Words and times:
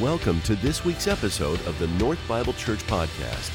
Welcome 0.00 0.40
to 0.42 0.54
this 0.54 0.82
week's 0.82 1.06
episode 1.06 1.60
of 1.66 1.78
the 1.78 1.86
North 2.02 2.18
Bible 2.26 2.54
Church 2.54 2.78
Podcast. 2.86 3.52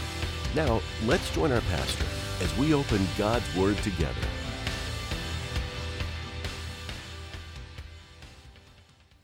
Now, 0.56 0.80
let's 1.08 1.34
join 1.34 1.52
our 1.52 1.62
pastor 1.62 2.06
as 2.40 2.56
we 2.56 2.72
open 2.72 3.02
God's 3.18 3.44
Word 3.56 3.78
together. 3.78 4.14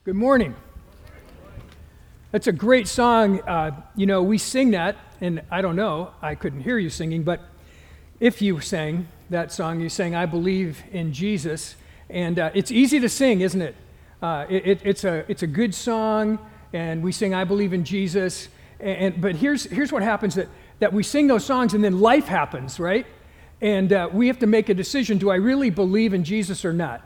Good 0.03 0.15
morning. 0.15 0.55
That's 2.31 2.47
a 2.47 2.51
great 2.51 2.87
song. 2.87 3.39
Uh, 3.41 3.79
you 3.95 4.07
know, 4.07 4.23
we 4.23 4.39
sing 4.39 4.71
that, 4.71 4.95
and 5.21 5.43
I 5.51 5.61
don't 5.61 5.75
know, 5.75 6.15
I 6.23 6.33
couldn't 6.33 6.61
hear 6.61 6.79
you 6.79 6.89
singing, 6.89 7.21
but 7.21 7.41
if 8.19 8.41
you 8.41 8.61
sang 8.61 9.09
that 9.29 9.51
song, 9.51 9.79
you 9.79 9.89
sang, 9.89 10.15
I 10.15 10.25
believe 10.25 10.83
in 10.91 11.13
Jesus. 11.13 11.75
And 12.09 12.39
uh, 12.39 12.49
it's 12.55 12.71
easy 12.71 12.99
to 12.99 13.09
sing, 13.09 13.41
isn't 13.41 13.61
it? 13.61 13.75
Uh, 14.23 14.47
it, 14.49 14.65
it? 14.65 14.81
it's, 14.83 15.03
a, 15.03 15.23
it's 15.27 15.43
a 15.43 15.47
good 15.47 15.75
song, 15.75 16.39
and 16.73 17.03
we 17.03 17.11
sing, 17.11 17.33
I 17.33 17.43
believe 17.43 17.73
in 17.73 17.83
Jesus. 17.83 18.47
And, 18.79 18.97
and, 18.97 19.21
but 19.21 19.35
here's, 19.35 19.63
here's 19.65 19.91
what 19.91 20.03
happens 20.03 20.35
that, 20.35 20.47
that 20.79 20.93
we 20.93 21.03
sing 21.03 21.27
those 21.27 21.45
songs, 21.45 21.73
and 21.73 21.83
then 21.83 21.99
life 21.99 22.25
happens, 22.25 22.79
right? 22.79 23.05
And 23.61 23.93
uh, 23.93 24.09
we 24.11 24.27
have 24.27 24.39
to 24.39 24.47
make 24.47 24.69
a 24.69 24.73
decision 24.73 25.17
do 25.17 25.29
I 25.29 25.35
really 25.35 25.69
believe 25.69 26.13
in 26.13 26.23
Jesus 26.23 26.65
or 26.65 26.73
not? 26.73 27.01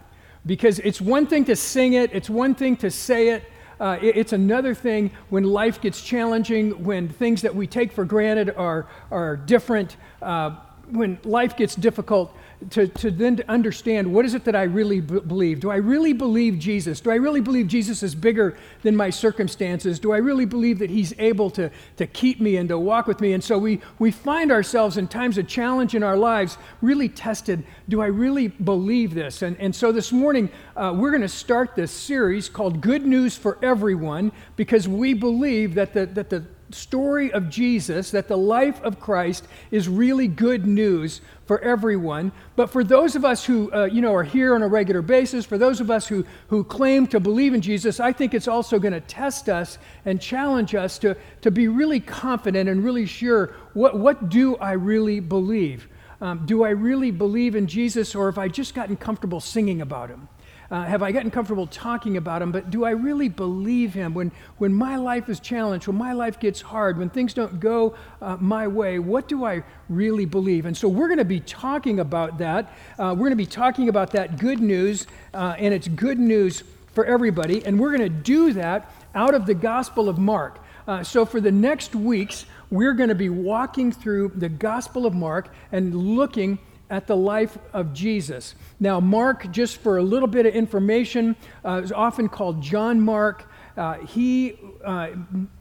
Because 0.46 0.80
it's 0.80 1.02
one 1.02 1.28
thing 1.28 1.46
to 1.46 1.56
sing 1.56 1.94
it, 1.94 2.12
it's 2.14 2.30
one 2.30 2.56
thing 2.56 2.78
to 2.78 2.92
say 2.92 3.30
it. 3.30 3.44
Uh, 3.80 3.98
it, 4.02 4.16
it's 4.16 4.32
another 4.34 4.74
thing 4.74 5.12
when 5.30 5.44
life 5.44 5.82
gets 5.82 6.02
challenging, 6.02 6.84
when 6.84 7.10
things 7.10 7.42
that 7.42 7.54
we 7.54 7.68
take 7.68 7.92
for 7.92 8.06
granted 8.06 8.52
are, 8.56 8.88
are 9.12 9.36
different, 9.36 9.98
uh, 10.22 10.56
when 10.90 11.20
life 11.24 11.58
gets 11.58 11.76
difficult 11.76 12.34
to, 12.70 12.88
to 12.88 13.12
then 13.12 13.36
to 13.36 13.50
understand 13.52 14.12
what 14.12 14.26
is 14.26 14.34
it 14.34 14.46
that 14.46 14.56
I 14.56 14.64
really 14.64 15.02
b- 15.02 15.20
believe? 15.20 15.60
Do 15.60 15.70
I 15.70 15.76
really 15.76 16.14
believe 16.14 16.58
Jesus? 16.58 17.00
Do 17.00 17.12
I 17.12 17.16
really 17.16 17.42
believe 17.42 17.68
Jesus 17.68 18.02
is 18.02 18.16
bigger 18.16 18.58
than 18.82 18.96
my 18.96 19.10
circumstances? 19.10 20.00
Do 20.00 20.12
I 20.14 20.18
really 20.18 20.46
believe 20.46 20.80
that 20.80 20.90
He's 20.90 21.14
able 21.20 21.50
to, 21.52 21.70
to 21.98 22.08
keep 22.08 22.40
me 22.40 22.58
and 22.58 22.70
to 22.70 22.80
walk 22.80 23.08
with 23.08 23.20
me? 23.22 23.34
And 23.34 23.44
so 23.44 23.58
we, 23.58 23.82
we 24.00 24.12
find 24.12 24.52
ourselves 24.52 24.98
in 24.98 25.08
times 25.08 25.38
of 25.38 25.48
challenge 25.48 25.96
in 25.96 26.04
our 26.04 26.18
lives 26.18 26.58
really 26.82 27.10
tested. 27.10 27.64
Do 27.90 28.02
I 28.02 28.08
really 28.08 28.48
believe 28.48 29.14
this? 29.14 29.42
And, 29.42 29.58
and 29.60 29.76
so 29.76 29.92
this 29.92 30.12
morning, 30.12 30.50
uh, 30.76 30.94
we're 30.96 31.12
going 31.12 31.22
to 31.22 31.28
start 31.28 31.76
this 31.76 31.92
series 31.92 32.50
called 32.50 32.82
Good 32.82 33.06
News 33.06 33.38
for 33.38 33.58
Everyone 33.62 34.32
because 34.56 34.88
we 34.88 35.14
believe 35.14 35.76
that 35.76 35.94
the, 35.94 36.06
that 36.08 36.30
the 36.30 36.46
story 36.72 37.32
of 37.32 37.50
Jesus, 37.50 38.12
that 38.12 38.28
the 38.28 38.38
life 38.38 38.82
of 38.84 39.00
Christ 39.00 39.46
is 39.72 39.88
really 39.88 40.28
good 40.28 40.66
news 40.66 41.22
for 41.46 41.60
everyone. 41.60 42.32
But 42.56 42.70
for 42.70 42.84
those 42.84 43.16
of 43.16 43.24
us 43.24 43.46
who, 43.46 43.72
uh, 43.72 43.86
you 43.86 44.02
know, 44.02 44.14
are 44.14 44.24
here 44.24 44.56
on 44.56 44.64
a 44.64 44.68
regular 44.68 45.02
basis, 45.02 45.46
for 45.46 45.58
those 45.58 45.80
of 45.80 45.92
us 45.92 46.08
who, 46.08 46.26
who 46.48 46.64
claim 46.64 47.08
to 47.08 47.20
believe 47.20 47.54
in 47.54 47.62
Jesus, 47.62 48.00
I 48.00 48.12
think 48.12 48.34
it's 48.34 48.48
also 48.48 48.80
going 48.80 48.94
to 48.94 49.02
test 49.02 49.50
us 49.50 49.78
and 50.06 50.22
challenge 50.22 50.76
us 50.76 50.98
to, 51.00 51.16
to 51.42 51.52
be 51.52 51.68
really 51.68 52.00
confident 52.00 52.70
and 52.70 52.84
really 52.84 53.06
sure 53.06 53.56
what, 53.74 53.98
what 54.00 54.30
do 54.30 54.56
I 54.58 54.74
really 54.74 55.20
believe? 55.20 55.88
Um, 56.22 56.46
do 56.46 56.64
I 56.64 56.70
really 56.70 57.12
believe 57.12 57.56
in 57.56 57.68
Jesus, 57.68 58.16
or 58.16 58.32
have 58.32 58.38
I 58.38 58.48
just 58.48 58.74
gotten 58.74 58.96
comfortable 58.96 59.42
singing 59.42 59.82
about 59.82 60.10
him? 60.10 60.28
Uh, 60.72 60.84
have 60.84 61.04
I 61.04 61.12
gotten 61.12 61.32
comfortable 61.32 61.68
talking 61.68 62.18
about 62.18 62.42
him? 62.42 62.52
But 62.52 62.72
do 62.72 62.86
I 62.86 62.92
really 62.92 63.30
believe 63.30 63.94
him 63.94 64.14
when, 64.14 64.32
when 64.58 64.74
my 64.74 64.96
life 64.96 65.30
is 65.30 65.40
challenged, 65.40 65.88
when 65.88 65.98
my 65.98 66.14
life 66.14 66.40
gets 66.40 66.62
hard, 66.62 66.98
when 66.98 67.10
things 67.10 67.34
don't 67.34 67.60
go 67.60 67.96
uh, 68.22 68.38
my 68.40 68.68
way? 68.68 69.00
What 69.00 69.28
do 69.28 69.46
I 69.46 69.64
really 69.90 70.26
believe? 70.26 70.66
And 70.66 70.76
so 70.76 70.88
we're 70.88 71.08
going 71.08 71.20
to 71.20 71.26
be 71.26 71.40
talking 71.40 72.00
about 72.00 72.38
that. 72.40 72.74
Uh, 72.98 73.14
we're 73.18 73.28
going 73.28 73.32
to 73.32 73.36
be 73.36 73.46
talking 73.46 73.90
about 73.90 74.12
that 74.12 74.40
good 74.40 74.60
news, 74.60 75.08
uh, 75.34 75.56
and 75.58 75.74
it's 75.74 75.88
good 75.88 76.20
news 76.20 76.64
for 76.94 77.06
everybody. 77.06 77.66
And 77.66 77.80
we're 77.80 77.96
going 77.96 78.10
to 78.10 78.18
do 78.18 78.54
that 78.54 78.92
out 79.14 79.34
of 79.34 79.46
the 79.46 79.54
Gospel 79.54 80.10
of 80.10 80.18
Mark. 80.18 80.60
Uh, 80.88 81.04
so 81.04 81.26
for 81.26 81.42
the 81.42 81.52
next 81.52 81.96
weeks, 81.96 82.46
we're 82.70 82.94
going 82.94 83.10
to 83.10 83.16
be 83.16 83.30
walking 83.30 83.92
through 83.92 84.32
the 84.36 84.50
Gospel 84.50 85.06
of 85.06 85.14
Mark 85.14 85.50
and 85.72 85.96
looking 85.96 86.60
at 86.90 87.08
the 87.08 87.16
life 87.16 87.58
of 87.74 87.94
Jesus. 87.94 88.56
Now, 88.80 89.00
Mark, 89.00 89.52
just 89.52 89.78
for 89.78 89.98
a 89.98 90.04
little 90.04 90.28
bit 90.28 90.46
of 90.46 90.54
information, 90.54 91.36
uh, 91.64 91.82
is 91.84 91.92
often 91.92 92.30
called 92.30 92.62
John 92.62 93.02
Mark. 93.02 93.50
Uh, 93.78 93.96
he, 94.06 94.58
uh, 94.84 95.10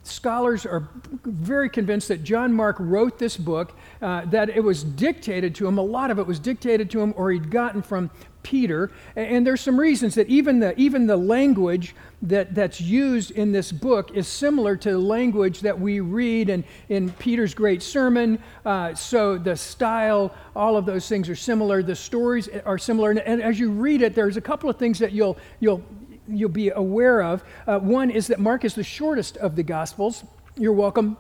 scholars 0.03 0.65
are 0.65 0.89
very 1.25 1.69
convinced 1.69 2.09
that 2.09 2.23
John 2.23 2.53
Mark 2.53 2.77
wrote 2.79 3.19
this 3.19 3.37
book, 3.37 3.77
uh, 4.01 4.25
that 4.27 4.51
it 4.51 4.63
was 4.63 4.85
dictated 4.85 5.55
to 5.57 5.67
him. 5.67 5.79
A 5.79 5.83
lot 5.83 6.11
of 6.11 6.19
it 6.19 6.27
was 6.27 6.39
dictated 6.39 6.91
to 6.91 7.01
him, 7.01 7.13
or 7.17 7.33
he'd 7.33 7.51
gotten 7.51 7.83
from 7.83 8.11
Peter. 8.45 8.93
And 9.17 9.45
there's 9.45 9.61
some 9.61 9.81
reasons 9.81 10.15
that 10.15 10.29
even 10.29 10.61
the, 10.61 10.79
even 10.79 11.09
the 11.09 11.17
language 11.17 11.97
that, 12.23 12.55
that's 12.55 12.81
used 12.81 13.33
in 13.33 13.51
this 13.51 13.73
book 13.73 14.13
is 14.15 14.29
similar 14.29 14.77
to 14.77 14.93
the 14.93 14.99
language 14.99 15.61
that 15.61 15.79
we 15.79 15.99
read 15.99 16.49
in, 16.49 16.63
in 16.89 17.11
Peter's 17.13 17.55
great 17.55 17.83
sermon. 17.83 18.39
Uh, 18.65 18.95
so 18.95 19.37
the 19.37 19.57
style, 19.57 20.33
all 20.55 20.77
of 20.77 20.87
those 20.87 21.09
things 21.09 21.29
are 21.29 21.35
similar. 21.35 21.83
The 21.83 21.97
stories 21.97 22.49
are 22.65 22.79
similar. 22.79 23.11
And, 23.11 23.21
and, 23.21 23.43
as 23.43 23.59
you 23.59 23.71
read 23.71 24.03
it, 24.03 24.15
there's 24.15 24.37
a 24.37 24.41
couple 24.41 24.71
of 24.71 24.77
things 24.79 24.99
that 25.01 25.13
you'll, 25.13 25.37
you'll, 25.59 25.83
you'll 26.29 26.49
be 26.49 26.71
aware 26.71 27.23
of. 27.23 27.45
Uh, 27.67 27.79
one 27.79 28.11
is 28.11 28.29
that 28.29 28.41
Mark 28.41 28.65
is 28.65 28.75
the 28.75 28.85
shortest 28.85 29.37
of 29.37 29.57
the 29.57 29.62
Gospels. 29.62 30.25
You're 30.57 30.73
welcome 30.73 31.17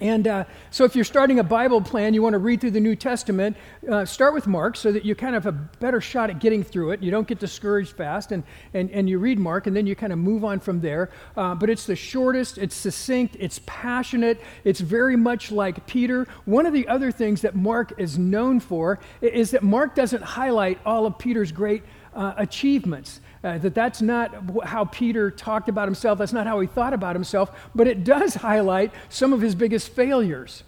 and 0.00 0.26
uh, 0.26 0.44
so, 0.70 0.84
if 0.84 0.96
you're 0.96 1.04
starting 1.04 1.38
a 1.38 1.44
Bible 1.44 1.80
plan, 1.82 2.14
you 2.14 2.22
want 2.22 2.32
to 2.32 2.38
read 2.38 2.62
through 2.62 2.70
the 2.70 2.80
New 2.80 2.96
Testament, 2.96 3.56
uh, 3.88 4.06
start 4.06 4.32
with 4.32 4.46
Mark 4.46 4.74
so 4.74 4.90
that 4.90 5.04
you 5.04 5.14
kind 5.14 5.36
of 5.36 5.44
have 5.44 5.54
a 5.54 5.58
better 5.80 6.00
shot 6.00 6.30
at 6.30 6.40
getting 6.40 6.64
through 6.64 6.92
it. 6.92 7.02
You 7.02 7.10
don't 7.10 7.28
get 7.28 7.38
discouraged 7.38 7.92
fast, 7.92 8.32
and, 8.32 8.42
and, 8.72 8.90
and 8.90 9.08
you 9.08 9.18
read 9.18 9.38
Mark, 9.38 9.66
and 9.66 9.76
then 9.76 9.86
you 9.86 9.94
kind 9.94 10.12
of 10.12 10.18
move 10.18 10.44
on 10.44 10.60
from 10.60 10.80
there. 10.80 11.10
Uh, 11.36 11.54
but 11.54 11.68
it's 11.68 11.84
the 11.84 11.94
shortest, 11.94 12.56
it's 12.56 12.74
succinct, 12.74 13.36
it's 13.38 13.60
passionate, 13.66 14.40
it's 14.64 14.80
very 14.80 15.14
much 15.14 15.52
like 15.52 15.86
Peter. 15.86 16.26
One 16.46 16.64
of 16.64 16.72
the 16.72 16.88
other 16.88 17.12
things 17.12 17.42
that 17.42 17.54
Mark 17.54 17.92
is 17.98 18.18
known 18.18 18.60
for 18.60 18.98
is 19.20 19.50
that 19.50 19.62
Mark 19.62 19.94
doesn't 19.94 20.22
highlight 20.22 20.78
all 20.86 21.04
of 21.04 21.18
Peter's 21.18 21.52
great 21.52 21.82
uh, 22.14 22.32
achievements. 22.38 23.20
Uh, 23.44 23.58
that 23.58 23.74
that's 23.74 24.00
not 24.00 24.32
how 24.64 24.84
Peter 24.84 25.30
talked 25.30 25.68
about 25.68 25.88
himself, 25.88 26.18
that's 26.18 26.32
not 26.32 26.46
how 26.46 26.60
he 26.60 26.66
thought 26.66 26.94
about 26.94 27.16
himself, 27.16 27.50
but 27.74 27.88
it 27.88 28.04
does 28.04 28.34
highlight 28.34 28.92
some 29.08 29.32
of 29.32 29.40
his 29.40 29.54
biggest 29.54 29.88
failures. 29.88 30.62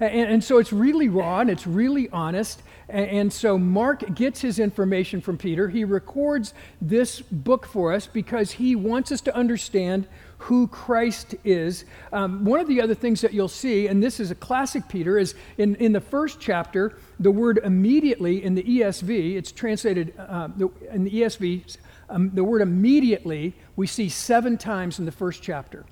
And, 0.00 0.30
and 0.30 0.44
so 0.44 0.58
it's 0.58 0.72
really 0.72 1.08
raw 1.08 1.40
and 1.40 1.50
it's 1.50 1.66
really 1.66 2.08
honest. 2.10 2.62
And, 2.88 3.06
and, 3.06 3.32
so 3.32 3.58
Mark 3.58 4.14
gets 4.14 4.40
his 4.40 4.58
information 4.58 5.20
from 5.20 5.38
Peter. 5.38 5.68
He 5.68 5.84
records 5.84 6.54
this 6.80 7.20
book 7.20 7.66
for 7.66 7.92
us 7.92 8.06
because 8.06 8.52
he 8.52 8.76
wants 8.76 9.12
us 9.12 9.20
to 9.22 9.34
understand 9.34 10.06
who 10.38 10.66
Christ 10.66 11.34
is. 11.44 11.84
Um, 12.12 12.44
one 12.44 12.60
of 12.60 12.68
the 12.68 12.82
other 12.82 12.94
things 12.94 13.22
that 13.22 13.32
you'll 13.32 13.48
see, 13.48 13.86
and 13.86 14.02
this 14.02 14.20
is 14.20 14.30
a 14.30 14.34
classic 14.34 14.88
Peter, 14.88 15.18
is 15.18 15.34
in, 15.56 15.74
in 15.76 15.92
the 15.92 16.00
first 16.00 16.38
chapter, 16.40 16.98
the 17.18 17.30
word 17.30 17.60
immediately 17.64 18.44
in 18.44 18.54
the 18.54 18.62
ESV, 18.62 19.36
it's 19.36 19.52
translated 19.52 20.12
uh, 20.18 20.48
in 20.92 21.04
the 21.04 21.10
ESV, 21.10 21.78
um, 22.08 22.30
the 22.34 22.44
word 22.44 22.62
immediately 22.62 23.54
we 23.76 23.86
see 23.86 24.08
seven 24.08 24.56
times 24.58 24.98
in 24.98 25.04
the 25.04 25.12
first 25.12 25.42
chapter. 25.42 25.84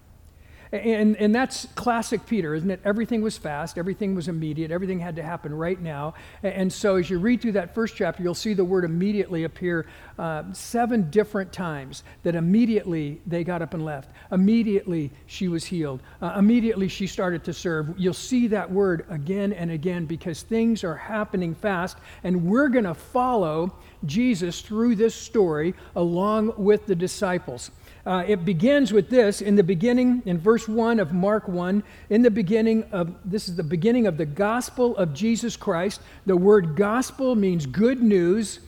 And, 0.72 1.18
and 1.18 1.34
that's 1.34 1.66
classic 1.74 2.24
Peter, 2.24 2.54
isn't 2.54 2.70
it? 2.70 2.80
Everything 2.82 3.20
was 3.20 3.36
fast, 3.36 3.76
everything 3.76 4.14
was 4.14 4.28
immediate, 4.28 4.70
everything 4.70 4.98
had 4.98 5.16
to 5.16 5.22
happen 5.22 5.54
right 5.54 5.78
now. 5.78 6.14
And 6.42 6.72
so 6.72 6.96
as 6.96 7.10
you 7.10 7.18
read 7.18 7.42
through 7.42 7.52
that 7.52 7.74
first 7.74 7.94
chapter, 7.94 8.22
you'll 8.22 8.34
see 8.34 8.54
the 8.54 8.64
word 8.64 8.84
immediately 8.84 9.44
appear 9.44 9.84
uh, 10.18 10.44
seven 10.54 11.10
different 11.10 11.52
times. 11.52 12.04
That 12.22 12.34
immediately 12.34 13.20
they 13.26 13.44
got 13.44 13.60
up 13.60 13.74
and 13.74 13.84
left. 13.84 14.12
Immediately 14.30 15.10
she 15.26 15.48
was 15.48 15.62
healed. 15.62 16.00
Uh, 16.22 16.36
immediately 16.38 16.88
she 16.88 17.06
started 17.06 17.44
to 17.44 17.52
serve. 17.52 17.94
You'll 17.98 18.14
see 18.14 18.46
that 18.48 18.70
word 18.70 19.04
again 19.10 19.52
and 19.52 19.70
again 19.70 20.06
because 20.06 20.40
things 20.40 20.84
are 20.84 20.96
happening 20.96 21.54
fast, 21.54 21.98
and 22.24 22.46
we're 22.46 22.68
going 22.68 22.84
to 22.84 22.94
follow 22.94 23.76
Jesus 24.06 24.62
through 24.62 24.96
this 24.96 25.14
story 25.14 25.74
along 25.96 26.54
with 26.56 26.86
the 26.86 26.94
disciples. 26.94 27.70
Uh, 28.04 28.24
it 28.26 28.44
begins 28.44 28.92
with 28.92 29.08
this 29.08 29.40
in 29.40 29.54
the 29.54 29.62
beginning, 29.62 30.22
in 30.26 30.38
verse 30.38 30.66
1 30.66 30.98
of 30.98 31.12
Mark 31.12 31.46
1. 31.46 31.82
In 32.10 32.22
the 32.22 32.30
beginning 32.30 32.84
of, 32.90 33.14
this 33.24 33.48
is 33.48 33.54
the 33.54 33.62
beginning 33.62 34.06
of 34.06 34.16
the 34.16 34.26
gospel 34.26 34.96
of 34.96 35.14
Jesus 35.14 35.56
Christ. 35.56 36.00
The 36.26 36.36
word 36.36 36.74
gospel 36.74 37.36
means 37.36 37.64
good 37.64 38.02
news, 38.02 38.58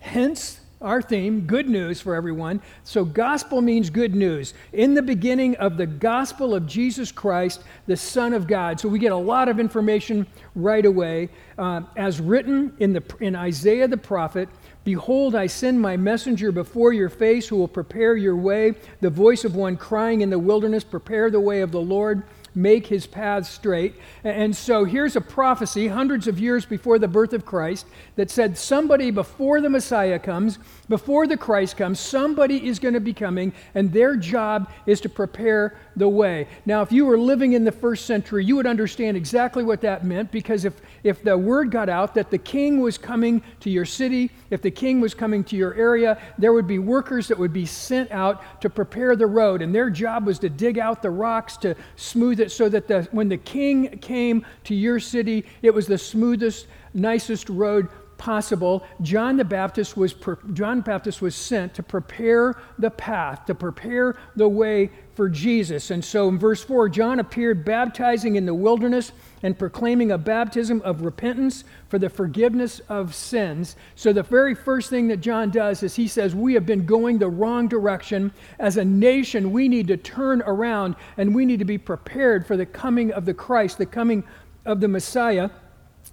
hence 0.00 0.58
our 0.82 1.00
theme, 1.00 1.42
good 1.42 1.68
news 1.68 2.00
for 2.00 2.14
everyone. 2.14 2.60
So, 2.84 3.04
gospel 3.04 3.60
means 3.60 3.88
good 3.88 4.14
news. 4.14 4.52
In 4.72 4.94
the 4.94 5.02
beginning 5.02 5.56
of 5.56 5.76
the 5.76 5.86
gospel 5.86 6.54
of 6.54 6.66
Jesus 6.66 7.12
Christ, 7.12 7.62
the 7.86 7.96
Son 7.96 8.34
of 8.34 8.46
God. 8.46 8.80
So, 8.80 8.88
we 8.88 8.98
get 8.98 9.12
a 9.12 9.16
lot 9.16 9.48
of 9.48 9.60
information 9.60 10.26
right 10.54 10.84
away. 10.84 11.28
Uh, 11.56 11.82
as 11.96 12.20
written 12.20 12.74
in, 12.80 12.92
the, 12.92 13.02
in 13.20 13.36
Isaiah 13.36 13.86
the 13.86 13.96
prophet, 13.96 14.48
Behold, 14.84 15.34
I 15.34 15.46
send 15.46 15.80
my 15.80 15.96
messenger 15.96 16.50
before 16.50 16.92
your 16.92 17.08
face 17.08 17.48
who 17.48 17.56
will 17.56 17.68
prepare 17.68 18.16
your 18.16 18.36
way, 18.36 18.74
the 19.00 19.10
voice 19.10 19.44
of 19.44 19.54
one 19.54 19.76
crying 19.76 20.22
in 20.22 20.30
the 20.30 20.38
wilderness, 20.38 20.82
Prepare 20.82 21.30
the 21.30 21.40
way 21.40 21.60
of 21.60 21.70
the 21.70 21.80
Lord, 21.80 22.24
make 22.54 22.88
his 22.88 23.06
paths 23.06 23.48
straight. 23.48 23.94
And 24.24 24.54
so 24.54 24.84
here's 24.84 25.16
a 25.16 25.20
prophecy 25.20 25.88
hundreds 25.88 26.26
of 26.26 26.40
years 26.40 26.66
before 26.66 26.98
the 26.98 27.08
birth 27.08 27.32
of 27.32 27.46
Christ 27.46 27.86
that 28.16 28.30
said 28.30 28.58
somebody 28.58 29.10
before 29.10 29.60
the 29.60 29.70
Messiah 29.70 30.18
comes, 30.18 30.58
before 30.92 31.26
the 31.26 31.38
Christ 31.38 31.78
comes, 31.78 31.98
somebody 31.98 32.68
is 32.68 32.78
going 32.78 32.92
to 32.92 33.00
be 33.00 33.14
coming, 33.14 33.54
and 33.74 33.90
their 33.90 34.14
job 34.14 34.70
is 34.84 35.00
to 35.00 35.08
prepare 35.08 35.74
the 35.96 36.06
way. 36.06 36.46
Now, 36.66 36.82
if 36.82 36.92
you 36.92 37.06
were 37.06 37.16
living 37.16 37.54
in 37.54 37.64
the 37.64 37.72
first 37.72 38.04
century, 38.04 38.44
you 38.44 38.56
would 38.56 38.66
understand 38.66 39.16
exactly 39.16 39.64
what 39.64 39.80
that 39.80 40.04
meant 40.04 40.30
because 40.30 40.66
if, 40.66 40.74
if 41.02 41.24
the 41.24 41.38
word 41.38 41.70
got 41.70 41.88
out 41.88 42.14
that 42.16 42.30
the 42.30 42.36
king 42.36 42.78
was 42.78 42.98
coming 42.98 43.42
to 43.60 43.70
your 43.70 43.86
city, 43.86 44.30
if 44.50 44.60
the 44.60 44.70
king 44.70 45.00
was 45.00 45.14
coming 45.14 45.42
to 45.44 45.56
your 45.56 45.72
area, 45.76 46.20
there 46.36 46.52
would 46.52 46.66
be 46.66 46.78
workers 46.78 47.26
that 47.28 47.38
would 47.38 47.54
be 47.54 47.64
sent 47.64 48.10
out 48.10 48.60
to 48.60 48.68
prepare 48.68 49.16
the 49.16 49.26
road, 49.26 49.62
and 49.62 49.74
their 49.74 49.88
job 49.88 50.26
was 50.26 50.38
to 50.40 50.50
dig 50.50 50.78
out 50.78 51.00
the 51.00 51.08
rocks 51.08 51.56
to 51.56 51.74
smooth 51.96 52.38
it 52.38 52.52
so 52.52 52.68
that 52.68 52.86
the, 52.86 53.04
when 53.12 53.30
the 53.30 53.38
king 53.38 53.96
came 54.00 54.44
to 54.64 54.74
your 54.74 55.00
city, 55.00 55.46
it 55.62 55.72
was 55.72 55.86
the 55.86 55.96
smoothest, 55.96 56.66
nicest 56.92 57.48
road 57.48 57.88
possible, 58.22 58.84
John 59.00 59.36
the 59.36 59.44
Baptist 59.44 59.96
was 59.96 60.14
John 60.52 60.80
Baptist 60.80 61.20
was 61.20 61.34
sent 61.34 61.74
to 61.74 61.82
prepare 61.82 62.54
the 62.78 62.88
path, 62.88 63.46
to 63.46 63.54
prepare 63.54 64.14
the 64.36 64.48
way 64.48 64.92
for 65.14 65.28
Jesus. 65.28 65.90
And 65.90 66.04
so 66.04 66.28
in 66.28 66.38
verse 66.38 66.62
4, 66.62 66.88
John 66.88 67.18
appeared 67.18 67.64
baptizing 67.64 68.36
in 68.36 68.46
the 68.46 68.54
wilderness 68.54 69.10
and 69.42 69.58
proclaiming 69.58 70.12
a 70.12 70.18
baptism 70.18 70.80
of 70.82 71.02
repentance 71.02 71.64
for 71.88 71.98
the 71.98 72.08
forgiveness 72.08 72.80
of 72.88 73.12
sins. 73.12 73.74
So 73.96 74.12
the 74.12 74.22
very 74.22 74.54
first 74.54 74.88
thing 74.88 75.08
that 75.08 75.16
John 75.16 75.50
does 75.50 75.82
is 75.82 75.96
he 75.96 76.06
says, 76.06 76.32
We 76.32 76.54
have 76.54 76.64
been 76.64 76.86
going 76.86 77.18
the 77.18 77.28
wrong 77.28 77.66
direction. 77.66 78.32
As 78.60 78.76
a 78.76 78.84
nation, 78.84 79.50
we 79.50 79.68
need 79.68 79.88
to 79.88 79.96
turn 79.96 80.42
around 80.42 80.94
and 81.16 81.34
we 81.34 81.44
need 81.44 81.58
to 81.58 81.64
be 81.64 81.76
prepared 81.76 82.46
for 82.46 82.56
the 82.56 82.66
coming 82.66 83.10
of 83.10 83.24
the 83.24 83.34
Christ, 83.34 83.78
the 83.78 83.86
coming 83.86 84.22
of 84.64 84.78
the 84.78 84.86
Messiah. 84.86 85.50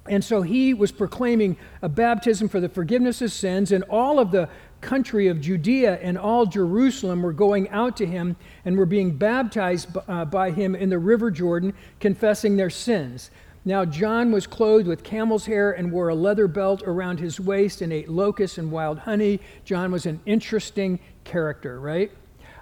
And 0.09 0.23
so 0.23 0.41
he 0.41 0.73
was 0.73 0.91
proclaiming 0.91 1.55
a 1.83 1.87
baptism 1.87 2.49
for 2.49 2.59
the 2.59 2.67
forgiveness 2.67 3.21
of 3.21 3.31
sins, 3.31 3.71
and 3.71 3.83
all 3.83 4.19
of 4.19 4.31
the 4.31 4.49
country 4.81 5.27
of 5.27 5.39
Judea 5.39 5.99
and 6.01 6.17
all 6.17 6.45
Jerusalem 6.45 7.21
were 7.21 7.33
going 7.33 7.69
out 7.69 7.95
to 7.97 8.05
him 8.05 8.35
and 8.65 8.77
were 8.77 8.85
being 8.87 9.15
baptized 9.15 9.89
uh, 10.07 10.25
by 10.25 10.51
him 10.51 10.75
in 10.75 10.89
the 10.89 10.97
river 10.97 11.29
Jordan, 11.29 11.73
confessing 11.99 12.57
their 12.57 12.69
sins. 12.71 13.29
Now, 13.65 13.85
John 13.85 14.31
was 14.31 14.47
clothed 14.47 14.87
with 14.87 15.03
camel's 15.03 15.45
hair 15.45 15.71
and 15.71 15.91
wore 15.91 16.09
a 16.09 16.15
leather 16.15 16.47
belt 16.47 16.81
around 16.85 17.19
his 17.19 17.39
waist 17.39 17.81
and 17.81 17.93
ate 17.93 18.09
locusts 18.09 18.57
and 18.57 18.71
wild 18.71 18.99
honey. 18.99 19.39
John 19.63 19.91
was 19.91 20.05
an 20.07 20.19
interesting 20.25 20.99
character, 21.23 21.79
right? 21.79 22.11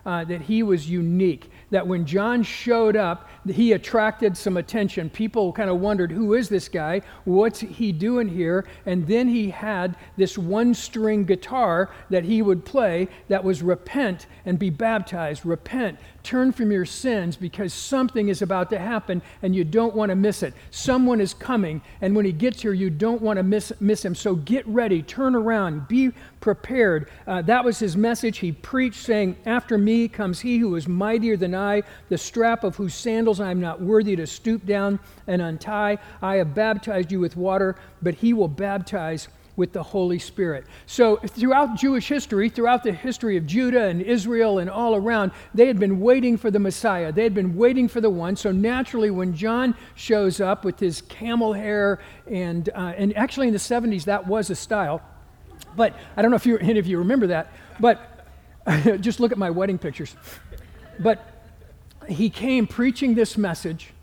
Uh, 0.06 0.26
that 0.26 0.42
he 0.42 0.64
was 0.64 0.90
unique 0.90 1.50
that 1.70 1.86
when 1.86 2.06
John 2.06 2.44
showed 2.44 2.96
up, 2.96 3.30
he 3.50 3.74
attracted 3.74 4.38
some 4.38 4.58
attention. 4.58 5.10
People 5.10 5.52
kind 5.54 5.70
of 5.70 5.80
wondered, 5.80 6.12
who 6.12 6.34
is 6.34 6.50
this 6.50 6.70
guy? 6.70 7.02
What's 7.26 7.60
he 7.60 7.92
doing 7.92 8.28
here? 8.28 8.66
And 8.86 9.08
then 9.08 9.28
he 9.28 9.50
had 9.50 9.96
this 10.16 10.38
one 10.38 10.74
string 10.74 11.26
guitar 11.26 11.90
that 12.10 12.24
he 12.24 12.42
would 12.42 12.66
play 12.66 13.08
that 13.28 13.44
was 13.44 13.62
repent 13.62 14.28
and 14.46 14.58
be 14.58 14.70
baptized. 14.70 15.46
Repent, 15.46 16.00
turn 16.24 16.52
from 16.52 16.72
your 16.72 16.86
sins 16.86 17.38
because 17.38 17.74
something 17.74 18.28
is 18.28 18.42
about 18.42 18.70
to 18.70 18.78
happen 18.80 19.22
and 19.42 19.56
you 19.56 19.64
don't 19.64 19.96
want 19.96 20.10
to 20.10 20.16
miss 20.16 20.44
it. 20.44 20.54
Someone 20.72 21.22
is 21.22 21.34
coming, 21.34 21.82
and 22.02 22.16
when 22.16 22.26
he 22.26 22.32
gets 22.32 22.62
here, 22.62 22.74
you 22.74 22.90
don't 22.90 23.22
want 23.22 23.38
to 23.38 23.44
miss, 23.44 23.72
miss 23.80 24.04
him. 24.04 24.14
So 24.14 24.36
get 24.36 24.68
ready, 24.68 25.02
turn 25.02 25.36
around, 25.36 25.88
be 25.88 26.12
prepared. 26.40 27.10
Uh, 27.26 27.42
that 27.44 27.64
was 27.64 27.80
his 27.80 27.96
message. 27.96 28.40
He 28.40 28.52
preached, 28.52 29.04
saying, 29.04 29.38
After 29.46 29.78
me 29.78 30.08
comes 30.08 30.42
he 30.42 30.58
who 30.58 30.76
is 30.76 30.88
mightier 30.88 31.38
than 31.38 31.56
I, 31.56 31.84
the 32.10 32.18
strap 32.18 32.64
of 32.64 32.76
whose 32.76 32.94
sandals 32.94 33.37
I 33.40 33.52
am 33.52 33.60
not 33.60 33.82
worthy 33.82 34.16
to 34.16 34.28
stoop 34.28 34.66
down 34.66 35.00
and 35.28 35.42
untie. 35.42 35.98
I 36.22 36.36
have 36.36 36.54
baptized 36.54 37.12
you 37.12 37.20
with 37.20 37.36
water, 37.36 37.76
but 38.02 38.16
he 38.16 38.34
will 38.34 38.48
baptize 38.48 39.28
with 39.58 39.74
the 39.74 39.82
Holy 39.82 40.20
Spirit. 40.20 40.66
So, 40.86 41.18
throughout 41.18 41.76
Jewish 41.76 42.08
history, 42.08 42.48
throughout 42.48 42.84
the 42.84 42.94
history 42.94 43.38
of 43.38 43.48
Judah 43.48 43.86
and 43.86 44.02
Israel 44.02 44.60
and 44.60 44.70
all 44.70 44.96
around, 44.96 45.32
they 45.54 45.66
had 45.66 45.80
been 45.80 46.00
waiting 46.00 46.38
for 46.38 46.52
the 46.52 46.60
Messiah. 46.60 47.12
They 47.12 47.24
had 47.24 47.34
been 47.34 47.58
waiting 47.58 47.88
for 47.88 48.00
the 48.00 48.10
one. 48.10 48.36
So, 48.36 48.52
naturally, 48.52 49.10
when 49.10 49.36
John 49.36 49.76
shows 49.96 50.40
up 50.40 50.64
with 50.64 50.80
his 50.80 51.02
camel 51.02 51.54
hair, 51.54 52.00
and, 52.28 52.70
uh, 52.70 52.94
and 52.96 53.18
actually 53.18 53.48
in 53.48 53.54
the 53.54 53.60
70s, 53.60 54.06
that 54.06 54.28
was 54.28 54.52
a 54.52 54.56
style. 54.56 55.02
But 55.76 55.96
I 56.16 56.22
don't 56.22 56.32
know 56.32 56.38
if 56.38 56.46
you, 56.46 56.60
any 56.60 56.78
of 56.80 56.86
you 56.86 57.00
remember 57.00 57.28
that, 57.28 57.52
but 57.80 58.28
just 59.02 59.20
look 59.20 59.32
at 59.32 59.40
my 59.40 59.50
wedding 59.50 59.80
pictures. 59.80 60.16
But 61.00 61.37
he 62.10 62.30
came 62.30 62.68
preaching 62.68 63.16
this 63.16 63.38
message 63.38 63.94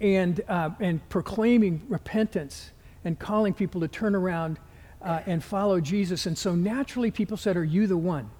and, 0.00 0.40
uh, 0.48 0.70
and 0.80 1.06
proclaiming 1.08 1.82
repentance 1.88 2.70
and 3.04 3.18
calling 3.18 3.54
people 3.54 3.80
to 3.80 3.88
turn 3.88 4.14
around 4.14 4.58
uh, 5.02 5.20
and 5.26 5.44
follow 5.44 5.80
Jesus. 5.80 6.26
And 6.26 6.36
so 6.36 6.54
naturally, 6.54 7.10
people 7.10 7.36
said, 7.36 7.56
Are 7.56 7.64
you 7.64 7.86
the 7.86 7.96
one? 7.96 8.30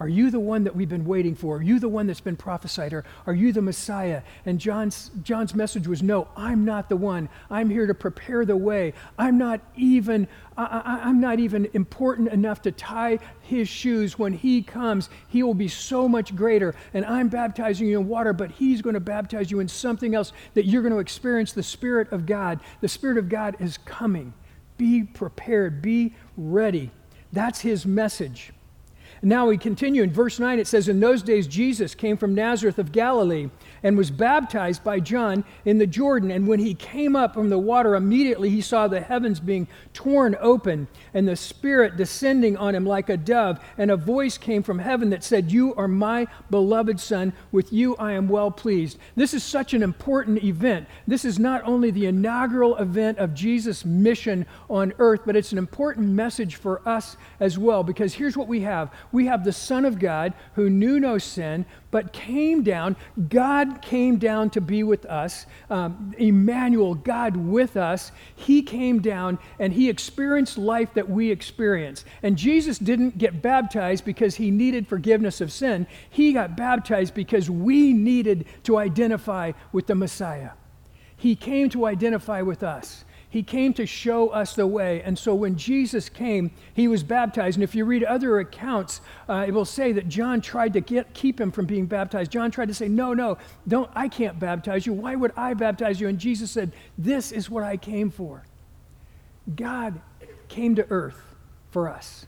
Are 0.00 0.08
you 0.08 0.30
the 0.30 0.40
one 0.40 0.64
that 0.64 0.74
we've 0.74 0.88
been 0.88 1.04
waiting 1.04 1.34
for? 1.34 1.58
Are 1.58 1.62
you 1.62 1.78
the 1.78 1.88
one 1.88 2.06
that's 2.06 2.22
been 2.22 2.36
prophesied? 2.36 2.94
Or 2.94 3.04
are 3.26 3.34
you 3.34 3.52
the 3.52 3.60
Messiah? 3.60 4.22
And 4.46 4.58
John's, 4.58 5.10
John's 5.22 5.54
message 5.54 5.86
was 5.86 6.02
no, 6.02 6.26
I'm 6.34 6.64
not 6.64 6.88
the 6.88 6.96
one. 6.96 7.28
I'm 7.50 7.68
here 7.68 7.86
to 7.86 7.92
prepare 7.92 8.46
the 8.46 8.56
way. 8.56 8.94
I'm 9.18 9.36
not 9.36 9.60
even, 9.76 10.26
I, 10.56 11.06
am 11.06 11.20
not 11.20 11.38
even 11.38 11.68
important 11.74 12.30
enough 12.30 12.62
to 12.62 12.72
tie 12.72 13.18
his 13.42 13.68
shoes. 13.68 14.18
When 14.18 14.32
he 14.32 14.62
comes, 14.62 15.10
he 15.28 15.42
will 15.42 15.52
be 15.52 15.68
so 15.68 16.08
much 16.08 16.34
greater. 16.34 16.74
And 16.94 17.04
I'm 17.04 17.28
baptizing 17.28 17.86
you 17.86 18.00
in 18.00 18.08
water, 18.08 18.32
but 18.32 18.50
he's 18.52 18.80
going 18.80 18.94
to 18.94 19.00
baptize 19.00 19.50
you 19.50 19.60
in 19.60 19.68
something 19.68 20.14
else 20.14 20.32
that 20.54 20.64
you're 20.64 20.82
going 20.82 20.94
to 20.94 21.00
experience 21.00 21.52
the 21.52 21.62
Spirit 21.62 22.10
of 22.10 22.24
God. 22.24 22.60
The 22.80 22.88
Spirit 22.88 23.18
of 23.18 23.28
God 23.28 23.54
is 23.60 23.76
coming. 23.76 24.32
Be 24.78 25.02
prepared, 25.02 25.82
be 25.82 26.14
ready. 26.38 26.90
That's 27.34 27.60
his 27.60 27.84
message. 27.84 28.54
Now 29.22 29.46
we 29.46 29.58
continue 29.58 30.02
in 30.02 30.10
verse 30.10 30.38
9. 30.38 30.58
It 30.58 30.66
says, 30.66 30.88
In 30.88 31.00
those 31.00 31.22
days, 31.22 31.46
Jesus 31.46 31.94
came 31.94 32.16
from 32.16 32.34
Nazareth 32.34 32.78
of 32.78 32.92
Galilee 32.92 33.50
and 33.82 33.96
was 33.96 34.10
baptized 34.10 34.84
by 34.84 35.00
John 35.00 35.44
in 35.64 35.78
the 35.78 35.86
Jordan. 35.86 36.30
And 36.30 36.46
when 36.46 36.58
he 36.58 36.74
came 36.74 37.16
up 37.16 37.34
from 37.34 37.50
the 37.50 37.58
water, 37.58 37.94
immediately 37.94 38.50
he 38.50 38.60
saw 38.60 38.88
the 38.88 39.00
heavens 39.00 39.40
being 39.40 39.68
torn 39.92 40.36
open 40.40 40.88
and 41.14 41.26
the 41.26 41.36
Spirit 41.36 41.96
descending 41.96 42.56
on 42.56 42.74
him 42.74 42.86
like 42.86 43.08
a 43.08 43.16
dove. 43.16 43.60
And 43.78 43.90
a 43.90 43.96
voice 43.96 44.38
came 44.38 44.62
from 44.62 44.78
heaven 44.78 45.10
that 45.10 45.24
said, 45.24 45.50
You 45.50 45.74
are 45.74 45.88
my 45.88 46.26
beloved 46.50 47.00
Son. 47.00 47.32
With 47.52 47.72
you 47.72 47.96
I 47.96 48.12
am 48.12 48.28
well 48.28 48.50
pleased. 48.50 48.98
This 49.16 49.34
is 49.34 49.42
such 49.42 49.74
an 49.74 49.82
important 49.82 50.44
event. 50.44 50.86
This 51.06 51.24
is 51.24 51.38
not 51.38 51.62
only 51.64 51.90
the 51.90 52.06
inaugural 52.06 52.76
event 52.76 53.18
of 53.18 53.34
Jesus' 53.34 53.84
mission 53.84 54.46
on 54.68 54.92
earth, 54.98 55.22
but 55.26 55.36
it's 55.36 55.52
an 55.52 55.58
important 55.58 56.08
message 56.08 56.56
for 56.56 56.86
us 56.88 57.16
as 57.40 57.58
well. 57.58 57.82
Because 57.82 58.14
here's 58.14 58.36
what 58.36 58.48
we 58.48 58.60
have 58.60 58.90
we 59.12 59.26
have 59.26 59.44
the 59.44 59.52
Son 59.52 59.84
of 59.84 59.98
God 59.98 60.34
who 60.54 60.70
knew 60.70 61.00
no 61.00 61.18
sin, 61.18 61.64
but 61.90 62.12
came 62.12 62.62
down. 62.62 62.96
God 63.28 63.82
came 63.82 64.16
down 64.16 64.50
to 64.50 64.60
be 64.60 64.82
with 64.82 65.04
us. 65.06 65.46
Um, 65.68 66.14
Emmanuel, 66.18 66.94
God 66.94 67.36
with 67.36 67.76
us. 67.76 68.12
He 68.34 68.62
came 68.62 69.00
down 69.00 69.38
and 69.58 69.72
he 69.72 69.88
experienced 69.88 70.56
life 70.58 70.94
that 70.94 71.08
we 71.08 71.30
experience. 71.30 72.04
And 72.22 72.36
Jesus 72.36 72.78
didn't 72.78 73.18
get 73.18 73.42
baptized 73.42 74.04
because 74.04 74.36
he 74.36 74.50
needed 74.50 74.86
forgiveness 74.86 75.40
of 75.40 75.52
sin. 75.52 75.86
He 76.08 76.32
got 76.32 76.56
baptized 76.56 77.14
because 77.14 77.50
we 77.50 77.92
needed 77.92 78.46
to 78.64 78.78
identify 78.78 79.52
with 79.72 79.86
the 79.86 79.94
Messiah. 79.94 80.50
He 81.16 81.36
came 81.36 81.68
to 81.70 81.86
identify 81.86 82.42
with 82.42 82.62
us. 82.62 83.04
He 83.30 83.44
came 83.44 83.72
to 83.74 83.86
show 83.86 84.30
us 84.30 84.54
the 84.56 84.66
way. 84.66 85.02
And 85.02 85.16
so 85.16 85.36
when 85.36 85.56
Jesus 85.56 86.08
came, 86.08 86.50
he 86.74 86.88
was 86.88 87.04
baptized. 87.04 87.56
And 87.56 87.62
if 87.62 87.76
you 87.76 87.84
read 87.84 88.02
other 88.02 88.40
accounts, 88.40 89.00
uh, 89.28 89.44
it 89.46 89.52
will 89.52 89.64
say 89.64 89.92
that 89.92 90.08
John 90.08 90.40
tried 90.40 90.72
to 90.72 90.80
get, 90.80 91.14
keep 91.14 91.40
him 91.40 91.52
from 91.52 91.66
being 91.66 91.86
baptized. 91.86 92.32
John 92.32 92.50
tried 92.50 92.68
to 92.68 92.74
say, 92.74 92.88
No, 92.88 93.14
no, 93.14 93.38
don't, 93.68 93.88
I 93.94 94.08
can't 94.08 94.40
baptize 94.40 94.84
you. 94.84 94.92
Why 94.92 95.14
would 95.14 95.32
I 95.36 95.54
baptize 95.54 96.00
you? 96.00 96.08
And 96.08 96.18
Jesus 96.18 96.50
said, 96.50 96.72
This 96.98 97.30
is 97.30 97.48
what 97.48 97.62
I 97.62 97.76
came 97.76 98.10
for. 98.10 98.44
God 99.54 100.00
came 100.48 100.74
to 100.74 100.86
earth 100.90 101.22
for 101.70 101.88
us 101.88 102.26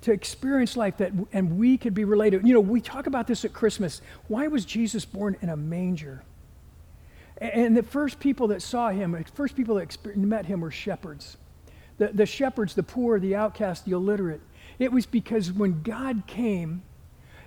to 0.00 0.12
experience 0.12 0.76
life 0.76 0.96
that 0.96 1.12
and 1.32 1.58
we 1.58 1.78
could 1.78 1.94
be 1.94 2.04
related 2.04 2.44
you 2.46 2.52
know 2.52 2.60
we 2.60 2.80
talk 2.80 3.06
about 3.06 3.28
this 3.28 3.44
at 3.44 3.52
christmas 3.52 4.02
why 4.26 4.48
was 4.48 4.64
jesus 4.64 5.04
born 5.04 5.36
in 5.40 5.48
a 5.48 5.56
manger 5.56 6.24
and 7.42 7.76
the 7.76 7.82
first 7.82 8.20
people 8.20 8.48
that 8.48 8.62
saw 8.62 8.90
him, 8.90 9.12
the 9.12 9.24
first 9.34 9.56
people 9.56 9.74
that 9.74 10.16
met 10.16 10.46
him 10.46 10.60
were 10.60 10.70
shepherds. 10.70 11.36
The, 11.98 12.08
the 12.08 12.26
shepherds, 12.26 12.74
the 12.74 12.84
poor, 12.84 13.18
the 13.18 13.34
outcast, 13.34 13.84
the 13.84 13.92
illiterate. 13.92 14.40
It 14.78 14.92
was 14.92 15.06
because 15.06 15.52
when 15.52 15.82
God 15.82 16.22
came 16.26 16.82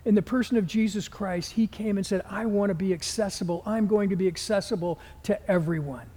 in 0.04 0.14
the 0.14 0.22
person 0.22 0.58
of 0.58 0.68
Jesus 0.68 1.08
Christ, 1.08 1.54
he 1.54 1.66
came 1.66 1.98
and 1.98 2.06
said, 2.06 2.24
I 2.30 2.46
want 2.46 2.70
to 2.70 2.76
be 2.76 2.94
accessible. 2.94 3.64
I'm 3.66 3.88
going 3.88 4.10
to 4.10 4.16
be 4.16 4.28
accessible 4.28 5.00
to 5.24 5.50
everyone. 5.50 6.08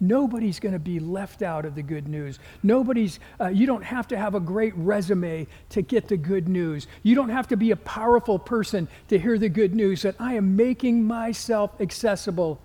Nobody's 0.00 0.58
going 0.58 0.72
to 0.72 0.78
be 0.78 0.98
left 0.98 1.42
out 1.42 1.64
of 1.64 1.74
the 1.74 1.82
good 1.82 2.08
news. 2.08 2.38
Nobody's, 2.62 3.20
uh, 3.40 3.48
you 3.48 3.66
don't 3.66 3.82
have 3.82 4.08
to 4.08 4.16
have 4.16 4.34
a 4.34 4.40
great 4.40 4.74
resume 4.76 5.46
to 5.70 5.82
get 5.82 6.08
the 6.08 6.16
good 6.16 6.48
news. 6.48 6.86
You 7.02 7.14
don't 7.14 7.28
have 7.28 7.48
to 7.48 7.56
be 7.56 7.70
a 7.70 7.76
powerful 7.76 8.38
person 8.38 8.88
to 9.08 9.18
hear 9.18 9.38
the 9.38 9.50
good 9.50 9.74
news 9.74 10.02
that 10.02 10.16
I 10.18 10.34
am 10.34 10.56
making 10.56 11.04
myself 11.04 11.80
accessible 11.80 12.60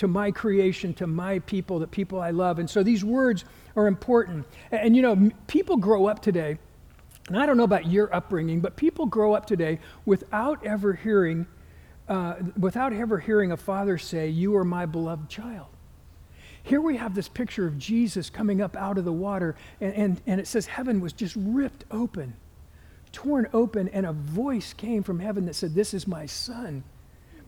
to 0.00 0.08
my 0.08 0.30
creation, 0.30 0.94
to 0.94 1.06
my 1.06 1.40
people, 1.40 1.78
the 1.78 1.86
people 1.86 2.22
I 2.22 2.30
love. 2.30 2.58
And 2.58 2.70
so 2.70 2.82
these 2.82 3.04
words 3.04 3.44
are 3.76 3.86
important. 3.86 4.46
And, 4.70 4.80
and 4.80 4.96
you 4.96 5.02
know, 5.02 5.30
people 5.46 5.76
grow 5.76 6.06
up 6.06 6.22
today, 6.22 6.56
and 7.28 7.38
I 7.38 7.44
don't 7.44 7.58
know 7.58 7.64
about 7.64 7.86
your 7.86 8.12
upbringing, 8.14 8.60
but 8.60 8.76
people 8.76 9.04
grow 9.04 9.34
up 9.34 9.44
today 9.44 9.78
without 10.06 10.64
ever 10.64 10.94
hearing, 10.94 11.46
uh, 12.08 12.36
without 12.58 12.94
ever 12.94 13.18
hearing 13.18 13.52
a 13.52 13.58
father 13.58 13.98
say, 13.98 14.28
You 14.30 14.56
are 14.56 14.64
my 14.64 14.86
beloved 14.86 15.28
child. 15.28 15.66
Here 16.62 16.80
we 16.80 16.96
have 16.96 17.14
this 17.14 17.28
picture 17.28 17.66
of 17.66 17.76
Jesus 17.76 18.30
coming 18.30 18.62
up 18.62 18.76
out 18.76 18.96
of 18.96 19.04
the 19.04 19.12
water, 19.12 19.54
and, 19.82 19.92
and, 19.92 20.22
and 20.26 20.40
it 20.40 20.46
says 20.46 20.64
heaven 20.64 21.02
was 21.02 21.12
just 21.12 21.36
ripped 21.36 21.84
open, 21.90 22.32
torn 23.12 23.48
open, 23.52 23.88
and 23.90 24.06
a 24.06 24.12
voice 24.12 24.72
came 24.72 25.02
from 25.02 25.18
heaven 25.18 25.44
that 25.44 25.54
said, 25.56 25.74
This 25.74 25.92
is 25.92 26.08
my 26.08 26.24
son, 26.24 26.84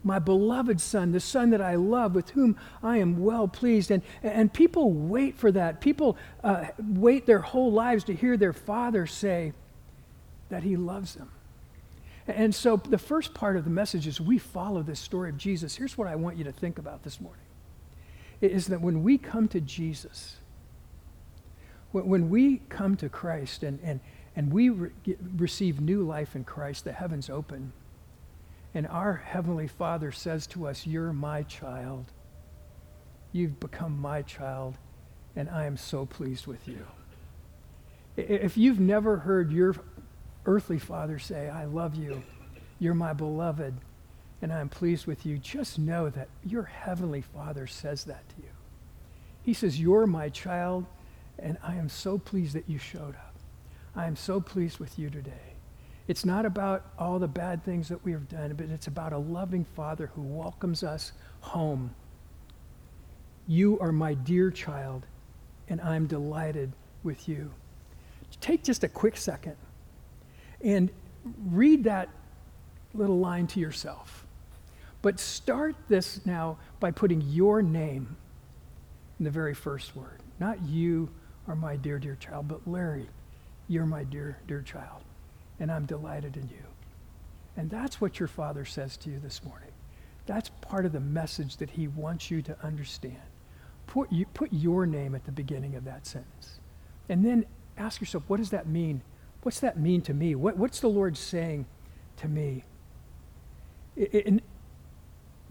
my 0.05 0.19
beloved 0.19 0.81
son, 0.81 1.13
the 1.13 1.21
son 1.21 1.51
that 1.51 1.61
I 1.61 1.77
love, 1.77 2.15
with 2.15 2.31
whom 2.31 2.57
I 2.83 2.99
am 2.99 3.23
well 3.23 3.47
pleased. 3.49 3.91
And, 3.91 4.03
and 4.23 4.53
people 4.53 4.93
wait 4.93 5.37
for 5.37 5.53
that. 5.53 5.81
People 5.81 6.17
uh, 6.43 6.67
wait 6.79 7.27
their 7.27 7.41
whole 7.41 7.73
lives 7.73 8.05
to 8.05 8.15
hear 8.15 8.37
their 8.37 8.53
father 8.53 9.07
say 9.07 9.53
that 10.49 10.63
he 10.63 10.77
loves 10.77 11.15
them. 11.15 11.31
And 12.29 12.55
so 12.55 12.77
the 12.77 12.99
first 12.99 13.35
part 13.35 13.57
of 13.57 13.65
the 13.65 13.71
message 13.71 14.07
is 14.07 14.21
we 14.21 14.39
follow 14.39 14.83
this 14.83 15.01
story 15.01 15.31
of 15.31 15.37
Jesus. 15.37 15.75
Here's 15.77 15.99
what 15.99 16.07
I 16.07 16.17
want 16.17 16.37
you 16.37 16.45
to 16.45 16.53
think 16.53 16.79
about 16.79 17.03
this 17.03 17.21
morning 17.21 17.45
is 18.41 18.67
that 18.67 18.81
when 18.81 19.05
we 19.05 19.19
come 19.19 19.47
to 19.49 19.61
Jesus, 19.61 20.37
when 21.93 22.29
we 22.29 22.59
come 22.69 22.97
to 22.97 23.09
Christ 23.09 23.63
and, 23.63 23.79
and, 23.85 24.01
and 24.35 24.53
we 24.53 24.69
re- 24.69 24.91
receive 25.37 25.81
new 25.81 26.03
life 26.03 26.35
in 26.35 26.43
Christ, 26.43 26.85
the 26.85 26.93
heavens 26.93 27.31
open, 27.31 27.73
and 28.75 28.87
our 28.87 29.15
Heavenly 29.15 29.69
Father 29.69 30.13
says 30.13 30.47
to 30.49 30.67
us, 30.67 30.87
You're 30.87 31.13
my 31.13 31.43
child. 31.43 32.07
You've 33.33 33.59
become 33.61 33.99
my 33.99 34.23
child, 34.23 34.77
and 35.37 35.49
I 35.49 35.67
am 35.67 35.77
so 35.77 36.07
pleased 36.07 36.47
with 36.47 36.67
you. 36.69 36.87
If 38.17 38.57
you've 38.57 38.81
never 38.81 39.17
heard 39.17 39.51
your 39.51 39.75
earthly 40.45 40.79
father 40.79 41.19
say, 41.19 41.49
I 41.49 41.65
love 41.65 41.95
you, 41.95 42.23
you're 42.79 42.95
my 42.95 43.13
beloved, 43.13 43.75
and 44.43 44.53
I'm 44.53 44.69
pleased 44.69 45.07
with 45.07 45.25
you, 45.25 45.39
just 45.39 45.79
know 45.79 46.11
that 46.11 46.29
your 46.45 46.65
heavenly 46.65 47.23
Father 47.23 47.67
says 47.67 48.05
that 48.05 48.29
to 48.31 48.35
you. 48.39 48.49
He 49.43 49.55
says, 49.55 49.81
You're 49.81 50.07
my 50.07 50.29
child, 50.29 50.85
and 51.39 51.57
I 51.63 51.77
am 51.77 51.89
so 51.89 52.19
pleased 52.19 52.55
that 52.55 52.69
you 52.69 52.79
showed 52.79 53.15
up. 53.15 53.35
I 53.95 54.07
am 54.07 54.17
so 54.17 54.41
pleased 54.41 54.79
with 54.79 54.99
you 54.99 55.11
today. 55.11 55.52
It's 56.09 56.25
not 56.25 56.45
about 56.45 56.85
all 56.99 57.19
the 57.19 57.29
bad 57.29 57.65
things 57.65 57.89
that 57.89 58.05
we 58.05 58.13
have 58.13 58.29
done, 58.29 58.55
but 58.55 58.67
it's 58.67 58.89
about 58.89 59.13
a 59.13 59.19
loving 59.19 59.65
Father 59.77 60.11
who 60.15 60.23
welcomes 60.23 60.83
us 60.83 61.13
home. 61.41 61.95
You 63.47 63.79
are 63.81 63.93
my 63.93 64.15
dear 64.15 64.51
child, 64.51 65.07
and 65.69 65.81
I'm 65.81 66.07
delighted 66.07 66.73
with 67.03 67.29
you. 67.29 67.51
Take 68.41 68.65
just 68.65 68.83
a 68.83 68.89
quick 68.89 69.17
second 69.17 69.57
and 70.63 70.91
read 71.51 71.85
that 71.85 72.09
little 72.95 73.19
line 73.19 73.47
to 73.49 73.61
yourself. 73.61 74.27
But 75.03 75.19
start 75.21 75.75
this 75.89 76.25
now 76.25 76.59
by 76.81 76.91
putting 76.91 77.21
your 77.23 77.63
name 77.63 78.17
in 79.19 79.25
the 79.25 79.31
very 79.31 79.55
first 79.55 79.95
word. 79.97 80.21
Not 80.39 80.63
you 80.63 81.09
are 81.47 81.57
my 81.57 81.77
dear, 81.77 81.99
dear 81.99 82.17
child, 82.17 82.49
but 82.49 82.67
Larry, 82.67 83.09
you're 83.69 83.87
my 83.87 84.05
dear, 84.05 84.39
dear 84.47 84.63
child. 84.63 85.03
And 85.63 85.71
I'm 85.71 85.87
delighted 85.87 86.37
in 86.37 86.49
you. 86.49 86.65
And 87.57 87.71
that's 87.71 88.01
what 88.01 88.19
your 88.19 88.27
father 88.27 88.65
says 88.65 88.97
to 88.97 89.11
you 89.11 89.21
this 89.21 89.45
morning. 89.45 89.71
That's 90.27 90.51
part 90.61 90.85
of 90.85 90.91
the 90.91 90.99
message 90.99 91.59
that 91.59 91.71
he 91.71 91.87
wants 91.87 92.33
you 92.33 92.43
to 92.43 92.57
understand. 92.65 93.23
Put, 93.87 94.11
you, 94.11 94.27
put 94.27 94.53
your 94.53 94.87
name 94.87 95.15
at 95.15 95.25
the 95.25 95.31
beginning 95.31 95.77
of 95.77 95.85
that 95.85 96.05
sentence. 96.05 96.59
And 97.09 97.25
then 97.25 97.47
ask 97.79 98.01
yourself, 98.01 98.25
what 98.27 98.39
does 98.39 98.51
that 98.51 98.67
mean? 98.67 99.03
What's 99.45 99.61
that 99.61 99.79
mean 99.79 100.01
to 100.03 100.13
me? 100.13 100.35
What, 100.35 100.57
what's 100.57 100.81
the 100.81 100.89
Lord 100.89 101.17
saying 101.17 101.67
to 102.17 102.27
me? 102.27 102.65
And 103.97 104.43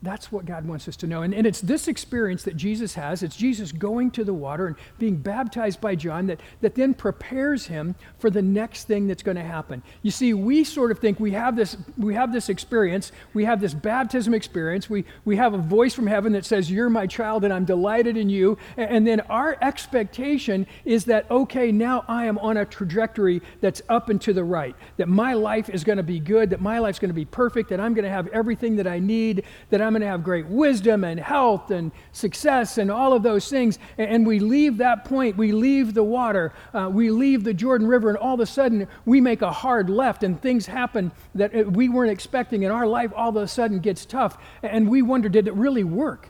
that's 0.04 0.32
what 0.32 0.46
God 0.46 0.66
wants 0.66 0.88
us 0.88 0.96
to 0.98 1.08
know. 1.08 1.22
And, 1.22 1.34
and 1.34 1.46
it's 1.46 1.62
this 1.62 1.88
experience 1.88 2.42
that 2.44 2.58
Jesus 2.58 2.96
has. 2.96 3.22
It's 3.22 3.36
Jesus 3.36 3.72
going 3.72 4.10
to 4.12 4.24
the 4.24 4.34
water 4.34 4.66
and 4.68 4.76
being 4.98 5.16
baptized 5.16 5.80
by 5.80 5.96
John 5.96 6.26
that, 6.28 6.40
that 6.62 6.74
then 6.74 6.96
prepares 6.96 7.68
him 7.68 7.94
for 8.18 8.32
the 8.32 8.42
next 8.42 8.86
thing 8.86 9.08
that's 9.08 9.22
going 9.22 9.38
to 9.38 9.44
happen. 9.44 9.84
You 10.02 10.10
see, 10.10 10.34
we 10.34 10.64
sort 10.64 10.90
of 10.90 10.98
think 10.98 11.20
we 11.20 11.32
have 11.32 11.56
this, 11.56 11.78
we 11.98 12.16
have 12.16 12.34
this 12.34 12.50
experience, 12.50 13.12
we 13.34 13.46
have 13.46 13.62
this 13.62 13.76
baptism 13.76 14.34
experience, 14.34 14.90
we, 14.90 15.06
we 15.24 15.36
have 15.36 15.54
a 15.54 15.60
voice 15.60 15.94
from 15.94 16.08
heaven 16.08 16.34
that 16.34 16.46
says, 16.46 16.72
You're 16.72 16.90
my 16.90 17.06
child 17.06 17.44
and 17.44 17.54
I'm 17.54 17.66
delighted 17.66 18.18
in 18.18 18.30
you. 18.30 18.58
And, 18.78 18.90
and 18.90 19.08
then 19.08 19.20
our 19.22 19.56
expectation 19.62 20.66
is 20.84 21.06
that, 21.06 21.30
okay, 21.30 21.72
now 21.72 22.06
I 22.08 22.26
am 22.26 22.40
on 22.40 22.58
a 22.58 22.66
trajectory 22.66 23.42
that's 23.60 23.84
up 23.88 24.10
and 24.10 24.20
to 24.22 24.34
the 24.34 24.44
right, 24.44 24.76
that 24.98 25.08
my 25.08 25.34
life 25.34 25.70
is 25.70 25.84
going 25.84 25.98
to 25.98 26.04
be 26.04 26.20
good, 26.20 26.50
that 26.50 26.62
my 26.62 26.80
life's 26.80 26.98
going 26.98 27.10
to 27.10 27.14
be 27.14 27.26
perfect, 27.26 27.70
that 27.70 27.80
I'm 27.80 27.94
going 27.94 28.04
to 28.04 28.10
have 28.10 28.28
everything 28.30 28.78
that 28.78 28.88
I 28.88 28.98
need, 28.98 29.44
that 29.70 29.82
I'm 29.82 29.91
I'm 29.92 29.96
going 29.96 30.08
to 30.08 30.08
have 30.08 30.24
great 30.24 30.48
wisdom 30.48 31.04
and 31.04 31.20
health 31.20 31.70
and 31.70 31.92
success 32.14 32.78
and 32.78 32.90
all 32.90 33.12
of 33.12 33.24
those 33.24 33.50
things. 33.50 33.78
And 33.98 34.26
we 34.26 34.40
leave 34.40 34.78
that 34.78 35.04
point, 35.04 35.36
we 35.36 35.52
leave 35.52 35.94
the 35.94 36.04
water, 36.04 36.54
uh, 36.74 36.90
we 36.90 37.12
leave 37.12 37.44
the 37.44 37.54
Jordan 37.54 37.86
River, 37.88 38.08
and 38.08 38.18
all 38.18 38.36
of 38.36 38.40
a 38.40 38.46
sudden 38.46 38.88
we 39.04 39.20
make 39.20 39.42
a 39.42 39.52
hard 39.52 39.90
left 39.90 40.24
and 40.24 40.42
things 40.42 40.66
happen 40.66 41.12
that 41.36 41.54
uh, 41.54 41.64
we 41.64 41.90
weren't 41.90 42.10
expecting, 42.10 42.64
and 42.64 42.72
our 42.72 42.88
life 42.88 43.12
all 43.14 43.32
of 43.32 43.36
a 43.36 43.48
sudden 43.50 43.80
gets 43.80 44.06
tough. 44.06 44.38
And 44.64 44.88
we 44.88 45.02
wonder, 45.02 45.28
did 45.28 45.50
it 45.50 45.56
really 45.56 45.84
work? 45.84 46.30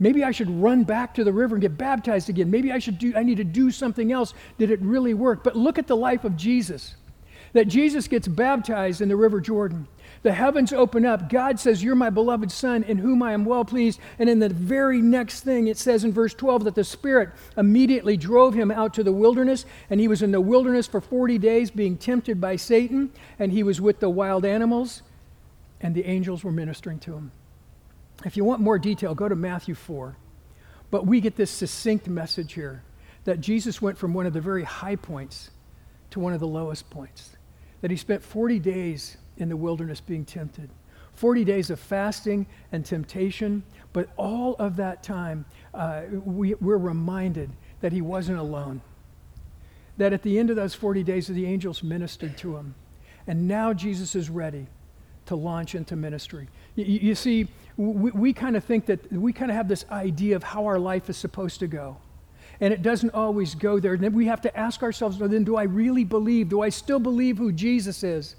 Maybe 0.00 0.24
I 0.24 0.32
should 0.32 0.50
run 0.50 0.82
back 0.82 1.14
to 1.14 1.22
the 1.22 1.32
river 1.32 1.54
and 1.54 1.62
get 1.62 1.78
baptized 1.78 2.28
again. 2.28 2.50
Maybe 2.50 2.72
I 2.72 2.80
should 2.80 2.98
do 2.98 3.12
I 3.14 3.22
need 3.22 3.36
to 3.36 3.44
do 3.44 3.70
something 3.70 4.10
else. 4.10 4.34
Did 4.58 4.72
it 4.72 4.80
really 4.82 5.14
work? 5.14 5.44
But 5.44 5.54
look 5.54 5.78
at 5.78 5.86
the 5.86 5.96
life 5.96 6.24
of 6.24 6.36
Jesus. 6.36 6.96
That 7.52 7.68
Jesus 7.68 8.08
gets 8.08 8.26
baptized 8.26 9.00
in 9.00 9.08
the 9.08 9.16
River 9.16 9.40
Jordan. 9.40 9.86
The 10.26 10.32
heavens 10.32 10.72
open 10.72 11.06
up. 11.06 11.28
God 11.28 11.60
says, 11.60 11.84
You're 11.84 11.94
my 11.94 12.10
beloved 12.10 12.50
Son, 12.50 12.82
in 12.82 12.98
whom 12.98 13.22
I 13.22 13.32
am 13.32 13.44
well 13.44 13.64
pleased. 13.64 14.00
And 14.18 14.28
in 14.28 14.40
the 14.40 14.48
very 14.48 15.00
next 15.00 15.42
thing, 15.42 15.68
it 15.68 15.78
says 15.78 16.02
in 16.02 16.12
verse 16.12 16.34
12 16.34 16.64
that 16.64 16.74
the 16.74 16.82
Spirit 16.82 17.30
immediately 17.56 18.16
drove 18.16 18.52
him 18.52 18.72
out 18.72 18.92
to 18.94 19.04
the 19.04 19.12
wilderness. 19.12 19.64
And 19.88 20.00
he 20.00 20.08
was 20.08 20.22
in 20.22 20.32
the 20.32 20.40
wilderness 20.40 20.88
for 20.88 21.00
40 21.00 21.38
days, 21.38 21.70
being 21.70 21.96
tempted 21.96 22.40
by 22.40 22.56
Satan. 22.56 23.12
And 23.38 23.52
he 23.52 23.62
was 23.62 23.80
with 23.80 24.00
the 24.00 24.10
wild 24.10 24.44
animals, 24.44 25.02
and 25.80 25.94
the 25.94 26.04
angels 26.06 26.42
were 26.42 26.50
ministering 26.50 26.98
to 26.98 27.14
him. 27.14 27.30
If 28.24 28.36
you 28.36 28.44
want 28.44 28.60
more 28.60 28.80
detail, 28.80 29.14
go 29.14 29.28
to 29.28 29.36
Matthew 29.36 29.76
4. 29.76 30.16
But 30.90 31.06
we 31.06 31.20
get 31.20 31.36
this 31.36 31.52
succinct 31.52 32.08
message 32.08 32.54
here 32.54 32.82
that 33.22 33.40
Jesus 33.40 33.80
went 33.80 33.96
from 33.96 34.12
one 34.12 34.26
of 34.26 34.32
the 34.32 34.40
very 34.40 34.64
high 34.64 34.96
points 34.96 35.50
to 36.10 36.18
one 36.18 36.32
of 36.32 36.40
the 36.40 36.48
lowest 36.48 36.90
points. 36.90 37.36
That 37.80 37.92
he 37.92 37.96
spent 37.96 38.24
40 38.24 38.58
days 38.58 39.18
in 39.36 39.48
the 39.48 39.56
wilderness 39.56 40.00
being 40.00 40.24
tempted. 40.24 40.70
40 41.14 41.44
days 41.44 41.70
of 41.70 41.80
fasting 41.80 42.46
and 42.72 42.84
temptation, 42.84 43.62
but 43.92 44.08
all 44.16 44.54
of 44.58 44.76
that 44.76 45.02
time, 45.02 45.46
uh, 45.72 46.02
we, 46.10 46.54
we're 46.54 46.76
reminded 46.76 47.50
that 47.80 47.92
he 47.92 48.02
wasn't 48.02 48.38
alone. 48.38 48.82
That 49.96 50.12
at 50.12 50.22
the 50.22 50.38
end 50.38 50.50
of 50.50 50.56
those 50.56 50.74
40 50.74 51.02
days, 51.02 51.26
the 51.26 51.46
angels 51.46 51.82
ministered 51.82 52.36
to 52.38 52.56
him. 52.56 52.74
And 53.26 53.48
now 53.48 53.72
Jesus 53.72 54.14
is 54.14 54.28
ready 54.28 54.66
to 55.26 55.36
launch 55.36 55.74
into 55.74 55.96
ministry. 55.96 56.48
You, 56.74 56.84
you 56.84 57.14
see, 57.14 57.48
we, 57.76 58.10
we 58.10 58.32
kind 58.32 58.56
of 58.56 58.64
think 58.64 58.86
that 58.86 59.10
we 59.10 59.32
kind 59.32 59.50
of 59.50 59.56
have 59.56 59.68
this 59.68 59.84
idea 59.90 60.36
of 60.36 60.42
how 60.42 60.66
our 60.66 60.78
life 60.78 61.08
is 61.08 61.16
supposed 61.16 61.60
to 61.60 61.66
go. 61.66 61.96
And 62.60 62.72
it 62.72 62.82
doesn't 62.82 63.10
always 63.14 63.54
go 63.54 63.80
there. 63.80 63.94
And 63.94 64.02
then 64.02 64.14
we 64.14 64.26
have 64.26 64.40
to 64.42 64.56
ask 64.56 64.82
ourselves, 64.82 65.18
well, 65.18 65.28
then 65.28 65.44
do 65.44 65.56
I 65.56 65.64
really 65.64 66.04
believe? 66.04 66.48
Do 66.48 66.62
I 66.62 66.68
still 66.68 67.00
believe 67.00 67.36
who 67.38 67.52
Jesus 67.52 68.02
is? 68.02 68.36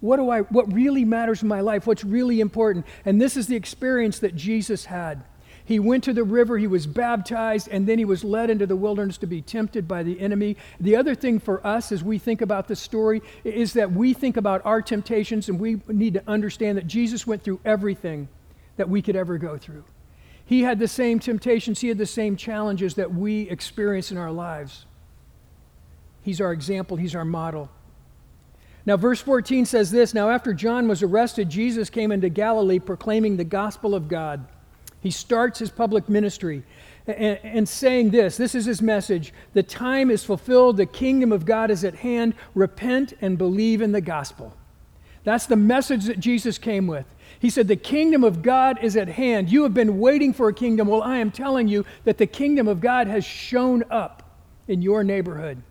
What 0.00 0.16
do 0.16 0.30
I 0.30 0.40
what 0.40 0.72
really 0.72 1.04
matters 1.04 1.42
in 1.42 1.48
my 1.48 1.60
life? 1.60 1.86
What's 1.86 2.04
really 2.04 2.40
important? 2.40 2.86
And 3.04 3.20
this 3.20 3.36
is 3.36 3.46
the 3.46 3.56
experience 3.56 4.18
that 4.18 4.34
Jesus 4.34 4.84
had. 4.86 5.24
He 5.66 5.78
went 5.78 6.04
to 6.04 6.12
the 6.12 6.24
river, 6.24 6.58
he 6.58 6.66
was 6.66 6.86
baptized, 6.86 7.68
and 7.70 7.86
then 7.86 7.98
he 7.98 8.04
was 8.04 8.22
led 8.22 8.50
into 8.50 8.66
the 8.66 8.76
wilderness 8.76 9.16
to 9.18 9.26
be 9.26 9.40
tempted 9.40 9.88
by 9.88 10.02
the 10.02 10.20
enemy. 10.20 10.58
The 10.78 10.94
other 10.94 11.14
thing 11.14 11.38
for 11.38 11.66
us 11.66 11.90
as 11.90 12.04
we 12.04 12.18
think 12.18 12.42
about 12.42 12.68
the 12.68 12.76
story 12.76 13.22
is 13.44 13.72
that 13.72 13.90
we 13.90 14.12
think 14.12 14.36
about 14.36 14.60
our 14.66 14.82
temptations 14.82 15.48
and 15.48 15.58
we 15.58 15.80
need 15.88 16.14
to 16.14 16.22
understand 16.28 16.76
that 16.76 16.86
Jesus 16.86 17.26
went 17.26 17.42
through 17.42 17.60
everything 17.64 18.28
that 18.76 18.90
we 18.90 19.00
could 19.00 19.16
ever 19.16 19.38
go 19.38 19.56
through. 19.56 19.84
He 20.44 20.62
had 20.62 20.78
the 20.78 20.88
same 20.88 21.18
temptations, 21.18 21.80
he 21.80 21.88
had 21.88 21.96
the 21.96 22.04
same 22.04 22.36
challenges 22.36 22.94
that 22.96 23.14
we 23.14 23.48
experience 23.48 24.10
in 24.10 24.18
our 24.18 24.32
lives. 24.32 24.84
He's 26.20 26.42
our 26.42 26.52
example, 26.52 26.98
he's 26.98 27.14
our 27.14 27.24
model. 27.24 27.70
Now, 28.86 28.96
verse 28.96 29.20
14 29.20 29.64
says 29.64 29.90
this 29.90 30.14
Now, 30.14 30.30
after 30.30 30.52
John 30.52 30.88
was 30.88 31.02
arrested, 31.02 31.48
Jesus 31.48 31.90
came 31.90 32.12
into 32.12 32.28
Galilee 32.28 32.78
proclaiming 32.78 33.36
the 33.36 33.44
gospel 33.44 33.94
of 33.94 34.08
God. 34.08 34.46
He 35.00 35.10
starts 35.10 35.58
his 35.58 35.70
public 35.70 36.08
ministry. 36.08 36.62
and, 37.06 37.38
and, 37.42 37.68
saying 37.68 38.10
this 38.10 38.36
this 38.36 38.54
is 38.54 38.64
his 38.64 38.80
message 38.80 39.34
the 39.52 39.62
time 39.62 40.10
is 40.10 40.24
fulfilled, 40.24 40.76
the 40.76 40.86
kingdom 40.86 41.32
of 41.32 41.44
God 41.44 41.70
is 41.70 41.84
at 41.84 41.96
hand. 41.96 42.34
Repent 42.54 43.14
and 43.20 43.36
believe 43.36 43.82
in 43.82 43.92
the 43.92 44.00
gospel. 44.00 44.54
That's 45.24 45.46
the 45.46 45.56
message 45.56 46.04
that 46.04 46.20
Jesus 46.20 46.58
came 46.58 46.86
with. 46.86 47.06
He 47.40 47.50
said, 47.50 47.66
The 47.66 47.76
kingdom 47.76 48.24
of 48.24 48.42
God 48.42 48.78
is 48.82 48.96
at 48.96 49.08
hand. 49.08 49.50
You 49.50 49.62
have 49.62 49.74
been 49.74 49.98
waiting 49.98 50.32
for 50.32 50.48
a 50.48 50.54
kingdom. 50.54 50.88
Well, 50.88 51.02
I 51.02 51.16
am 51.18 51.30
telling 51.30 51.66
you 51.66 51.84
that 52.04 52.18
the 52.18 52.26
kingdom 52.26 52.68
of 52.68 52.80
God 52.80 53.06
has 53.06 53.24
shown 53.24 53.84
up 53.90 54.22
in 54.68 54.82
your 54.82 55.02
neighborhood. 55.02 55.62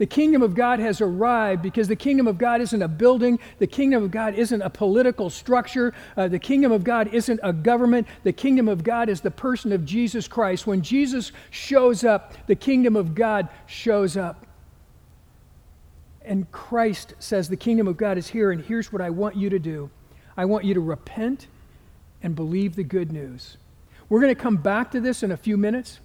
The 0.00 0.06
kingdom 0.06 0.40
of 0.40 0.54
God 0.54 0.78
has 0.80 1.02
arrived 1.02 1.60
because 1.60 1.86
the 1.86 1.94
kingdom 1.94 2.26
of 2.26 2.38
God 2.38 2.62
isn't 2.62 2.80
a 2.80 2.88
building. 2.88 3.38
The 3.58 3.66
kingdom 3.66 4.02
of 4.02 4.10
God 4.10 4.34
isn't 4.34 4.62
a 4.62 4.70
political 4.70 5.28
structure. 5.28 5.92
Uh, 6.16 6.26
the 6.26 6.38
kingdom 6.38 6.72
of 6.72 6.84
God 6.84 7.12
isn't 7.12 7.38
a 7.42 7.52
government. 7.52 8.06
The 8.22 8.32
kingdom 8.32 8.66
of 8.66 8.82
God 8.82 9.10
is 9.10 9.20
the 9.20 9.30
person 9.30 9.72
of 9.72 9.84
Jesus 9.84 10.26
Christ. 10.26 10.66
When 10.66 10.80
Jesus 10.80 11.32
shows 11.50 12.02
up, 12.02 12.32
the 12.46 12.54
kingdom 12.54 12.96
of 12.96 13.14
God 13.14 13.50
shows 13.66 14.16
up. 14.16 14.46
And 16.24 16.50
Christ 16.50 17.12
says, 17.18 17.50
The 17.50 17.56
kingdom 17.58 17.86
of 17.86 17.98
God 17.98 18.16
is 18.16 18.28
here, 18.28 18.52
and 18.52 18.64
here's 18.64 18.90
what 18.90 19.02
I 19.02 19.10
want 19.10 19.36
you 19.36 19.50
to 19.50 19.58
do 19.58 19.90
I 20.34 20.46
want 20.46 20.64
you 20.64 20.72
to 20.72 20.80
repent 20.80 21.46
and 22.22 22.34
believe 22.34 22.74
the 22.74 22.84
good 22.84 23.12
news. 23.12 23.58
We're 24.08 24.22
going 24.22 24.34
to 24.34 24.42
come 24.42 24.56
back 24.56 24.92
to 24.92 25.00
this 25.00 25.22
in 25.22 25.30
a 25.30 25.36
few 25.36 25.58
minutes. 25.58 26.00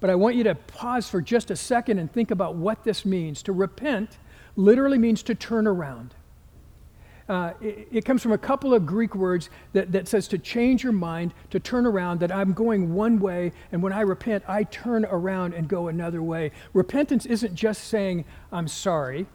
But 0.00 0.10
I 0.10 0.14
want 0.14 0.36
you 0.36 0.44
to 0.44 0.54
pause 0.54 1.08
for 1.08 1.20
just 1.20 1.50
a 1.50 1.56
second 1.56 1.98
and 1.98 2.12
think 2.12 2.30
about 2.30 2.54
what 2.54 2.84
this 2.84 3.04
means. 3.04 3.42
To 3.44 3.52
repent 3.52 4.18
literally 4.56 4.98
means 4.98 5.22
to 5.24 5.34
turn 5.34 5.66
around. 5.66 6.14
Uh, 7.28 7.52
it, 7.60 7.88
it, 7.92 8.04
comes 8.06 8.22
from 8.22 8.32
a 8.32 8.38
couple 8.38 8.72
of 8.72 8.86
Greek 8.86 9.14
words 9.14 9.50
that, 9.74 9.92
that 9.92 10.08
says 10.08 10.26
to 10.28 10.38
change 10.38 10.82
your 10.82 10.94
mind, 10.94 11.34
to 11.50 11.60
turn 11.60 11.84
around, 11.84 12.20
that 12.20 12.32
I'm 12.32 12.54
going 12.54 12.94
one 12.94 13.20
way, 13.20 13.52
and 13.70 13.82
when 13.82 13.92
I 13.92 14.00
repent, 14.00 14.44
I 14.48 14.64
turn 14.64 15.04
around 15.04 15.52
and 15.52 15.68
go 15.68 15.88
another 15.88 16.22
way. 16.22 16.52
Repentance 16.72 17.26
isn't 17.26 17.54
just 17.54 17.84
saying, 17.84 18.24
I'm 18.50 18.66
sorry. 18.66 19.26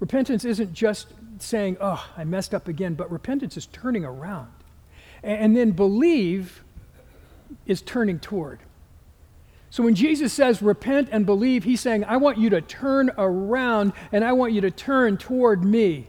Repentance 0.00 0.46
isn't 0.46 0.72
just 0.72 1.08
saying, 1.38 1.76
oh, 1.82 2.02
I 2.16 2.24
messed 2.24 2.54
up 2.54 2.66
again, 2.66 2.94
but 2.94 3.12
repentance 3.12 3.58
is 3.58 3.66
turning 3.66 4.06
around. 4.06 4.50
And, 5.22 5.38
and 5.38 5.56
then 5.56 5.72
believe 5.72 6.64
is 7.66 7.82
turning 7.82 8.20
toward. 8.20 8.60
So 9.72 9.82
when 9.82 9.94
Jesus 9.94 10.34
says 10.34 10.60
repent 10.60 11.08
and 11.12 11.24
believe, 11.24 11.64
he's 11.64 11.80
saying, 11.80 12.04
I 12.04 12.18
want 12.18 12.36
you 12.36 12.50
to 12.50 12.60
turn 12.60 13.10
around 13.16 13.94
and 14.12 14.22
I 14.22 14.34
want 14.34 14.52
you 14.52 14.60
to 14.60 14.70
turn 14.70 15.16
toward 15.16 15.64
me. 15.64 16.08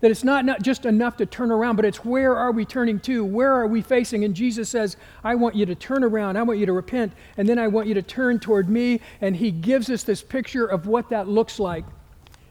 That 0.00 0.10
it's 0.10 0.24
not, 0.24 0.44
not 0.44 0.62
just 0.62 0.84
enough 0.84 1.16
to 1.18 1.26
turn 1.26 1.52
around, 1.52 1.76
but 1.76 1.84
it's 1.84 2.04
where 2.04 2.34
are 2.34 2.50
we 2.50 2.64
turning 2.64 2.98
to? 3.00 3.24
Where 3.24 3.52
are 3.52 3.68
we 3.68 3.82
facing? 3.82 4.24
And 4.24 4.34
Jesus 4.34 4.68
says, 4.68 4.96
I 5.22 5.36
want 5.36 5.54
you 5.54 5.64
to 5.66 5.76
turn 5.76 6.02
around. 6.02 6.38
I 6.38 6.42
want 6.42 6.58
you 6.58 6.66
to 6.66 6.72
repent. 6.72 7.12
And 7.36 7.48
then 7.48 7.56
I 7.56 7.68
want 7.68 7.86
you 7.86 7.94
to 7.94 8.02
turn 8.02 8.40
toward 8.40 8.68
me. 8.68 9.00
And 9.20 9.36
he 9.36 9.52
gives 9.52 9.88
us 9.90 10.02
this 10.02 10.20
picture 10.20 10.66
of 10.66 10.88
what 10.88 11.08
that 11.10 11.28
looks 11.28 11.60
like. 11.60 11.84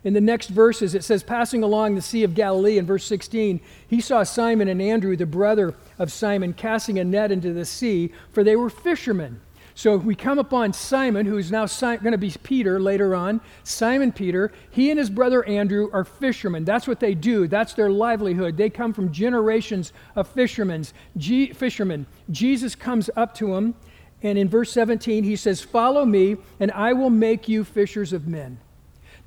In 0.06 0.14
the 0.14 0.22
next 0.22 0.48
verses, 0.48 0.96
it 0.96 1.04
says, 1.04 1.24
Passing 1.24 1.62
along 1.62 1.96
the 1.96 2.02
Sea 2.02 2.24
of 2.24 2.36
Galilee, 2.36 2.78
in 2.78 2.86
verse 2.86 3.04
16, 3.04 3.60
he 3.86 4.00
saw 4.00 4.24
Simon 4.24 4.70
and 4.70 4.82
Andrew, 4.82 5.18
the 5.18 5.26
brother 5.26 5.76
of 6.00 6.10
Simon, 6.10 6.54
casting 6.54 7.00
a 7.00 7.04
net 7.04 7.34
into 7.34 7.52
the 7.52 7.66
sea, 7.66 8.14
for 8.32 8.46
they 8.46 8.56
were 8.56 8.70
fishermen. 8.70 9.42
So 9.78 9.96
we 9.96 10.16
come 10.16 10.40
upon 10.40 10.74
Simon, 10.74 11.28
who 11.28 11.38
is 11.38 11.52
now 11.52 11.68
si- 11.68 11.98
going 11.98 12.12
to 12.12 12.18
be 12.18 12.34
Peter 12.42 12.80
later 12.80 13.14
on. 13.14 13.42
Simon 13.64 14.12
Peter, 14.12 14.52
he 14.72 14.90
and 14.90 14.98
his 14.98 15.12
brother 15.12 15.48
Andrew 15.48 15.92
are 15.94 16.04
fishermen. 16.04 16.66
That's 16.66 16.88
what 16.88 17.00
they 17.00 17.14
do. 17.14 17.48
That's 17.48 17.76
their 17.76 17.92
livelihood. 17.92 18.58
They 18.58 18.72
come 18.72 18.92
from 18.92 19.12
generations 19.12 19.94
of 20.16 20.28
fishermen. 20.30 20.84
Fishermen. 21.16 22.08
Jesus 22.32 22.74
comes 22.74 23.12
up 23.16 23.36
to 23.36 23.54
them, 23.54 23.76
and 24.24 24.40
in 24.40 24.50
verse 24.50 24.72
17 24.72 25.24
he 25.24 25.36
says, 25.36 25.62
"Follow 25.62 26.08
me, 26.08 26.38
and 26.60 26.72
I 26.72 26.94
will 26.94 27.12
make 27.12 27.48
you 27.48 27.64
fishers 27.64 28.14
of 28.14 28.28
men." 28.28 28.58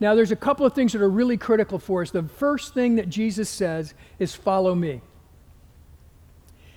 Now, 0.01 0.17
there's 0.17 0.33
a 0.33 0.37
couple 0.37 0.67
of 0.67 0.73
things 0.73 0.93
that 0.95 1.01
are 1.01 1.09
really 1.09 1.37
critical 1.37 1.79
for 1.79 2.03
us. 2.03 2.11
The 2.11 2.25
first 2.25 2.75
thing 2.75 2.97
that 2.97 3.09
Jesus 3.09 3.49
says 3.49 3.95
is, 4.19 4.35
Follow 4.35 4.75
me. 4.75 5.01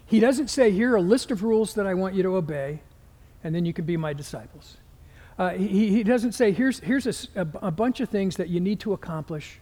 He 0.05 0.19
doesn't 0.19 0.51
say, 0.51 0.69
Here 0.69 0.93
are 0.93 0.97
a 0.97 1.01
list 1.01 1.31
of 1.31 1.41
rules 1.41 1.73
that 1.73 1.87
I 1.87 1.95
want 1.95 2.13
you 2.13 2.21
to 2.21 2.35
obey 2.35 2.81
and 3.43 3.53
then 3.53 3.65
you 3.65 3.73
can 3.73 3.85
be 3.85 3.97
my 3.97 4.13
disciples. 4.13 4.77
Uh, 5.37 5.49
he, 5.51 5.89
he 5.89 6.03
doesn't 6.03 6.33
say, 6.33 6.51
here's, 6.51 6.79
here's 6.79 7.27
a, 7.35 7.47
a, 7.61 7.71
bunch 7.71 7.99
of 7.99 8.09
things 8.09 8.35
that 8.35 8.49
you 8.49 8.59
need 8.59 8.79
to 8.79 8.93
accomplish 8.93 9.59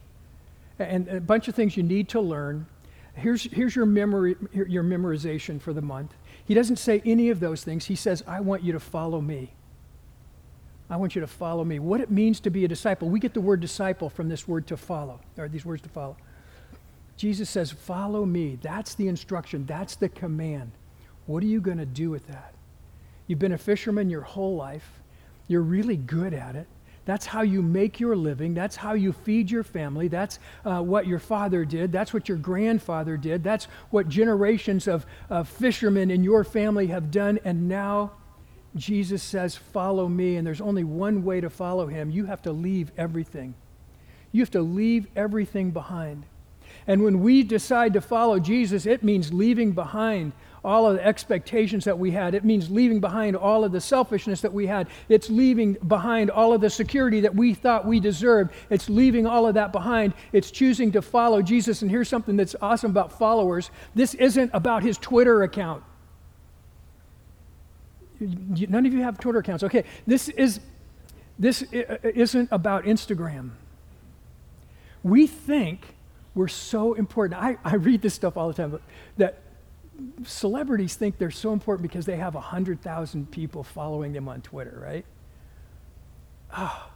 and 0.80 1.08
a 1.08 1.22
bunch 1.22 1.48
of 1.48 1.56
things 1.56 1.78
you 1.78 1.84
need 1.84 2.10
to 2.10 2.20
learn. 2.20 2.66
Here's, 3.14 3.44
here's 3.44 3.76
your, 3.76 3.86
memory, 3.86 4.36
your 4.54 4.84
memorization 4.84 5.62
for 5.62 5.74
the 5.74 5.82
month. 5.82 6.14
He 6.46 6.54
doesn't 6.54 6.78
say 6.78 7.02
any 7.06 7.30
of 7.30 7.40
those 7.40 7.64
things. 7.64 7.86
He 7.86 7.96
says, 7.96 8.24
I 8.27 8.42
want 8.42 8.64
you 8.64 8.74
to 8.74 8.79
follow 8.79 9.22
me. 9.22 9.53
I 10.90 10.98
want 10.98 11.16
you 11.16 11.22
to 11.22 11.27
follow 11.27 11.64
me. 11.64 11.79
What 11.79 12.01
it 12.01 12.12
means 12.12 12.42
to 12.42 12.50
be 12.50 12.66
a 12.66 12.68
disciple. 12.68 13.10
We 13.10 13.22
get 13.22 13.34
the 13.34 13.42
word 13.42 13.62
disciple 13.62 14.10
from 14.10 14.27
this 14.27 14.46
word 14.46 14.68
to 14.68 14.77
follow, 14.77 15.22
or 15.38 15.48
these 15.48 15.66
words 15.66 15.82
to 15.84 15.90
follow. 15.90 16.18
Jesus 17.16 17.50
says, 17.50 17.72
Follow 17.72 18.25
me. 18.25 18.58
That's 18.62 18.96
the 18.96 19.08
instruction, 19.08 19.66
that's 19.66 19.96
the 19.96 20.10
command. 20.10 20.72
What 21.27 21.44
are 21.44 21.48
you 21.48 21.62
going 21.62 21.77
to 21.77 21.86
do 21.86 22.10
with 22.10 22.27
that? 22.27 22.50
You've 23.31 23.39
been 23.39 23.53
a 23.53 23.57
fisherman 23.57 24.09
your 24.09 24.24
whole 24.24 24.57
life. 24.57 25.00
You're 25.48 25.61
really 25.61 25.96
good 25.96 26.33
at 26.33 26.57
it. 26.57 26.67
That's 27.05 27.25
how 27.25 27.44
you 27.44 27.61
make 27.61 27.98
your 27.98 28.13
living. 28.13 28.53
That's 28.53 28.75
how 28.75 28.91
you 28.91 29.13
feed 29.13 29.50
your 29.50 29.63
family. 29.63 30.09
That's 30.09 30.37
uh, 30.65 30.81
what 30.81 31.07
your 31.07 31.17
father 31.17 31.63
did. 31.63 31.94
That's 31.94 32.13
what 32.13 32.27
your 32.27 32.37
grandfather 32.37 33.15
did. 33.15 33.41
That's 33.41 33.70
what 33.89 34.09
generations 34.09 34.85
of, 34.85 35.05
of 35.29 35.48
fishermen 35.48 36.11
in 36.11 36.25
your 36.25 36.44
family 36.44 36.87
have 36.87 37.09
done. 37.09 37.39
And 37.46 37.70
now 37.70 38.11
Jesus 38.75 39.24
says, 39.24 39.55
Follow 39.55 40.09
me. 40.09 40.35
And 40.35 40.46
there's 40.46 40.59
only 40.59 40.83
one 40.83 41.24
way 41.24 41.39
to 41.39 41.50
follow 41.50 41.87
him. 41.87 42.11
You 42.11 42.25
have 42.25 42.41
to 42.41 42.51
leave 42.51 42.91
everything. 42.98 43.53
You 44.33 44.41
have 44.41 44.51
to 44.51 44.61
leave 44.61 45.07
everything 45.15 45.72
behind. 45.72 46.25
And 46.85 47.01
when 47.01 47.22
we 47.22 47.44
decide 47.44 47.94
to 47.94 48.01
follow 48.01 48.39
Jesus, 48.39 48.85
it 48.85 49.03
means 49.03 49.31
leaving 49.31 49.72
behind 49.72 50.33
all 50.64 50.86
of 50.86 50.96
the 50.96 51.06
expectations 51.06 51.86
that 51.86 51.98
we 51.98 52.12
had. 52.12 52.36
It 52.36 52.44
means 52.44 52.70
leaving 52.70 53.00
behind 53.00 53.36
all 53.36 53.64
of 53.64 53.72
the 53.72 53.82
selfishness 53.82 54.42
that 54.42 54.54
we 54.54 54.68
had. 54.68 54.88
It's 55.10 55.30
leaving 55.30 55.74
behind 55.88 56.30
all 56.30 56.54
of 56.54 56.62
the 56.62 56.70
security 56.70 57.22
that 57.22 57.36
we 57.36 57.54
thought 57.54 57.86
we 57.86 58.00
deserved. 58.00 58.52
It's 58.70 58.90
leaving 58.90 59.26
all 59.26 59.48
of 59.48 59.56
that 59.56 59.72
behind. 59.72 60.14
It's 60.32 60.52
choosing 60.52 60.92
to 60.92 61.02
follow 61.02 61.42
Jesus. 61.42 61.82
And 61.82 61.90
here's 61.90 62.10
something 62.10 62.38
that's 62.38 62.56
awesome 62.62 62.92
about 62.92 63.18
followers 63.18 63.72
this 63.96 64.14
isn't 64.14 64.52
about 64.54 64.84
his 64.84 64.98
Twitter 64.98 65.44
account. 65.44 65.84
None 68.20 68.86
of 68.86 68.94
you 68.94 69.02
have 69.02 69.20
Twitter 69.20 69.40
accounts. 69.40 69.64
Okay, 69.64 69.84
this 70.06 70.30
is 70.30 70.60
this 71.40 71.64
uh, 71.74 71.98
isn't 72.04 72.50
about 72.52 72.84
Instagram. 72.84 73.50
We 75.02 75.26
think 75.26 75.96
we're 76.36 76.48
so 76.48 76.94
important. 76.94 77.42
I, 77.42 77.58
I 77.64 77.76
read 77.76 78.04
this 78.04 78.14
stuff 78.14 78.38
all 78.38 78.48
the 78.48 78.54
time, 78.54 78.80
that 79.18 79.41
celebrities 80.25 80.96
think 80.96 81.18
they're 81.18 81.31
so 81.31 81.53
important 81.53 81.83
because 81.83 82.05
they 82.05 82.18
have 82.18 82.35
100,000 82.35 83.31
people 83.31 83.64
following 83.64 84.14
them 84.14 84.27
on 84.27 84.42
Twitter, 84.42 84.79
right? 84.83 85.05
Oh, 86.55 86.90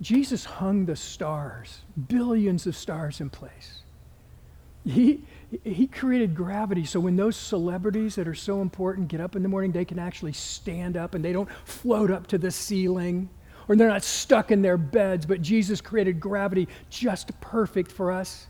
Jesus 0.00 0.44
hung 0.44 0.86
the 0.86 0.96
stars, 0.96 1.80
billions 2.08 2.66
of 2.66 2.76
stars 2.76 3.20
in 3.20 3.30
place. 3.30 3.80
He, 4.84 5.22
he 5.62 5.86
created 5.86 6.34
gravity 6.34 6.84
so 6.84 7.00
when 7.00 7.16
those 7.16 7.36
celebrities 7.36 8.16
that 8.16 8.28
are 8.28 8.34
so 8.34 8.60
important 8.60 9.08
get 9.08 9.20
up 9.20 9.34
in 9.34 9.42
the 9.42 9.48
morning, 9.48 9.72
they 9.72 9.84
can 9.84 9.98
actually 9.98 10.34
stand 10.34 10.96
up 10.96 11.14
and 11.14 11.24
they 11.24 11.32
don't 11.32 11.48
float 11.64 12.10
up 12.10 12.26
to 12.28 12.38
the 12.38 12.50
ceiling 12.50 13.30
or 13.66 13.76
they're 13.76 13.88
not 13.88 14.02
stuck 14.04 14.50
in 14.50 14.60
their 14.60 14.76
beds. 14.76 15.24
But 15.24 15.40
Jesus 15.40 15.80
created 15.80 16.20
gravity 16.20 16.68
just 16.90 17.38
perfect 17.40 17.90
for 17.90 18.12
us. 18.12 18.46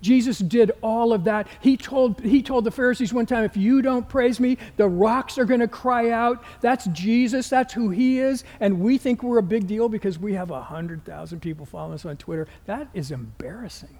Jesus 0.00 0.38
did 0.38 0.72
all 0.82 1.12
of 1.12 1.24
that. 1.24 1.48
He 1.60 1.76
told, 1.76 2.20
he 2.20 2.42
told 2.42 2.64
the 2.64 2.70
Pharisees 2.70 3.12
one 3.12 3.26
time, 3.26 3.44
if 3.44 3.56
you 3.56 3.82
don't 3.82 4.08
praise 4.08 4.38
me, 4.38 4.58
the 4.76 4.88
rocks 4.88 5.38
are 5.38 5.44
going 5.44 5.60
to 5.60 5.68
cry 5.68 6.10
out. 6.10 6.42
That's 6.60 6.86
Jesus. 6.86 7.48
That's 7.48 7.72
who 7.74 7.90
he 7.90 8.18
is. 8.18 8.44
And 8.60 8.80
we 8.80 8.98
think 8.98 9.22
we're 9.22 9.38
a 9.38 9.42
big 9.42 9.66
deal 9.66 9.88
because 9.88 10.18
we 10.18 10.34
have 10.34 10.50
100,000 10.50 11.40
people 11.40 11.66
following 11.66 11.94
us 11.94 12.04
on 12.04 12.16
Twitter. 12.16 12.46
That 12.66 12.88
is 12.94 13.10
embarrassing. 13.10 13.98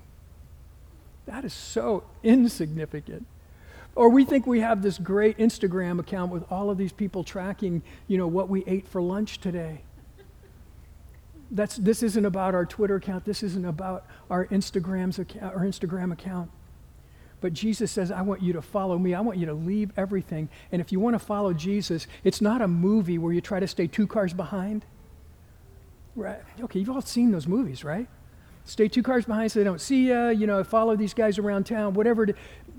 That 1.27 1.45
is 1.45 1.53
so 1.53 2.05
insignificant. 2.23 3.27
Or 3.95 4.09
we 4.09 4.25
think 4.25 4.47
we 4.47 4.61
have 4.61 4.81
this 4.81 4.97
great 4.97 5.39
Instagram 5.39 5.99
account 5.99 6.33
with 6.33 6.45
all 6.51 6.71
of 6.71 6.79
these 6.79 6.93
people 6.93 7.25
tracking, 7.25 7.83
you 8.07 8.17
know, 8.17 8.29
what 8.29 8.49
we 8.49 8.65
ate 8.67 8.87
for 8.87 9.03
lunch 9.03 9.39
today. 9.39 9.83
That's, 11.51 11.77
this 11.77 12.03
isn't 12.03 12.25
about 12.25 12.55
our 12.55 12.67
Twitter 12.67 12.97
account. 12.97 13.25
This 13.25 13.43
isn't 13.43 13.65
about 13.65 14.07
our 14.29 14.47
Instagram's 14.47 15.19
account, 15.19 15.55
our 15.55 15.65
Instagram 15.65 16.13
account. 16.13 16.51
But 17.41 17.53
Jesus 17.53 17.91
says, 17.91 18.11
I 18.11 18.23
want 18.23 18.43
you 18.43 18.53
to 18.55 18.63
follow 18.63 18.99
me. 18.99 19.15
I 19.15 19.21
want 19.21 19.39
you 19.39 19.47
to 19.47 19.55
leave 19.55 19.93
everything. 19.97 20.49
And 20.73 20.81
if 20.81 20.91
you 20.93 21.01
want 21.01 21.15
to 21.15 21.19
follow 21.19 21.53
Jesus, 21.55 22.07
it's 22.25 22.41
not 22.41 22.61
a 22.61 22.69
movie 22.69 23.17
where 23.17 23.33
you 23.33 23.41
try 23.41 23.61
to 23.61 23.69
stay 23.69 23.87
two 23.87 24.07
cars 24.07 24.35
behind. 24.35 24.85
Right? 26.17 26.41
Okay, 26.61 26.81
you've 26.81 26.91
all 26.91 27.01
seen 27.01 27.31
those 27.31 27.47
movies, 27.47 27.85
right? 27.85 28.09
stay 28.69 28.87
two 28.87 29.03
cars 29.03 29.25
behind 29.25 29.51
so 29.51 29.59
they 29.59 29.65
don't 29.65 29.81
see 29.81 30.09
you, 30.09 30.29
you 30.29 30.47
know, 30.47 30.63
follow 30.63 30.95
these 30.95 31.15
guys 31.15 31.39
around 31.39 31.65
town, 31.65 31.95
whatever. 31.95 32.27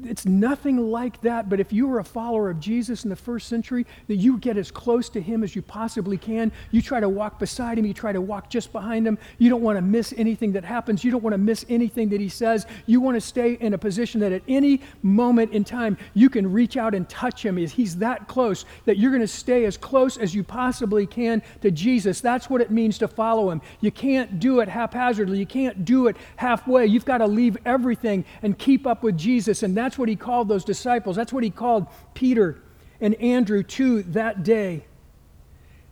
It's 0.03 0.25
nothing 0.25 0.77
like 0.77 1.19
that. 1.21 1.49
But 1.49 1.59
if 1.59 1.73
you 1.73 1.87
were 1.87 1.99
a 1.99 2.03
follower 2.03 2.49
of 2.49 2.59
Jesus 2.59 3.03
in 3.03 3.09
the 3.09 3.15
first 3.15 3.47
century, 3.47 3.85
that 4.07 4.15
you 4.15 4.37
get 4.37 4.57
as 4.57 4.71
close 4.71 5.09
to 5.09 5.21
him 5.21 5.43
as 5.43 5.55
you 5.55 5.61
possibly 5.61 6.17
can. 6.17 6.51
You 6.71 6.81
try 6.81 6.99
to 6.99 7.09
walk 7.09 7.39
beside 7.39 7.77
him, 7.77 7.85
you 7.85 7.93
try 7.93 8.11
to 8.11 8.21
walk 8.21 8.49
just 8.49 8.71
behind 8.71 9.05
him. 9.05 9.17
You 9.37 9.49
don't 9.49 9.61
want 9.61 9.77
to 9.77 9.81
miss 9.81 10.13
anything 10.17 10.51
that 10.53 10.63
happens. 10.63 11.03
You 11.03 11.11
don't 11.11 11.23
want 11.23 11.33
to 11.33 11.37
miss 11.37 11.65
anything 11.69 12.09
that 12.09 12.21
he 12.21 12.29
says. 12.29 12.65
You 12.85 13.01
want 13.01 13.15
to 13.15 13.21
stay 13.21 13.53
in 13.53 13.73
a 13.73 13.77
position 13.77 14.19
that 14.21 14.31
at 14.31 14.43
any 14.47 14.81
moment 15.01 15.51
in 15.51 15.63
time 15.63 15.97
you 16.13 16.29
can 16.29 16.51
reach 16.51 16.77
out 16.77 16.95
and 16.95 17.07
touch 17.09 17.43
him. 17.45 17.57
He's 17.57 17.97
that 17.97 18.27
close 18.27 18.65
that 18.85 18.97
you're 18.97 19.11
going 19.11 19.21
to 19.21 19.27
stay 19.27 19.65
as 19.65 19.77
close 19.77 20.17
as 20.17 20.33
you 20.33 20.43
possibly 20.43 21.05
can 21.05 21.41
to 21.61 21.71
Jesus. 21.71 22.21
That's 22.21 22.49
what 22.49 22.61
it 22.61 22.71
means 22.71 22.97
to 22.99 23.07
follow 23.07 23.51
him. 23.51 23.61
You 23.81 23.91
can't 23.91 24.39
do 24.39 24.59
it 24.59 24.69
haphazardly. 24.69 25.39
You 25.39 25.45
can't 25.45 25.85
do 25.85 26.07
it 26.07 26.15
halfway. 26.35 26.85
You've 26.85 27.05
got 27.05 27.19
to 27.19 27.27
leave 27.27 27.57
everything 27.65 28.25
and 28.41 28.57
keep 28.57 28.87
up 28.87 29.03
with 29.03 29.17
Jesus. 29.17 29.63
And 29.63 29.75
that's 29.89 29.97
what 29.97 30.07
he 30.07 30.15
called 30.15 30.47
those 30.47 30.63
disciples. 30.63 31.15
That's 31.15 31.33
what 31.33 31.43
he 31.43 31.49
called 31.49 31.87
Peter 32.13 32.61
and 33.01 33.15
Andrew 33.15 33.63
to 33.63 34.03
that 34.03 34.43
day. 34.43 34.85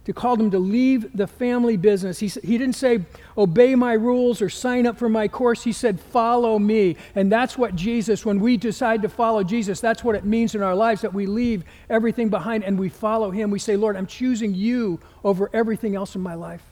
To 0.06 0.14
call 0.14 0.38
them 0.38 0.52
to 0.52 0.60
leave 0.60 1.18
the 1.18 1.26
family 1.26 1.78
business. 1.78 2.20
He, 2.20 2.28
he 2.28 2.60
didn't 2.60 2.76
say, 2.76 3.02
obey 3.36 3.74
my 3.74 3.94
rules 3.94 4.40
or 4.40 4.50
sign 4.52 4.86
up 4.86 5.00
for 5.00 5.10
my 5.10 5.28
course. 5.28 5.64
He 5.64 5.72
said, 5.72 6.00
follow 6.00 6.60
me. 6.60 6.96
And 7.16 7.32
that's 7.32 7.58
what 7.58 7.76
Jesus, 7.76 8.24
when 8.24 8.40
we 8.40 8.56
decide 8.56 9.02
to 9.02 9.10
follow 9.10 9.44
Jesus, 9.44 9.82
that's 9.82 10.04
what 10.04 10.14
it 10.14 10.24
means 10.24 10.54
in 10.54 10.62
our 10.62 10.76
lives 10.76 11.02
that 11.02 11.16
we 11.16 11.26
leave 11.26 11.64
everything 11.90 12.30
behind 12.30 12.64
and 12.64 12.78
we 12.78 12.90
follow 12.90 13.32
him. 13.32 13.50
We 13.50 13.58
say, 13.58 13.78
Lord, 13.78 13.98
I'm 13.98 14.06
choosing 14.06 14.54
you 14.54 15.00
over 15.24 15.50
everything 15.54 15.96
else 15.96 16.14
in 16.14 16.22
my 16.22 16.36
life. 16.36 16.64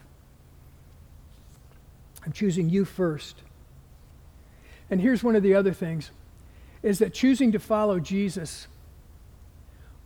I'm 2.23 2.33
choosing 2.33 2.69
you 2.69 2.85
first. 2.85 3.41
And 4.91 5.01
here's 5.01 5.23
one 5.23 5.35
of 5.35 5.41
the 5.41 5.55
other 5.55 5.73
things 5.73 6.11
is 6.85 6.99
that 6.99 7.15
choosing 7.15 7.51
to 7.51 7.57
follow 7.57 7.99
Jesus 7.99 8.67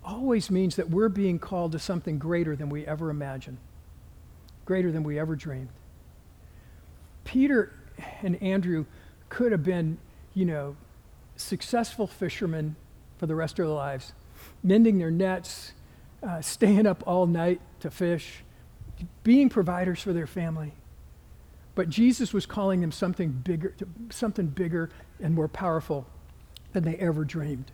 always 0.02 0.50
means 0.50 0.78
that 0.78 0.90
we're 0.90 1.10
being 1.10 1.38
called 1.38 1.74
to 1.74 1.80
something 1.80 2.18
greater 2.18 2.56
than 2.56 2.70
we 2.70 2.88
ever 2.88 3.10
imagined, 3.10 3.58
greater 4.64 4.90
than 4.90 5.04
we 5.04 5.20
ever 5.20 5.36
dreamed. 5.36 5.68
Peter 7.26 7.74
and 8.22 8.42
Andrew 8.42 8.86
could 9.28 9.52
have 9.52 9.62
been, 9.62 9.98
you 10.34 10.46
know, 10.46 10.78
successful 11.36 12.08
fishermen 12.08 12.78
for 13.18 13.26
the 13.26 13.36
rest 13.36 13.60
of 13.60 13.66
their 13.66 13.76
lives, 13.76 14.14
mending 14.64 15.00
their 15.00 15.12
nets, 15.12 15.74
uh, 16.24 16.40
staying 16.40 16.88
up 16.88 17.04
all 17.06 17.28
night 17.28 17.60
to 17.82 17.92
fish, 17.92 18.46
being 19.24 19.50
providers 19.50 20.02
for 20.02 20.14
their 20.14 20.28
family. 20.28 20.72
But 21.76 21.90
Jesus 21.90 22.34
was 22.34 22.46
calling 22.46 22.80
them 22.80 22.94
something 22.94 23.32
bigger, 23.32 23.76
something 24.12 24.48
bigger 24.48 24.90
and 25.20 25.36
more 25.36 25.50
powerful 25.50 26.08
than 26.80 26.92
they 26.92 26.98
ever 26.98 27.26
dreamed. 27.26 27.72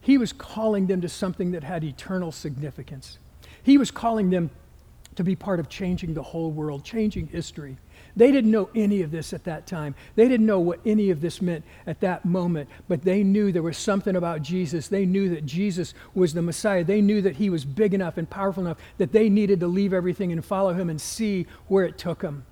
He 0.00 0.18
was 0.18 0.32
calling 0.32 0.88
them 0.88 1.00
to 1.02 1.08
something 1.08 1.52
that 1.52 1.62
had 1.62 1.84
eternal 1.84 2.32
significance. 2.32 3.18
He 3.62 3.78
was 3.78 3.90
calling 3.90 4.30
them 4.30 4.50
to 5.14 5.22
be 5.22 5.36
part 5.36 5.60
of 5.60 5.68
changing 5.68 6.14
the 6.14 6.22
whole 6.22 6.50
world, 6.50 6.84
changing 6.84 7.28
history. 7.28 7.76
They 8.16 8.32
didn't 8.32 8.50
know 8.50 8.68
any 8.74 9.02
of 9.02 9.10
this 9.10 9.32
at 9.32 9.44
that 9.44 9.66
time. 9.66 9.94
They 10.16 10.26
didn't 10.26 10.46
know 10.46 10.58
what 10.58 10.80
any 10.84 11.10
of 11.10 11.20
this 11.20 11.40
meant 11.40 11.64
at 11.86 12.00
that 12.00 12.24
moment, 12.24 12.68
but 12.88 13.02
they 13.02 13.22
knew 13.22 13.52
there 13.52 13.62
was 13.62 13.78
something 13.78 14.16
about 14.16 14.42
Jesus. 14.42 14.88
They 14.88 15.06
knew 15.06 15.28
that 15.30 15.46
Jesus 15.46 15.94
was 16.14 16.34
the 16.34 16.42
Messiah. 16.42 16.82
They 16.82 17.00
knew 17.00 17.22
that 17.22 17.36
he 17.36 17.48
was 17.48 17.64
big 17.64 17.94
enough 17.94 18.18
and 18.18 18.28
powerful 18.28 18.64
enough 18.64 18.78
that 18.98 19.12
they 19.12 19.28
needed 19.28 19.60
to 19.60 19.66
leave 19.66 19.92
everything 19.92 20.32
and 20.32 20.44
follow 20.44 20.74
him 20.74 20.90
and 20.90 21.00
see 21.00 21.46
where 21.68 21.84
it 21.84 21.96
took 21.96 22.20
them. 22.20 22.44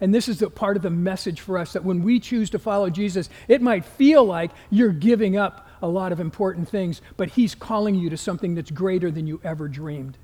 And 0.00 0.14
this 0.14 0.28
is 0.28 0.40
the 0.40 0.50
part 0.50 0.76
of 0.76 0.82
the 0.82 0.90
message 0.90 1.40
for 1.40 1.56
us 1.56 1.72
that 1.72 1.84
when 1.84 2.02
we 2.02 2.18
choose 2.18 2.50
to 2.50 2.58
follow 2.58 2.90
Jesus, 2.90 3.30
it 3.48 3.62
might 3.62 3.84
feel 3.84 4.24
like 4.24 4.50
you're 4.70 4.92
giving 4.92 5.36
up 5.36 5.68
a 5.80 5.88
lot 5.88 6.12
of 6.12 6.20
important 6.20 6.68
things, 6.68 7.00
but 7.16 7.30
He's 7.30 7.54
calling 7.54 7.94
you 7.94 8.10
to 8.10 8.16
something 8.16 8.54
that's 8.54 8.70
greater 8.70 9.10
than 9.10 9.26
you 9.26 9.40
ever 9.44 9.68
dreamed. 9.68 10.18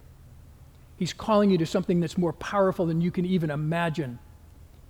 He's 0.97 1.13
calling 1.13 1.51
you 1.51 1.59
to 1.59 1.67
something 1.67 2.01
that's 2.01 2.19
more 2.19 2.33
powerful 2.33 2.87
than 2.87 3.01
you 3.01 3.11
can 3.11 3.25
even 3.25 3.51
imagine. 3.51 4.19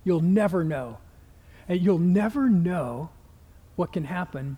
You'll 0.03 0.21
never 0.21 0.63
know. 0.63 0.97
And 1.69 1.79
you'll 1.79 1.99
never 1.99 2.49
know 2.49 3.09
what 3.75 3.93
can 3.93 4.03
happen 4.03 4.57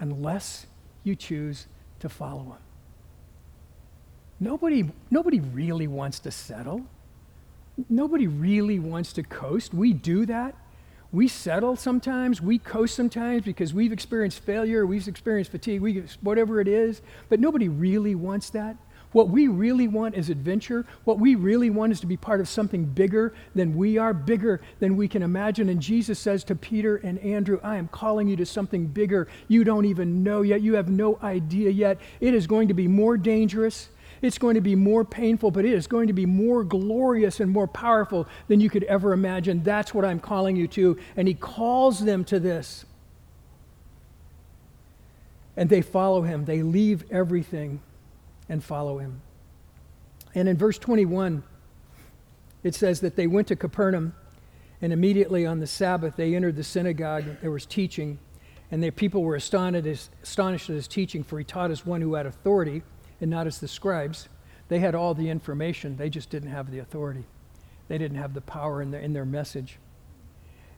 unless 0.00 0.66
you 1.04 1.14
choose 1.14 1.66
to 2.00 2.08
follow 2.08 2.42
Him. 2.42 2.62
Nobody, 4.40 4.90
nobody 5.10 5.40
really 5.40 5.86
wants 5.86 6.20
to 6.20 6.30
settle. 6.30 6.84
Nobody 7.88 8.26
really 8.26 8.78
wants 8.78 9.12
to 9.14 9.22
coast. 9.22 9.72
We 9.72 9.92
do 9.92 10.26
that. 10.26 10.54
We 11.10 11.26
settle 11.26 11.74
sometimes, 11.76 12.42
we 12.42 12.58
coast 12.58 12.94
sometimes 12.94 13.42
because 13.42 13.72
we've 13.72 13.92
experienced 13.92 14.40
failure, 14.40 14.86
we've 14.86 15.08
experienced 15.08 15.50
fatigue, 15.50 15.80
we, 15.80 16.04
whatever 16.20 16.60
it 16.60 16.68
is, 16.68 17.00
but 17.30 17.40
nobody 17.40 17.66
really 17.68 18.14
wants 18.14 18.50
that. 18.50 18.76
What 19.12 19.30
we 19.30 19.48
really 19.48 19.88
want 19.88 20.16
is 20.16 20.28
adventure. 20.28 20.84
What 21.04 21.18
we 21.18 21.34
really 21.34 21.70
want 21.70 21.92
is 21.92 22.00
to 22.00 22.06
be 22.06 22.18
part 22.18 22.40
of 22.40 22.48
something 22.48 22.84
bigger 22.84 23.32
than 23.54 23.74
we 23.74 23.96
are, 23.96 24.12
bigger 24.12 24.60
than 24.80 24.98
we 24.98 25.08
can 25.08 25.22
imagine. 25.22 25.70
And 25.70 25.80
Jesus 25.80 26.18
says 26.18 26.44
to 26.44 26.54
Peter 26.54 26.96
and 26.96 27.18
Andrew, 27.20 27.58
I 27.62 27.76
am 27.76 27.88
calling 27.88 28.28
you 28.28 28.36
to 28.36 28.44
something 28.44 28.86
bigger. 28.86 29.26
You 29.48 29.64
don't 29.64 29.86
even 29.86 30.22
know 30.22 30.42
yet. 30.42 30.60
You 30.60 30.74
have 30.74 30.90
no 30.90 31.18
idea 31.22 31.70
yet. 31.70 31.98
It 32.20 32.34
is 32.34 32.46
going 32.46 32.68
to 32.68 32.74
be 32.74 32.86
more 32.86 33.16
dangerous. 33.16 33.88
It's 34.20 34.38
going 34.38 34.54
to 34.54 34.60
be 34.60 34.74
more 34.74 35.04
painful, 35.04 35.50
but 35.50 35.64
it 35.64 35.72
is 35.72 35.86
going 35.86 36.08
to 36.08 36.12
be 36.12 36.26
more 36.26 36.64
glorious 36.64 37.40
and 37.40 37.50
more 37.50 37.66
powerful 37.66 38.26
than 38.48 38.60
you 38.60 38.68
could 38.68 38.84
ever 38.84 39.12
imagine. 39.12 39.62
That's 39.62 39.94
what 39.94 40.04
I'm 40.04 40.20
calling 40.20 40.56
you 40.56 40.66
to. 40.68 40.98
And 41.16 41.28
he 41.28 41.34
calls 41.34 42.00
them 42.00 42.24
to 42.24 42.40
this. 42.40 42.84
And 45.56 45.68
they 45.68 45.82
follow 45.82 46.22
him. 46.22 46.44
They 46.44 46.62
leave 46.62 47.04
everything 47.10 47.80
and 48.48 48.62
follow 48.62 48.98
him. 48.98 49.20
And 50.34 50.48
in 50.48 50.56
verse 50.56 50.78
21, 50.78 51.42
it 52.62 52.74
says 52.74 53.00
that 53.00 53.16
they 53.16 53.26
went 53.26 53.48
to 53.48 53.56
Capernaum, 53.56 54.14
and 54.80 54.92
immediately 54.92 55.46
on 55.46 55.60
the 55.60 55.66
Sabbath 55.66 56.16
they 56.16 56.34
entered 56.34 56.56
the 56.56 56.64
synagogue. 56.64 57.24
There 57.40 57.50
was 57.50 57.66
teaching, 57.66 58.18
and 58.70 58.82
the 58.82 58.90
people 58.90 59.22
were 59.22 59.36
astonished, 59.36 60.10
astonished 60.22 60.70
at 60.70 60.76
his 60.76 60.88
teaching, 60.88 61.22
for 61.22 61.38
he 61.38 61.44
taught 61.44 61.70
as 61.70 61.86
one 61.86 62.00
who 62.00 62.14
had 62.14 62.26
authority 62.26 62.82
and 63.20 63.30
not 63.30 63.46
as 63.46 63.58
the 63.58 63.68
scribes. 63.68 64.28
They 64.68 64.80
had 64.80 64.94
all 64.94 65.14
the 65.14 65.30
information, 65.30 65.96
they 65.96 66.10
just 66.10 66.30
didn't 66.30 66.50
have 66.50 66.70
the 66.70 66.78
authority. 66.78 67.24
They 67.88 67.98
didn't 67.98 68.18
have 68.18 68.34
the 68.34 68.42
power 68.42 68.82
in 68.82 68.90
their, 68.90 69.00
in 69.00 69.14
their 69.14 69.24
message. 69.24 69.78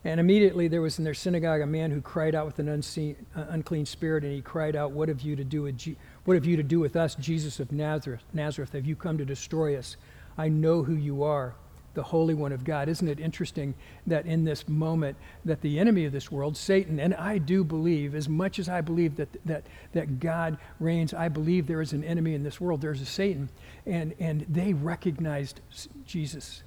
And 0.05 0.18
immediately 0.18 0.68
there 0.68 0.81
was 0.81 0.98
in 0.98 1.05
their 1.05 1.12
synagogue 1.12 1.61
a 1.61 1.66
man 1.66 1.90
who 1.90 2.00
cried 2.00 2.35
out 2.35 2.46
with 2.46 2.59
an 2.59 2.68
unseen, 2.68 3.16
uh, 3.37 3.46
unclean 3.50 3.85
spirit, 3.85 4.24
and 4.24 4.33
he 4.33 4.40
cried 4.40 4.74
out, 4.74 4.92
"What 4.92 5.09
have 5.11 5.20
you 5.20 5.37
to 5.37 5.44
do 5.44 5.62
with 5.62 5.79
what 6.24 6.35
have 6.35 6.46
you 6.46 6.57
to 6.57 6.62
do 6.62 6.81
with 6.81 6.96
us, 6.96 7.14
Jesus 7.16 7.61
of 7.61 7.70
Nazareth? 7.70 8.22
Nazareth, 8.33 8.72
have 8.72 8.87
you 8.87 8.96
come 8.96 9.18
to 9.18 9.26
destroy 9.26 9.76
us? 9.76 9.96
I 10.38 10.48
know 10.48 10.85
who 10.85 10.94
you 10.94 11.22
are, 11.22 11.55
the 11.94 12.03
Holy 12.03 12.35
One 12.35 12.53
of 12.53 12.64
God. 12.64 12.88
Isn't 12.88 13.09
it 13.09 13.18
interesting 13.18 13.74
that 14.07 14.26
in 14.26 14.44
this 14.44 14.68
moment 14.68 15.16
that 15.44 15.61
the 15.61 15.79
enemy 15.79 16.05
of 16.05 16.12
this 16.12 16.31
world, 16.31 16.57
Satan, 16.57 17.00
and 17.00 17.14
I 17.14 17.38
do 17.38 17.64
believe, 17.64 18.14
as 18.14 18.29
much 18.29 18.59
as 18.59 18.68
I 18.68 18.81
believe 18.81 19.16
that, 19.16 19.29
that, 19.44 19.64
that 19.92 20.20
God 20.20 20.59
reigns, 20.79 21.12
I 21.12 21.29
believe 21.29 21.66
there 21.66 21.81
is 21.81 21.92
an 21.92 22.05
enemy 22.05 22.35
in 22.35 22.42
this 22.42 22.61
world. 22.61 22.81
There's 22.81 23.00
a 23.00 23.07
Satan. 23.07 23.48
And, 23.87 24.14
and 24.20 24.46
they 24.48 24.72
recognized 24.72 25.61
Jesus 26.07 26.62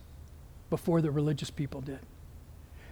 before 0.69 1.01
the 1.01 1.11
religious 1.11 1.49
people 1.49 1.81
did. 1.81 1.99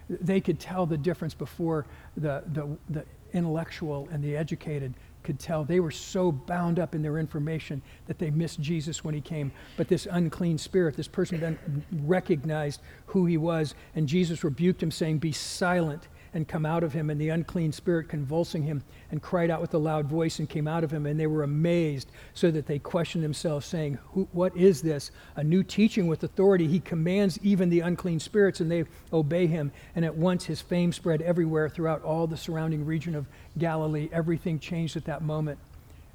They 0.08 0.40
could 0.40 0.58
tell 0.58 0.86
the 0.86 0.98
difference 0.98 1.34
before 1.34 1.86
the, 2.16 2.42
the, 2.46 2.76
the 2.88 3.04
intellectual 3.32 4.08
and 4.12 4.22
the 4.22 4.36
educated 4.36 4.94
could 5.22 5.38
tell 5.38 5.64
they 5.64 5.80
were 5.80 5.90
so 5.90 6.32
bound 6.32 6.78
up 6.78 6.94
in 6.94 7.02
their 7.02 7.18
information 7.18 7.82
that 8.06 8.18
they 8.18 8.30
missed 8.30 8.60
Jesus 8.60 9.04
when 9.04 9.14
he 9.14 9.20
came. 9.20 9.52
But 9.76 9.88
this 9.88 10.06
unclean 10.10 10.58
spirit, 10.58 10.96
this 10.96 11.08
person 11.08 11.40
then 11.40 11.84
recognized 12.04 12.80
who 13.06 13.26
he 13.26 13.36
was, 13.36 13.74
and 13.94 14.08
Jesus 14.08 14.44
rebuked 14.44 14.82
him, 14.82 14.90
saying, 14.90 15.18
Be 15.18 15.32
silent 15.32 16.08
and 16.34 16.48
come 16.48 16.64
out 16.64 16.82
of 16.82 16.92
him. 16.92 17.10
And 17.10 17.20
the 17.20 17.28
unclean 17.28 17.72
spirit, 17.72 18.08
convulsing 18.08 18.62
him, 18.62 18.82
and 19.10 19.20
cried 19.22 19.50
out 19.50 19.60
with 19.60 19.74
a 19.74 19.78
loud 19.78 20.06
voice 20.06 20.38
and 20.38 20.48
came 20.48 20.66
out 20.66 20.84
of 20.84 20.90
him. 20.90 21.06
And 21.06 21.18
they 21.18 21.26
were 21.26 21.42
amazed, 21.42 22.10
so 22.34 22.50
that 22.50 22.66
they 22.66 22.78
questioned 22.78 23.22
themselves, 23.22 23.66
saying, 23.66 23.94
What 24.32 24.56
is 24.56 24.82
this? 24.82 25.10
A 25.36 25.44
new 25.44 25.62
teaching 25.62 26.06
with 26.06 26.22
authority. 26.22 26.66
He 26.66 26.80
commands 26.80 27.38
even 27.42 27.68
the 27.68 27.80
unclean 27.80 28.20
spirits, 28.20 28.60
and 28.60 28.70
they 28.70 28.84
obey 29.12 29.46
him. 29.46 29.72
And 29.94 30.04
at 30.04 30.14
once 30.14 30.44
his 30.44 30.60
fame 30.60 30.92
spread 30.92 31.22
everywhere 31.22 31.68
throughout 31.68 32.02
all 32.02 32.26
the 32.26 32.36
surrounding 32.36 32.86
region 32.86 33.14
of 33.14 33.26
Galilee. 33.58 34.08
Everything 34.12 34.58
changed 34.58 34.96
at 34.96 35.04
that 35.04 35.22
moment. 35.22 35.58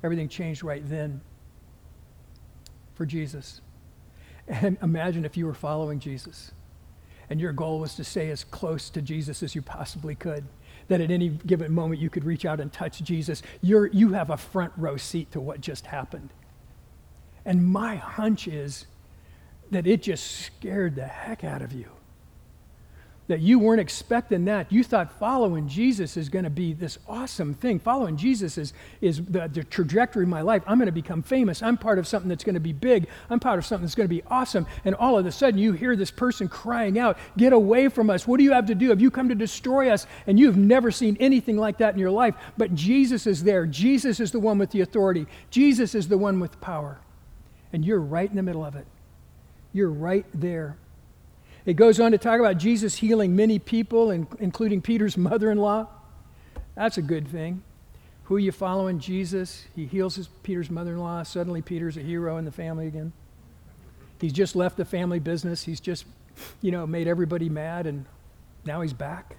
Everything 0.03 0.29
changed 0.29 0.63
right 0.63 0.87
then 0.87 1.21
for 2.95 3.05
Jesus. 3.05 3.61
And 4.47 4.77
imagine 4.81 5.25
if 5.25 5.35
you 5.35 5.45
were 5.45 5.53
following 5.53 5.99
Jesus 5.99 6.51
and 7.29 7.39
your 7.39 7.51
goal 7.51 7.79
was 7.79 7.95
to 7.95 8.03
stay 8.03 8.29
as 8.29 8.43
close 8.43 8.89
to 8.91 9.01
Jesus 9.01 9.43
as 9.43 9.55
you 9.55 9.61
possibly 9.61 10.15
could. 10.15 10.45
That 10.87 11.01
at 11.01 11.11
any 11.11 11.29
given 11.29 11.73
moment 11.73 11.99
you 11.99 12.09
could 12.09 12.23
reach 12.23 12.45
out 12.45 12.59
and 12.59 12.71
touch 12.71 13.01
Jesus. 13.03 13.43
You're, 13.61 13.87
you 13.87 14.13
have 14.13 14.29
a 14.29 14.37
front 14.37 14.71
row 14.77 14.95
seat 14.95 15.31
to 15.31 15.41
what 15.41 15.59
just 15.59 15.85
happened. 15.85 16.29
And 17.43 17.65
my 17.65 17.95
hunch 17.95 18.47
is 18.47 18.85
that 19.71 19.85
it 19.85 20.01
just 20.01 20.25
scared 20.41 20.95
the 20.95 21.05
heck 21.05 21.43
out 21.43 21.61
of 21.61 21.73
you. 21.73 21.89
That 23.27 23.41
you 23.41 23.59
weren't 23.59 23.81
expecting 23.81 24.45
that. 24.45 24.71
You 24.71 24.83
thought 24.83 25.11
following 25.19 25.67
Jesus 25.67 26.15
is 26.15 26.29
going 26.29 26.45
to 26.45 26.49
be 26.49 26.73
this 26.73 26.97
awesome 27.07 27.53
thing. 27.53 27.79
Following 27.79 28.15
Jesus 28.15 28.57
is, 28.57 28.73
is 29.01 29.23
the, 29.25 29.49
the 29.49 29.63
trajectory 29.65 30.23
of 30.23 30.29
my 30.29 30.41
life. 30.41 30.63
I'm 30.65 30.77
going 30.77 30.87
to 30.87 30.93
become 30.93 31.21
famous. 31.21 31.61
I'm 31.61 31.77
part 31.77 31.99
of 31.99 32.07
something 32.07 32.29
that's 32.29 32.45
going 32.45 32.55
to 32.55 32.61
be 32.61 32.71
big. 32.71 33.07
I'm 33.29 33.39
part 33.39 33.59
of 33.59 33.65
something 33.65 33.85
that's 33.85 33.95
going 33.95 34.07
to 34.07 34.15
be 34.15 34.23
awesome. 34.27 34.65
And 34.85 34.95
all 34.95 35.17
of 35.17 35.25
a 35.25 35.31
sudden, 35.31 35.59
you 35.59 35.73
hear 35.73 35.95
this 35.95 36.11
person 36.11 36.47
crying 36.47 36.97
out, 36.97 37.17
Get 37.35 37.51
away 37.51 37.89
from 37.89 38.09
us. 38.09 38.25
What 38.25 38.37
do 38.37 38.43
you 38.43 38.53
have 38.53 38.67
to 38.67 38.75
do? 38.75 38.89
Have 38.89 39.01
you 39.01 39.11
come 39.11 39.29
to 39.29 39.35
destroy 39.35 39.89
us? 39.89 40.07
And 40.25 40.39
you've 40.39 40.57
never 40.57 40.89
seen 40.89 41.17
anything 41.19 41.57
like 41.57 41.79
that 41.79 41.93
in 41.93 41.99
your 41.99 42.11
life. 42.11 42.35
But 42.57 42.75
Jesus 42.75 43.27
is 43.27 43.43
there. 43.43 43.65
Jesus 43.65 44.19
is 44.21 44.31
the 44.31 44.39
one 44.39 44.57
with 44.57 44.71
the 44.71 44.81
authority, 44.81 45.27
Jesus 45.49 45.95
is 45.95 46.07
the 46.07 46.17
one 46.17 46.39
with 46.39 46.59
power. 46.61 46.99
And 47.73 47.83
you're 47.83 47.99
right 47.99 48.29
in 48.29 48.37
the 48.37 48.43
middle 48.43 48.63
of 48.63 48.75
it. 48.75 48.87
You're 49.73 49.91
right 49.91 50.25
there. 50.33 50.77
It 51.67 51.75
goes 51.75 51.99
on 51.99 52.13
to 52.13 52.17
talk 52.17 52.39
about 52.39 52.57
Jesus 52.57 52.95
healing 52.95 53.35
many 53.35 53.59
people, 53.59 54.09
including 54.09 54.81
Peter's 54.81 55.17
mother 55.17 55.51
in 55.51 55.57
law. 55.57 55.87
That's 56.75 56.97
a 56.97 57.01
good 57.01 57.27
thing. 57.27 57.61
Who 58.23 58.37
are 58.37 58.39
you 58.39 58.53
following? 58.53 58.99
Jesus. 58.99 59.65
He 59.75 59.85
heals 59.85 60.15
his, 60.15 60.29
Peter's 60.43 60.69
mother 60.69 60.93
in 60.93 60.99
law. 60.99 61.23
Suddenly, 61.23 61.61
Peter's 61.61 61.97
a 61.97 62.01
hero 62.01 62.37
in 62.37 62.45
the 62.45 62.53
family 62.53 62.87
again. 62.87 63.11
He's 64.21 64.31
just 64.31 64.55
left 64.55 64.77
the 64.77 64.85
family 64.85 65.19
business. 65.19 65.61
He's 65.61 65.81
just, 65.81 66.05
you 66.61 66.71
know, 66.71 66.87
made 66.87 67.05
everybody 67.05 67.49
mad, 67.49 67.85
and 67.85 68.05
now 68.63 68.79
he's 68.79 68.93
back. 68.93 69.35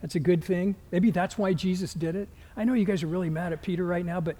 That's 0.00 0.14
a 0.14 0.20
good 0.20 0.42
thing. 0.42 0.76
Maybe 0.92 1.10
that's 1.10 1.36
why 1.36 1.52
Jesus 1.52 1.92
did 1.92 2.16
it. 2.16 2.30
I 2.56 2.64
know 2.64 2.72
you 2.72 2.86
guys 2.86 3.02
are 3.02 3.06
really 3.06 3.30
mad 3.30 3.52
at 3.52 3.60
Peter 3.60 3.84
right 3.84 4.04
now, 4.04 4.18
but 4.18 4.36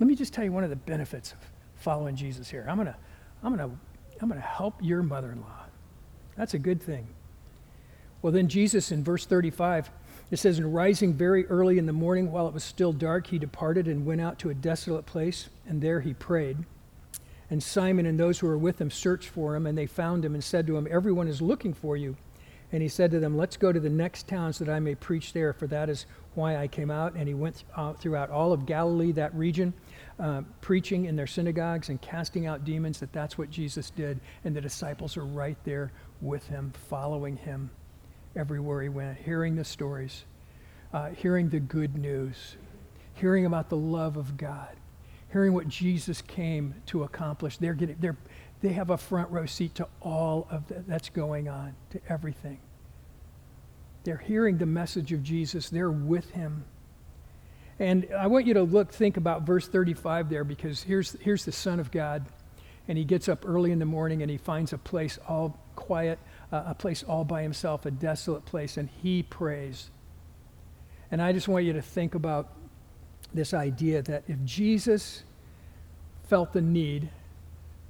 let 0.00 0.08
me 0.08 0.16
just 0.16 0.34
tell 0.34 0.42
you 0.42 0.50
one 0.50 0.64
of 0.64 0.70
the 0.70 0.76
benefits 0.76 1.30
of 1.30 1.38
following 1.76 2.16
Jesus 2.16 2.50
here. 2.50 2.66
I'm 2.68 2.76
going 2.76 2.88
to 2.88 2.96
I'm 3.44 3.56
going 3.56 3.70
to 3.70 3.76
I'm 4.20 4.28
going 4.28 4.40
to 4.40 4.46
help 4.46 4.74
your 4.80 5.04
mother-in-law. 5.04 5.59
That's 6.36 6.54
a 6.54 6.58
good 6.58 6.82
thing. 6.82 7.08
Well, 8.22 8.32
then 8.32 8.48
Jesus 8.48 8.92
in 8.92 9.02
verse 9.02 9.26
35, 9.26 9.90
it 10.30 10.38
says, 10.38 10.58
And 10.58 10.74
rising 10.74 11.14
very 11.14 11.46
early 11.46 11.78
in 11.78 11.86
the 11.86 11.92
morning 11.92 12.30
while 12.30 12.46
it 12.46 12.54
was 12.54 12.64
still 12.64 12.92
dark, 12.92 13.28
he 13.28 13.38
departed 13.38 13.88
and 13.88 14.06
went 14.06 14.20
out 14.20 14.38
to 14.40 14.50
a 14.50 14.54
desolate 14.54 15.06
place, 15.06 15.48
and 15.66 15.80
there 15.80 16.00
he 16.00 16.14
prayed. 16.14 16.58
And 17.50 17.62
Simon 17.62 18.06
and 18.06 18.18
those 18.18 18.38
who 18.38 18.46
were 18.46 18.58
with 18.58 18.80
him 18.80 18.90
searched 18.90 19.28
for 19.28 19.56
him, 19.56 19.66
and 19.66 19.76
they 19.76 19.86
found 19.86 20.24
him 20.24 20.34
and 20.34 20.44
said 20.44 20.66
to 20.66 20.76
him, 20.76 20.86
Everyone 20.88 21.26
is 21.26 21.42
looking 21.42 21.74
for 21.74 21.96
you. 21.96 22.16
And 22.72 22.82
he 22.82 22.88
said 22.88 23.10
to 23.10 23.18
them, 23.18 23.36
Let's 23.36 23.56
go 23.56 23.72
to 23.72 23.80
the 23.80 23.90
next 23.90 24.28
towns 24.28 24.58
that 24.58 24.68
I 24.68 24.78
may 24.78 24.94
preach 24.94 25.32
there, 25.32 25.52
for 25.52 25.66
that 25.66 25.88
is 25.88 26.06
why 26.34 26.56
I 26.56 26.68
came 26.68 26.90
out. 26.90 27.14
And 27.14 27.26
he 27.26 27.34
went 27.34 27.64
throughout 27.98 28.30
all 28.30 28.52
of 28.52 28.66
Galilee, 28.66 29.12
that 29.12 29.34
region, 29.34 29.72
uh, 30.20 30.42
preaching 30.60 31.06
in 31.06 31.16
their 31.16 31.26
synagogues 31.26 31.88
and 31.88 32.00
casting 32.00 32.46
out 32.46 32.64
demons, 32.64 33.00
that 33.00 33.12
that's 33.12 33.38
what 33.38 33.50
Jesus 33.50 33.90
did. 33.90 34.20
And 34.44 34.54
the 34.54 34.60
disciples 34.60 35.16
are 35.16 35.24
right 35.24 35.56
there 35.64 35.92
with 36.20 36.46
him, 36.46 36.72
following 36.88 37.36
him 37.36 37.70
everywhere 38.36 38.82
he 38.82 38.88
went, 38.88 39.18
hearing 39.18 39.56
the 39.56 39.64
stories, 39.64 40.24
uh, 40.92 41.10
hearing 41.10 41.48
the 41.48 41.60
good 41.60 41.96
news, 41.96 42.56
hearing 43.14 43.46
about 43.46 43.68
the 43.68 43.76
love 43.76 44.16
of 44.16 44.36
God, 44.36 44.76
hearing 45.32 45.52
what 45.52 45.68
Jesus 45.68 46.22
came 46.22 46.74
to 46.86 47.02
accomplish. 47.04 47.56
They're 47.56 47.74
getting, 47.74 47.96
they're, 47.98 48.16
they 48.60 48.72
have 48.72 48.90
a 48.90 48.98
front 48.98 49.30
row 49.30 49.46
seat 49.46 49.74
to 49.76 49.88
all 50.00 50.46
of 50.50 50.68
that 50.68 50.86
that's 50.86 51.08
going 51.08 51.48
on, 51.48 51.74
to 51.90 52.00
everything. 52.08 52.60
They're 54.04 54.16
hearing 54.16 54.58
the 54.58 54.66
message 54.66 55.12
of 55.12 55.22
Jesus. 55.22 55.70
They're 55.70 55.90
with 55.90 56.30
him. 56.30 56.64
And 57.80 58.06
I 58.16 58.26
want 58.26 58.46
you 58.46 58.52
to 58.54 58.62
look, 58.62 58.92
think 58.92 59.16
about 59.16 59.42
verse 59.42 59.66
35 59.66 60.28
there, 60.28 60.44
because 60.44 60.82
here's, 60.82 61.12
here's 61.22 61.46
the 61.46 61.52
Son 61.52 61.80
of 61.80 61.90
God, 61.90 62.26
and 62.86 62.98
he 62.98 63.04
gets 63.04 63.26
up 63.26 63.48
early 63.48 63.72
in 63.72 63.78
the 63.78 63.86
morning 63.86 64.20
and 64.20 64.30
he 64.30 64.36
finds 64.36 64.74
a 64.74 64.78
place 64.78 65.18
all 65.26 65.58
quiet, 65.76 66.18
uh, 66.52 66.64
a 66.66 66.74
place 66.74 67.02
all 67.02 67.24
by 67.24 67.42
himself, 67.42 67.86
a 67.86 67.90
desolate 67.90 68.44
place, 68.44 68.76
and 68.76 68.90
he 69.02 69.22
prays. 69.22 69.90
And 71.10 71.22
I 71.22 71.32
just 71.32 71.48
want 71.48 71.64
you 71.64 71.72
to 71.72 71.80
think 71.80 72.14
about 72.14 72.52
this 73.32 73.54
idea 73.54 74.02
that 74.02 74.24
if 74.28 74.44
Jesus 74.44 75.22
felt 76.24 76.52
the 76.52 76.60
need 76.60 77.08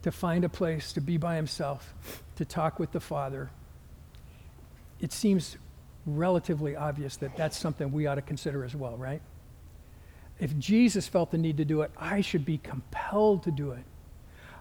to 0.03 0.13
find 0.13 0.45
a 0.45 0.49
place 0.49 0.93
to 0.93 1.01
be 1.01 1.17
by 1.17 1.35
himself, 1.35 1.95
to 2.37 2.45
talk 2.45 2.79
with 2.79 2.93
the 2.93 3.01
Father, 3.01 3.51
it 5.01 5.13
seems 5.13 5.57
relatively 6.07 6.77
obvious 6.77 7.17
that 7.17 7.37
that's 7.37 7.59
something 7.59 7.91
we 7.91 8.07
ought 8.07 8.15
to 8.15 8.23
consider 8.23 8.65
as 8.65 8.77
well, 8.77 8.97
right? 8.97 9.21
If 10.41 10.59
Jesus 10.59 11.07
felt 11.07 11.31
the 11.31 11.39
need 11.39 11.59
to 11.59 11.65
do 11.65 11.83
it, 11.83 11.91
I 11.99 12.23
should 12.23 12.45
be 12.45 12.59
compelled 12.59 13.43
to 13.45 13.51
do 13.51 13.73
it. 13.73 13.85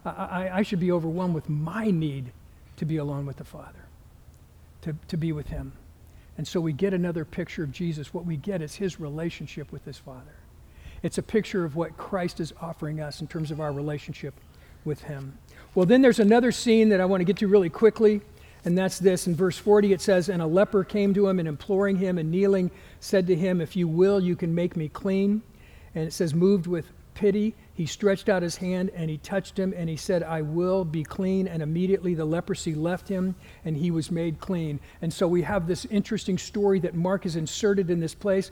I, 0.03 0.09
I, 0.09 0.57
I 0.57 0.61
should 0.61 0.79
be 0.79 0.91
overwhelmed 0.91 1.33
with 1.33 1.47
my 1.49 1.89
need 1.89 2.31
to 2.77 2.85
be 2.85 2.97
alone 2.97 3.25
with 3.25 3.37
the 3.37 3.45
Father, 3.45 3.85
to, 4.81 4.95
to 5.07 5.17
be 5.17 5.31
with 5.31 5.47
Him. 5.47 5.71
And 6.37 6.47
so 6.47 6.59
we 6.59 6.73
get 6.73 6.93
another 6.93 7.25
picture 7.25 7.63
of 7.63 7.71
Jesus. 7.71 8.13
What 8.13 8.25
we 8.25 8.37
get 8.37 8.61
is 8.61 8.75
His 8.75 8.99
relationship 8.99 9.71
with 9.71 9.85
His 9.85 9.97
Father. 9.97 10.35
It's 11.01 11.17
a 11.17 11.23
picture 11.23 11.63
of 11.63 11.77
what 11.77 11.97
Christ 11.97 12.41
is 12.41 12.53
offering 12.61 12.99
us 12.99 13.21
in 13.21 13.27
terms 13.27 13.51
of 13.51 13.61
our 13.61 13.71
relationship 13.71 14.33
with 14.83 15.01
Him. 15.03 15.37
Well, 15.75 15.85
then 15.85 16.01
there's 16.01 16.19
another 16.19 16.51
scene 16.51 16.89
that 16.89 16.99
I 16.99 17.05
want 17.05 17.21
to 17.21 17.25
get 17.25 17.37
to 17.37 17.47
really 17.47 17.69
quickly, 17.69 18.21
and 18.65 18.77
that's 18.77 18.99
this. 18.99 19.27
In 19.27 19.35
verse 19.35 19.57
40, 19.57 19.93
it 19.93 20.01
says, 20.01 20.27
And 20.27 20.41
a 20.41 20.47
leper 20.47 20.83
came 20.83 21.13
to 21.13 21.27
him 21.27 21.39
and 21.39 21.47
imploring 21.47 21.97
him 21.97 22.17
and 22.17 22.29
kneeling, 22.29 22.71
said 22.99 23.27
to 23.27 23.35
him, 23.35 23.61
If 23.61 23.75
you 23.75 23.87
will, 23.87 24.19
you 24.19 24.35
can 24.35 24.53
make 24.53 24.75
me 24.75 24.89
clean. 24.89 25.41
And 25.95 26.05
it 26.05 26.13
says, 26.13 26.33
Moved 26.33 26.67
with 26.67 26.91
pity, 27.13 27.55
he 27.79 27.85
stretched 27.85 28.27
out 28.27 28.43
his 28.43 28.57
hand 28.57 28.91
and 28.93 29.09
he 29.09 29.17
touched 29.19 29.57
him 29.57 29.73
and 29.73 29.87
he 29.87 29.95
said, 29.95 30.21
I 30.21 30.41
will 30.41 30.83
be 30.83 31.01
clean. 31.01 31.47
And 31.47 31.63
immediately 31.63 32.13
the 32.13 32.25
leprosy 32.25 32.75
left 32.75 33.07
him 33.07 33.35
and 33.63 33.77
he 33.77 33.89
was 33.89 34.11
made 34.11 34.41
clean. 34.41 34.81
And 35.01 35.13
so 35.13 35.29
we 35.29 35.43
have 35.43 35.65
this 35.65 35.85
interesting 35.85 36.37
story 36.37 36.81
that 36.81 36.93
Mark 36.93 37.23
has 37.23 37.37
inserted 37.37 37.89
in 37.89 38.01
this 38.01 38.13
place 38.13 38.51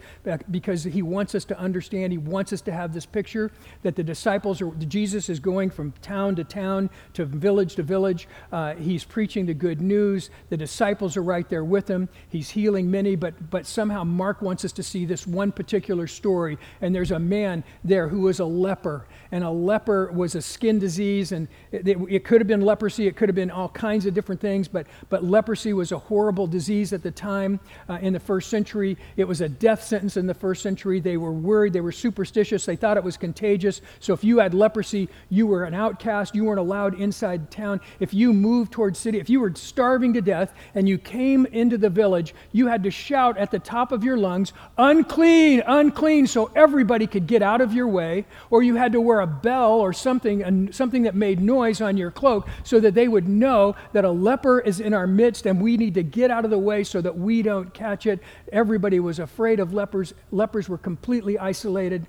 because 0.49 0.85
he 0.85 1.01
wants 1.01 1.35
us 1.35 1.43
to 1.43 1.59
understand, 1.59 2.13
he 2.13 2.17
wants 2.17 2.53
us 2.53 2.61
to 2.61 2.71
have 2.71 2.93
this 2.93 3.05
picture 3.05 3.51
that 3.81 3.97
the 3.97 4.03
disciples 4.03 4.61
are, 4.61 4.71
Jesus 4.87 5.27
is 5.27 5.41
going 5.41 5.71
from 5.71 5.91
town 6.01 6.37
to 6.37 6.45
town, 6.45 6.89
to 7.11 7.25
village 7.25 7.75
to 7.75 7.83
village. 7.83 8.29
Uh, 8.53 8.75
he's 8.75 9.03
preaching 9.03 9.45
the 9.45 9.53
good 9.53 9.81
news. 9.81 10.29
The 10.47 10.55
disciples 10.55 11.17
are 11.17 11.23
right 11.23 11.49
there 11.49 11.65
with 11.65 11.89
him. 11.89 12.07
He's 12.29 12.49
healing 12.49 12.89
many, 12.89 13.17
but, 13.17 13.49
but 13.49 13.65
somehow 13.65 14.05
Mark 14.05 14.41
wants 14.41 14.63
us 14.63 14.71
to 14.71 14.83
see 14.83 15.03
this 15.03 15.27
one 15.27 15.51
particular 15.51 16.07
story. 16.07 16.57
And 16.79 16.95
there's 16.95 17.11
a 17.11 17.19
man 17.19 17.65
there 17.83 18.07
who 18.07 18.29
is 18.29 18.39
a 18.39 18.45
leper 18.45 19.05
and 19.31 19.43
a 19.43 19.49
leper 19.49 20.11
was 20.11 20.35
a 20.35 20.41
skin 20.41 20.79
disease, 20.79 21.31
and 21.31 21.47
it, 21.71 21.87
it, 21.87 21.97
it, 22.09 22.23
could 22.23 22.41
have 22.41 22.47
been 22.47 22.61
leprosy, 22.61 23.07
it 23.07 23.15
could 23.15 23.29
have 23.29 23.35
been 23.35 23.51
all 23.51 23.69
kinds 23.69 24.05
of 24.05 24.13
different 24.13 24.39
things, 24.39 24.67
but, 24.67 24.87
but 25.09 25.23
leprosy 25.23 25.73
was 25.73 25.91
a 25.91 25.97
horrible 25.97 26.47
disease 26.47 26.93
at 26.93 27.03
the 27.03 27.11
time 27.11 27.59
uh, 27.89 27.97
in 28.01 28.13
the 28.13 28.19
first 28.19 28.49
century. 28.49 28.97
It 29.17 29.25
was 29.25 29.41
a 29.41 29.49
death 29.49 29.83
sentence 29.83 30.17
in 30.17 30.27
the 30.27 30.33
first 30.33 30.61
century. 30.61 30.99
They 30.99 31.17
were 31.17 31.31
worried, 31.31 31.73
they 31.73 31.81
were 31.81 31.91
superstitious, 31.91 32.65
they 32.65 32.75
thought 32.75 32.97
it 32.97 33.03
was 33.03 33.17
contagious. 33.17 33.81
So 33.99 34.13
if 34.13 34.23
you 34.23 34.39
had 34.39 34.53
leprosy, 34.53 35.09
you 35.29 35.47
were 35.47 35.63
an 35.63 35.73
outcast, 35.73 36.35
you 36.35 36.45
weren't 36.45 36.59
allowed 36.59 36.99
inside 36.99 37.51
town. 37.51 37.81
If 37.99 38.13
you 38.13 38.33
moved 38.33 38.71
towards 38.71 38.99
city, 38.99 39.19
if 39.19 39.29
you 39.29 39.39
were 39.39 39.53
starving 39.55 40.13
to 40.13 40.21
death 40.21 40.53
and 40.75 40.87
you 40.87 40.97
came 40.97 41.45
into 41.47 41.77
the 41.77 41.89
village, 41.89 42.33
you 42.51 42.67
had 42.67 42.83
to 42.83 42.91
shout 42.91 43.37
at 43.37 43.51
the 43.51 43.59
top 43.59 43.91
of 43.91 44.03
your 44.03 44.17
lungs, 44.17 44.53
unclean, 44.77 45.63
unclean, 45.65 46.27
so 46.27 46.51
everybody 46.55 47.07
could 47.07 47.27
get 47.27 47.41
out 47.41 47.61
of 47.61 47.73
your 47.73 47.87
way, 47.87 48.25
or 48.49 48.63
you 48.63 48.75
had 48.75 48.91
to 48.91 49.01
wear 49.07 49.21
a 49.21 49.27
bell 49.27 49.73
or 49.73 49.93
something, 49.93 50.71
something 50.71 51.03
that 51.03 51.15
made 51.15 51.39
noise 51.39 51.81
on 51.81 51.97
your 51.97 52.11
cloak 52.11 52.47
so 52.63 52.79
that 52.79 52.93
they 52.93 53.07
would 53.07 53.27
know 53.27 53.75
that 53.93 54.05
a 54.05 54.11
leper 54.11 54.59
is 54.59 54.79
in 54.79 54.93
our 54.93 55.07
midst 55.07 55.45
and 55.45 55.59
we 55.61 55.77
need 55.77 55.93
to 55.95 56.03
get 56.03 56.29
out 56.29 56.45
of 56.45 56.51
the 56.51 56.59
way 56.59 56.83
so 56.83 57.01
that 57.01 57.17
we 57.17 57.41
don't 57.41 57.73
catch 57.73 58.05
it. 58.05 58.19
Everybody 58.51 58.99
was 58.99 59.19
afraid 59.19 59.59
of 59.59 59.73
lepers. 59.73 60.13
Lepers 60.31 60.69
were 60.69 60.77
completely 60.77 61.39
isolated. 61.39 62.05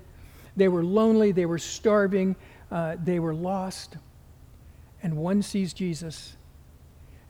They 0.55 0.67
were 0.67 0.83
lonely. 0.83 1.31
They 1.31 1.45
were 1.45 1.59
starving. 1.59 2.35
Uh, 2.71 2.97
they 3.03 3.19
were 3.19 3.33
lost. 3.33 3.97
And 5.01 5.17
one 5.17 5.41
sees 5.41 5.73
Jesus 5.73 6.35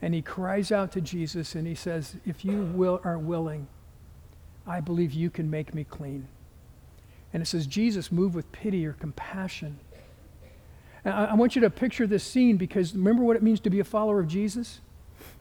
and 0.02 0.14
he 0.14 0.22
cries 0.22 0.72
out 0.72 0.92
to 0.92 1.00
Jesus 1.00 1.54
and 1.54 1.66
he 1.66 1.74
says, 1.74 2.16
If 2.24 2.44
you 2.44 2.62
will, 2.74 3.00
are 3.04 3.18
willing, 3.18 3.68
I 4.66 4.80
believe 4.80 5.12
you 5.12 5.30
can 5.30 5.50
make 5.50 5.74
me 5.74 5.84
clean. 5.84 6.26
And 7.32 7.42
it 7.42 7.46
says, 7.46 7.66
Jesus 7.66 8.10
moved 8.10 8.34
with 8.34 8.50
pity 8.52 8.86
or 8.86 8.92
compassion. 8.92 9.78
And 11.04 11.14
I, 11.14 11.24
I 11.26 11.34
want 11.34 11.54
you 11.54 11.62
to 11.62 11.70
picture 11.70 12.06
this 12.06 12.24
scene 12.24 12.56
because 12.56 12.94
remember 12.94 13.22
what 13.22 13.36
it 13.36 13.42
means 13.42 13.60
to 13.60 13.70
be 13.70 13.80
a 13.80 13.84
follower 13.84 14.20
of 14.20 14.28
Jesus? 14.28 14.80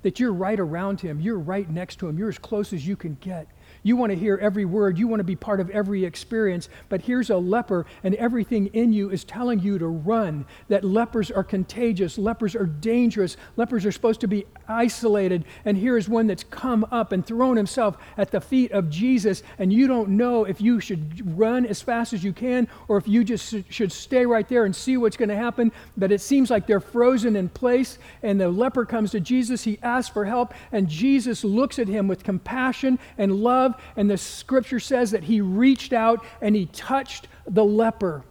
That 0.04 0.20
you're 0.20 0.34
right 0.34 0.60
around 0.60 1.02
him, 1.02 1.20
you're 1.20 1.40
right 1.40 1.70
next 1.70 2.00
to 2.00 2.08
him, 2.08 2.18
you're 2.18 2.30
as 2.30 2.38
close 2.38 2.74
as 2.74 2.88
you 2.88 2.96
can 2.96 3.18
get. 3.22 3.48
You 3.84 3.96
want 3.96 4.12
to 4.12 4.18
hear 4.18 4.38
every 4.42 4.66
word. 4.66 4.98
You 4.98 5.08
want 5.08 5.20
to 5.20 5.26
be 5.26 5.36
part 5.36 5.60
of 5.60 5.70
every 5.70 6.06
experience. 6.06 6.70
But 6.90 7.02
here's 7.02 7.30
a 7.30 7.38
leper, 7.38 7.86
and 8.04 8.16
everything 8.16 8.68
in 8.68 8.94
you 8.94 9.10
is 9.10 9.24
telling 9.24 9.60
you 9.60 9.78
to 9.80 9.88
run. 9.88 10.46
That 10.68 10.84
lepers 10.84 11.32
are 11.32 11.44
contagious. 11.44 12.18
Lepers 12.18 12.56
are 12.56 12.66
dangerous. 12.66 13.38
Lepers 13.56 13.86
are 13.86 13.92
supposed 13.92 14.22
to 14.22 14.28
be 14.28 14.46
isolated. 14.68 15.46
And 15.66 15.78
here 15.78 15.98
is 15.98 16.10
one 16.10 16.28
that's 16.28 16.44
come 16.44 16.86
up 16.92 17.12
and 17.12 17.26
thrown 17.26 17.58
himself 17.58 17.98
at 18.18 18.32
the 18.32 18.42
feet 18.42 18.72
of 18.72 18.90
Jesus. 18.90 19.44
And 19.58 19.72
you 19.72 19.88
don't 19.88 20.10
know 20.10 20.46
if 20.46 20.62
you 20.62 20.80
should 20.80 21.38
run 21.38 21.66
as 21.66 21.82
fast 21.82 22.14
as 22.14 22.24
you 22.24 22.34
can 22.34 22.68
or 22.88 22.98
if 22.98 23.08
you 23.08 23.24
just 23.24 23.56
should 23.70 23.92
stay 23.92 24.26
right 24.26 24.48
there 24.48 24.66
and 24.66 24.76
see 24.76 24.98
what's 24.98 25.18
going 25.18 25.30
to 25.30 25.36
happen. 25.36 25.72
But 25.98 26.12
it 26.12 26.22
seems 26.22 26.50
like 26.50 26.68
they're 26.68 26.80
frozen 26.80 27.36
in 27.36 27.50
place. 27.50 27.98
And 28.24 28.40
the 28.40 28.50
leper 28.50 28.86
comes 28.86 29.12
to 29.12 29.20
Jesus. 29.20 29.64
He 29.64 29.80
asks 29.82 30.12
for 30.12 30.26
help. 30.26 30.54
And 30.72 30.88
Jesus 30.88 31.44
looks 31.44 31.80
at 31.80 31.88
him 31.88 32.08
with 32.08 32.24
compassion 32.24 33.00
and 33.18 33.36
love 33.36 33.69
love. 33.72 33.82
And 33.96 34.10
the 34.10 34.18
scripture 34.18 34.80
says 34.80 35.12
that 35.12 35.24
he 35.24 35.42
reached 35.42 35.94
out 35.94 36.24
and 36.42 36.56
he 36.56 36.66
touched 36.68 37.28
the 37.48 37.64
leper. 37.64 38.24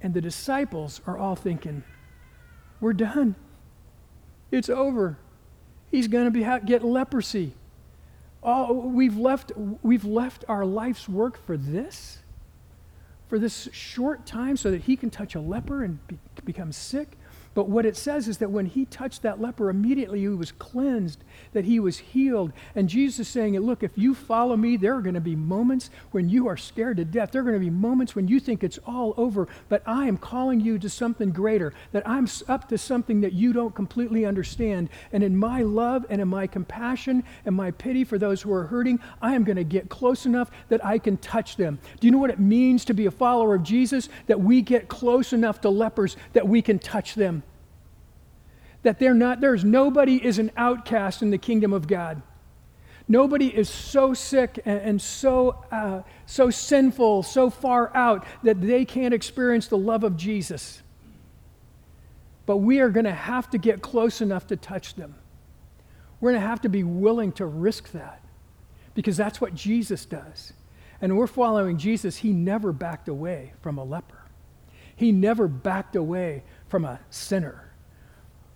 And 0.00 0.14
the 0.14 0.20
disciples 0.20 1.00
are 1.06 1.18
all 1.18 1.34
thinking, 1.34 1.82
we're 2.80 2.92
done. 2.92 3.34
It's 4.50 4.68
over. 4.68 5.18
He's 5.90 6.08
going 6.08 6.32
to 6.32 6.60
get 6.64 6.84
leprosy. 6.84 7.54
Oh, 8.42 8.72
we've 8.72 9.16
left, 9.16 9.52
we've 9.82 10.04
left 10.04 10.44
our 10.48 10.64
life's 10.64 11.08
work 11.08 11.44
for 11.44 11.56
this? 11.56 12.18
For 13.28 13.38
this 13.38 13.68
short 13.72 14.24
time 14.24 14.56
so 14.56 14.70
that 14.70 14.82
he 14.82 14.96
can 14.96 15.10
touch 15.10 15.34
a 15.34 15.40
leper 15.40 15.82
and 15.82 16.06
be, 16.06 16.18
become 16.44 16.70
sick? 16.72 17.17
But 17.58 17.68
what 17.68 17.86
it 17.86 17.96
says 17.96 18.28
is 18.28 18.38
that 18.38 18.52
when 18.52 18.66
he 18.66 18.84
touched 18.84 19.22
that 19.22 19.40
leper, 19.40 19.68
immediately 19.68 20.20
he 20.20 20.28
was 20.28 20.52
cleansed, 20.52 21.24
that 21.54 21.64
he 21.64 21.80
was 21.80 21.98
healed. 21.98 22.52
And 22.76 22.88
Jesus 22.88 23.26
is 23.26 23.28
saying, 23.32 23.58
Look, 23.58 23.82
if 23.82 23.90
you 23.98 24.14
follow 24.14 24.56
me, 24.56 24.76
there 24.76 24.94
are 24.94 25.00
going 25.00 25.16
to 25.16 25.20
be 25.20 25.34
moments 25.34 25.90
when 26.12 26.28
you 26.28 26.46
are 26.46 26.56
scared 26.56 26.98
to 26.98 27.04
death. 27.04 27.32
There 27.32 27.40
are 27.40 27.44
going 27.44 27.56
to 27.56 27.58
be 27.58 27.68
moments 27.68 28.14
when 28.14 28.28
you 28.28 28.38
think 28.38 28.62
it's 28.62 28.78
all 28.86 29.12
over. 29.16 29.48
But 29.68 29.82
I 29.86 30.06
am 30.06 30.18
calling 30.18 30.60
you 30.60 30.78
to 30.78 30.88
something 30.88 31.32
greater, 31.32 31.74
that 31.90 32.08
I'm 32.08 32.28
up 32.46 32.68
to 32.68 32.78
something 32.78 33.22
that 33.22 33.32
you 33.32 33.52
don't 33.52 33.74
completely 33.74 34.24
understand. 34.24 34.88
And 35.12 35.24
in 35.24 35.36
my 35.36 35.62
love 35.62 36.06
and 36.10 36.20
in 36.20 36.28
my 36.28 36.46
compassion 36.46 37.24
and 37.44 37.56
my 37.56 37.72
pity 37.72 38.04
for 38.04 38.18
those 38.18 38.40
who 38.40 38.52
are 38.52 38.68
hurting, 38.68 39.00
I 39.20 39.34
am 39.34 39.42
going 39.42 39.56
to 39.56 39.64
get 39.64 39.88
close 39.88 40.26
enough 40.26 40.52
that 40.68 40.86
I 40.86 40.98
can 40.98 41.16
touch 41.16 41.56
them. 41.56 41.80
Do 41.98 42.06
you 42.06 42.12
know 42.12 42.18
what 42.18 42.30
it 42.30 42.38
means 42.38 42.84
to 42.84 42.94
be 42.94 43.06
a 43.06 43.10
follower 43.10 43.56
of 43.56 43.64
Jesus? 43.64 44.10
That 44.28 44.40
we 44.40 44.62
get 44.62 44.86
close 44.86 45.32
enough 45.32 45.60
to 45.62 45.70
lepers 45.70 46.16
that 46.34 46.46
we 46.46 46.62
can 46.62 46.78
touch 46.78 47.16
them 47.16 47.42
that 48.82 48.98
they're 48.98 49.14
not, 49.14 49.40
there's 49.40 49.64
nobody 49.64 50.24
is 50.24 50.38
an 50.38 50.50
outcast 50.56 51.22
in 51.22 51.30
the 51.30 51.38
kingdom 51.38 51.72
of 51.72 51.86
God. 51.86 52.22
Nobody 53.08 53.46
is 53.46 53.68
so 53.68 54.12
sick 54.14 54.60
and, 54.64 54.80
and 54.80 55.02
so, 55.02 55.64
uh, 55.72 56.02
so 56.26 56.50
sinful, 56.50 57.22
so 57.22 57.50
far 57.50 57.94
out 57.96 58.26
that 58.42 58.60
they 58.60 58.84
can't 58.84 59.14
experience 59.14 59.66
the 59.66 59.78
love 59.78 60.04
of 60.04 60.16
Jesus. 60.16 60.82
But 62.46 62.58
we 62.58 62.80
are 62.80 62.90
going 62.90 63.04
to 63.04 63.12
have 63.12 63.50
to 63.50 63.58
get 63.58 63.82
close 63.82 64.20
enough 64.20 64.46
to 64.48 64.56
touch 64.56 64.94
them. 64.94 65.14
We're 66.20 66.32
going 66.32 66.42
to 66.42 66.48
have 66.48 66.62
to 66.62 66.68
be 66.68 66.82
willing 66.82 67.32
to 67.32 67.46
risk 67.46 67.92
that 67.92 68.20
because 68.94 69.16
that's 69.16 69.40
what 69.40 69.54
Jesus 69.54 70.04
does. 70.04 70.52
And 71.00 71.16
we're 71.16 71.28
following 71.28 71.78
Jesus. 71.78 72.16
He 72.16 72.32
never 72.32 72.72
backed 72.72 73.08
away 73.08 73.52
from 73.62 73.78
a 73.78 73.84
leper, 73.84 74.22
he 74.94 75.12
never 75.12 75.48
backed 75.48 75.96
away 75.96 76.42
from 76.68 76.84
a 76.84 77.00
sinner 77.08 77.67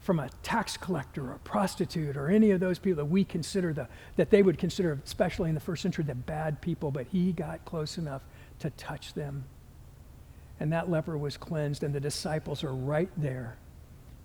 from 0.03 0.19
a 0.19 0.29
tax 0.43 0.77
collector 0.77 1.31
or 1.31 1.35
a 1.35 1.39
prostitute 1.39 2.17
or 2.17 2.29
any 2.29 2.51
of 2.51 2.59
those 2.59 2.79
people 2.79 2.97
that 2.97 3.11
we 3.11 3.25
consider 3.25 3.73
the, 3.73 3.87
that 4.17 4.31
they 4.31 4.43
would 4.43 4.59
consider, 4.59 4.99
especially 5.05 5.49
in 5.49 5.55
the 5.55 5.61
first 5.61 5.81
century, 5.81 6.05
the 6.05 6.15
bad 6.15 6.61
people, 6.61 6.91
but 6.91 7.07
he 7.07 7.33
got 7.33 7.65
close 7.65 7.99
enough 7.99 8.23
to 8.59 8.71
touch 8.71 9.15
them. 9.15 9.45
And 10.59 10.73
that 10.73 10.91
leper 10.91 11.17
was 11.17 11.37
cleansed, 11.37 11.85
and 11.85 11.95
the 11.95 12.01
disciples 12.01 12.65
are 12.65 12.75
right 12.75 13.11
there, 13.17 13.57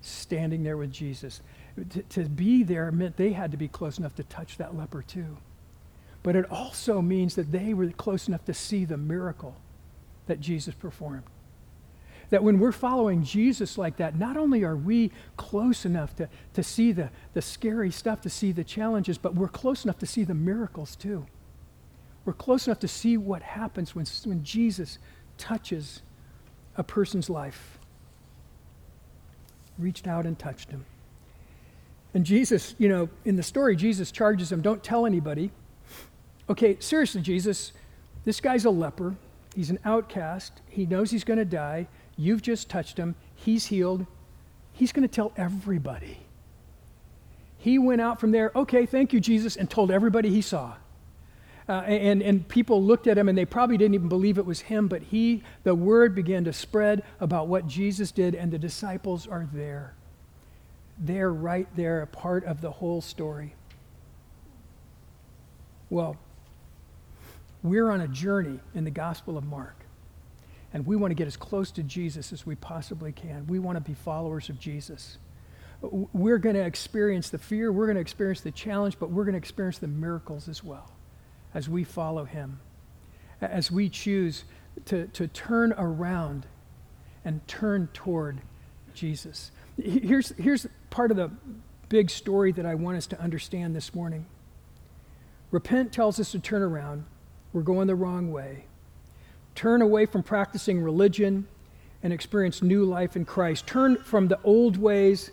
standing 0.01 0.63
there 0.63 0.77
with 0.77 0.91
Jesus. 0.91 1.41
To, 1.91 2.01
to 2.01 2.23
be 2.23 2.63
there 2.63 2.91
meant 2.91 3.15
they 3.15 3.33
had 3.33 3.51
to 3.51 3.57
be 3.57 3.67
close 3.67 3.99
enough 3.99 4.15
to 4.15 4.23
touch 4.23 4.57
that 4.57 4.75
leper 4.75 5.03
too. 5.03 5.37
But 6.23 6.35
it 6.35 6.49
also 6.51 7.01
means 7.01 7.35
that 7.35 7.51
they 7.51 7.75
were 7.75 7.89
close 7.91 8.27
enough 8.27 8.45
to 8.45 8.53
see 8.53 8.83
the 8.83 8.97
miracle 8.97 9.55
that 10.25 10.39
Jesus 10.39 10.73
performed. 10.73 11.23
That 12.29 12.43
when 12.43 12.59
we're 12.59 12.73
following 12.73 13.23
Jesus 13.23 13.77
like 13.77 13.97
that, 13.97 14.17
not 14.17 14.35
only 14.35 14.63
are 14.63 14.75
we 14.75 15.11
close 15.37 15.85
enough 15.85 16.15
to, 16.17 16.27
to 16.53 16.63
see 16.63 16.91
the, 16.91 17.09
the 17.33 17.41
scary 17.41 17.89
stuff, 17.89 18.21
to 18.21 18.29
see 18.29 18.51
the 18.51 18.63
challenges, 18.63 19.17
but 19.17 19.35
we're 19.35 19.47
close 19.47 19.85
enough 19.85 19.97
to 19.99 20.05
see 20.05 20.23
the 20.23 20.33
miracles 20.33 20.95
too. 20.95 21.25
We're 22.25 22.33
close 22.33 22.67
enough 22.67 22.79
to 22.79 22.87
see 22.89 23.15
what 23.15 23.41
happens 23.41 23.95
when, 23.95 24.05
when 24.25 24.43
Jesus 24.43 24.99
touches 25.37 26.01
a 26.75 26.83
person's 26.83 27.29
life. 27.29 27.79
Reached 29.77 30.07
out 30.07 30.25
and 30.25 30.37
touched 30.37 30.69
him. 30.69 30.85
And 32.13 32.25
Jesus, 32.25 32.75
you 32.77 32.89
know, 32.89 33.09
in 33.23 33.35
the 33.35 33.43
story, 33.43 33.75
Jesus 33.75 34.11
charges 34.11 34.51
him, 34.51 34.61
don't 34.61 34.83
tell 34.83 35.05
anybody. 35.05 35.51
Okay, 36.49 36.77
seriously, 36.79 37.21
Jesus, 37.21 37.73
this 38.25 38.41
guy's 38.41 38.65
a 38.65 38.69
leper. 38.69 39.15
He's 39.55 39.69
an 39.69 39.79
outcast. 39.85 40.61
He 40.67 40.85
knows 40.85 41.11
he's 41.11 41.23
going 41.23 41.39
to 41.39 41.45
die. 41.45 41.87
You've 42.17 42.41
just 42.41 42.69
touched 42.69 42.97
him. 42.97 43.15
He's 43.35 43.67
healed. 43.67 44.05
He's 44.73 44.91
going 44.91 45.07
to 45.07 45.13
tell 45.13 45.31
everybody. 45.37 46.19
He 47.59 47.79
went 47.79 48.01
out 48.01 48.19
from 48.19 48.31
there, 48.31 48.51
okay, 48.55 48.85
thank 48.85 49.13
you, 49.13 49.19
Jesus, 49.19 49.55
and 49.55 49.69
told 49.69 49.91
everybody 49.91 50.29
he 50.29 50.41
saw. 50.41 50.75
Uh, 51.69 51.81
and, 51.81 52.21
and 52.21 52.47
people 52.47 52.81
looked 52.81 53.07
at 53.07 53.17
him 53.17 53.27
and 53.27 53.37
they 53.37 53.43
probably 53.43 53.77
didn't 53.77 53.95
even 53.95 54.07
believe 54.07 54.37
it 54.37 54.45
was 54.45 54.61
him, 54.61 54.87
but 54.87 55.01
he, 55.01 55.43
the 55.63 55.75
word 55.75 56.15
began 56.15 56.45
to 56.45 56.53
spread 56.53 57.03
about 57.19 57.47
what 57.47 57.67
Jesus 57.67 58.11
did, 58.11 58.35
and 58.35 58.51
the 58.51 58.57
disciples 58.59 59.27
are 59.27 59.47
there. 59.51 59.93
They're 60.97 61.33
right 61.33 61.67
there, 61.75 62.01
a 62.01 62.07
part 62.07 62.45
of 62.45 62.61
the 62.61 62.71
whole 62.71 63.01
story. 63.01 63.53
Well, 65.89 66.15
we're 67.63 67.89
on 67.89 68.01
a 68.01 68.07
journey 68.07 68.59
in 68.73 68.85
the 68.85 68.91
Gospel 68.91 69.37
of 69.37 69.43
Mark. 69.43 69.75
And 70.77 70.85
we 70.85 70.95
want 70.95 71.09
to 71.09 71.15
get 71.15 71.25
as 71.25 71.35
close 71.35 71.71
to 71.71 71.81
Jesus 71.81 72.31
as 72.31 72.45
we 72.45 72.53
possibly 72.53 73.11
can. 73.11 73.47
We 73.47 73.57
want 73.57 73.77
to 73.77 73.81
be 73.81 73.95
followers 73.95 74.47
of 74.49 74.59
Jesus. 74.59 75.17
We're 75.81 76.37
going 76.37 76.53
to 76.53 76.63
experience 76.63 77.31
the 77.31 77.39
fear, 77.39 77.71
we're 77.71 77.87
going 77.87 77.95
to 77.95 78.01
experience 78.01 78.41
the 78.41 78.51
challenge, 78.51 78.99
but 78.99 79.09
we're 79.09 79.23
going 79.23 79.33
to 79.33 79.39
experience 79.39 79.79
the 79.79 79.87
miracles 79.87 80.47
as 80.47 80.63
well 80.63 80.91
as 81.55 81.67
we 81.67 81.83
follow 81.83 82.25
him. 82.25 82.59
As 83.41 83.71
we 83.71 83.89
choose 83.89 84.43
to, 84.85 85.07
to 85.07 85.27
turn 85.27 85.73
around 85.79 86.45
and 87.25 87.47
turn 87.47 87.89
toward 87.91 88.41
Jesus. 88.93 89.49
Here's, 89.81 90.29
here's 90.37 90.67
part 90.91 91.09
of 91.09 91.17
the 91.17 91.31
big 91.89 92.11
story 92.11 92.51
that 92.51 92.67
I 92.67 92.75
want 92.75 92.97
us 92.97 93.07
to 93.07 93.19
understand 93.19 93.75
this 93.75 93.95
morning. 93.95 94.27
Repent 95.49 95.91
tells 95.91 96.19
us 96.19 96.33
to 96.33 96.39
turn 96.39 96.61
around. 96.61 97.05
We're 97.51 97.63
going 97.63 97.87
the 97.87 97.95
wrong 97.95 98.31
way 98.31 98.66
turn 99.57 99.81
away 99.81 100.05
from 100.05 100.21
practicing 100.21 100.81
religion 100.81 101.47
and 102.03 102.13
experience 102.13 102.61
new 102.61 102.85
life 102.85 103.15
in 103.15 103.25
Christ. 103.25 103.65
Turn 103.65 103.97
from 103.97 104.27
the 104.27 104.39
old 104.43 104.77
ways 104.77 105.31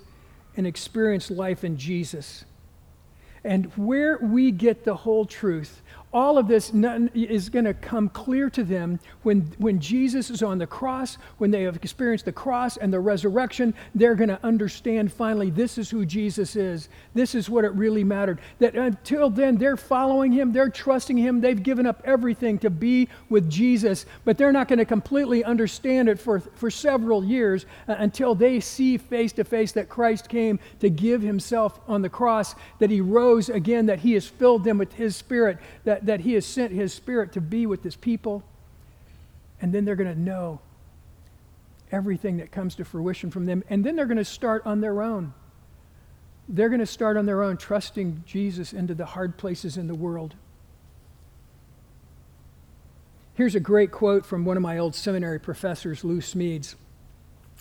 and 0.56 0.66
experience 0.66 1.30
life 1.30 1.62
in 1.62 1.76
Jesus. 1.76 2.46
And 3.44 3.66
where 3.76 4.18
we 4.18 4.50
get 4.50 4.84
the 4.84 4.96
whole 4.96 5.26
truth 5.26 5.82
all 6.14 6.38
of 6.38 6.46
this 6.46 6.70
is 7.12 7.48
going 7.48 7.64
to 7.64 7.74
come 7.74 8.08
clear 8.08 8.48
to 8.48 8.62
them 8.62 9.00
when, 9.24 9.40
when 9.58 9.80
Jesus 9.80 10.30
is 10.30 10.44
on 10.44 10.58
the 10.58 10.66
cross, 10.66 11.18
when 11.38 11.50
they 11.50 11.64
have 11.64 11.74
experienced 11.74 12.24
the 12.24 12.32
cross 12.32 12.76
and 12.76 12.92
the 12.92 13.00
resurrection. 13.00 13.74
They're 13.96 14.14
going 14.14 14.28
to 14.28 14.38
understand 14.44 15.12
finally 15.12 15.50
this 15.50 15.76
is 15.76 15.90
who 15.90 16.06
Jesus 16.06 16.54
is. 16.54 16.88
This 17.14 17.34
is 17.34 17.50
what 17.50 17.64
it 17.64 17.72
really 17.72 18.04
mattered. 18.04 18.38
That 18.60 18.76
until 18.76 19.28
then, 19.28 19.56
they're 19.56 19.76
following 19.76 20.30
him, 20.30 20.52
they're 20.52 20.70
trusting 20.70 21.16
him, 21.16 21.40
they've 21.40 21.60
given 21.60 21.84
up 21.84 22.00
everything 22.04 22.58
to 22.60 22.70
be 22.70 23.08
with 23.28 23.50
Jesus, 23.50 24.06
but 24.24 24.38
they're 24.38 24.52
not 24.52 24.68
going 24.68 24.78
to 24.78 24.84
completely 24.84 25.42
understand 25.42 26.08
it 26.08 26.20
for, 26.20 26.38
for 26.38 26.70
several 26.70 27.24
years 27.24 27.66
uh, 27.88 27.96
until 27.98 28.36
they 28.36 28.60
see 28.60 28.98
face 28.98 29.32
to 29.32 29.42
face 29.42 29.72
that 29.72 29.88
Christ 29.88 30.28
came 30.28 30.60
to 30.78 30.88
give 30.88 31.22
himself 31.22 31.80
on 31.88 32.02
the 32.02 32.08
cross, 32.08 32.54
that 32.78 32.90
he 32.90 33.00
rose 33.00 33.48
again, 33.48 33.86
that 33.86 33.98
he 33.98 34.12
has 34.12 34.28
filled 34.28 34.62
them 34.62 34.78
with 34.78 34.92
his 34.92 35.16
spirit, 35.16 35.58
that 35.82 36.03
that, 36.06 36.20
He 36.20 36.34
has 36.34 36.46
sent 36.46 36.72
His 36.72 36.92
Spirit 36.92 37.32
to 37.32 37.40
be 37.40 37.66
with 37.66 37.82
His 37.82 37.96
people. 37.96 38.42
And 39.60 39.72
then 39.72 39.84
they're 39.84 39.96
going 39.96 40.12
to 40.12 40.20
know 40.20 40.60
everything 41.90 42.38
that 42.38 42.50
comes 42.50 42.74
to 42.76 42.84
fruition 42.84 43.30
from 43.30 43.46
them. 43.46 43.62
And 43.68 43.84
then 43.84 43.96
they're 43.96 44.06
going 44.06 44.18
to 44.18 44.24
start 44.24 44.66
on 44.66 44.80
their 44.80 45.02
own. 45.02 45.32
They're 46.48 46.68
going 46.68 46.80
to 46.80 46.86
start 46.86 47.16
on 47.16 47.26
their 47.26 47.42
own, 47.42 47.56
trusting 47.56 48.24
Jesus 48.26 48.72
into 48.72 48.94
the 48.94 49.06
hard 49.06 49.36
places 49.36 49.76
in 49.76 49.86
the 49.86 49.94
world. 49.94 50.34
Here's 53.34 53.54
a 53.54 53.60
great 53.60 53.90
quote 53.90 54.26
from 54.26 54.44
one 54.44 54.56
of 54.56 54.62
my 54.62 54.78
old 54.78 54.94
seminary 54.94 55.40
professors, 55.40 56.04
Lou 56.04 56.20
Smedes. 56.20 56.74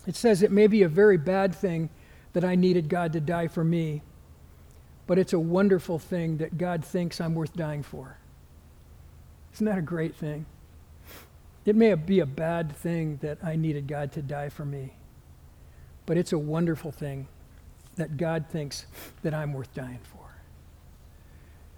It 0.05 0.15
says, 0.15 0.41
It 0.41 0.51
may 0.51 0.67
be 0.67 0.83
a 0.83 0.89
very 0.89 1.17
bad 1.17 1.55
thing 1.55 1.89
that 2.33 2.43
I 2.43 2.55
needed 2.55 2.89
God 2.89 3.13
to 3.13 3.19
die 3.19 3.47
for 3.47 3.63
me, 3.63 4.01
but 5.07 5.17
it's 5.17 5.33
a 5.33 5.39
wonderful 5.39 5.99
thing 5.99 6.37
that 6.37 6.57
God 6.57 6.83
thinks 6.83 7.21
I'm 7.21 7.35
worth 7.35 7.55
dying 7.55 7.83
for. 7.83 8.17
Isn't 9.53 9.65
that 9.65 9.77
a 9.77 9.83
great 9.83 10.15
thing? 10.15 10.45
It 11.65 11.75
may 11.75 11.93
be 11.95 12.19
a 12.19 12.25
bad 12.25 12.75
thing 12.75 13.19
that 13.21 13.37
I 13.43 13.55
needed 13.55 13.87
God 13.87 14.11
to 14.13 14.21
die 14.21 14.49
for 14.49 14.65
me, 14.65 14.93
but 16.05 16.17
it's 16.17 16.33
a 16.33 16.37
wonderful 16.37 16.91
thing 16.91 17.27
that 17.95 18.17
God 18.17 18.45
thinks 18.49 18.85
that 19.21 19.33
I'm 19.33 19.53
worth 19.53 19.73
dying 19.73 19.99
for. 20.03 20.19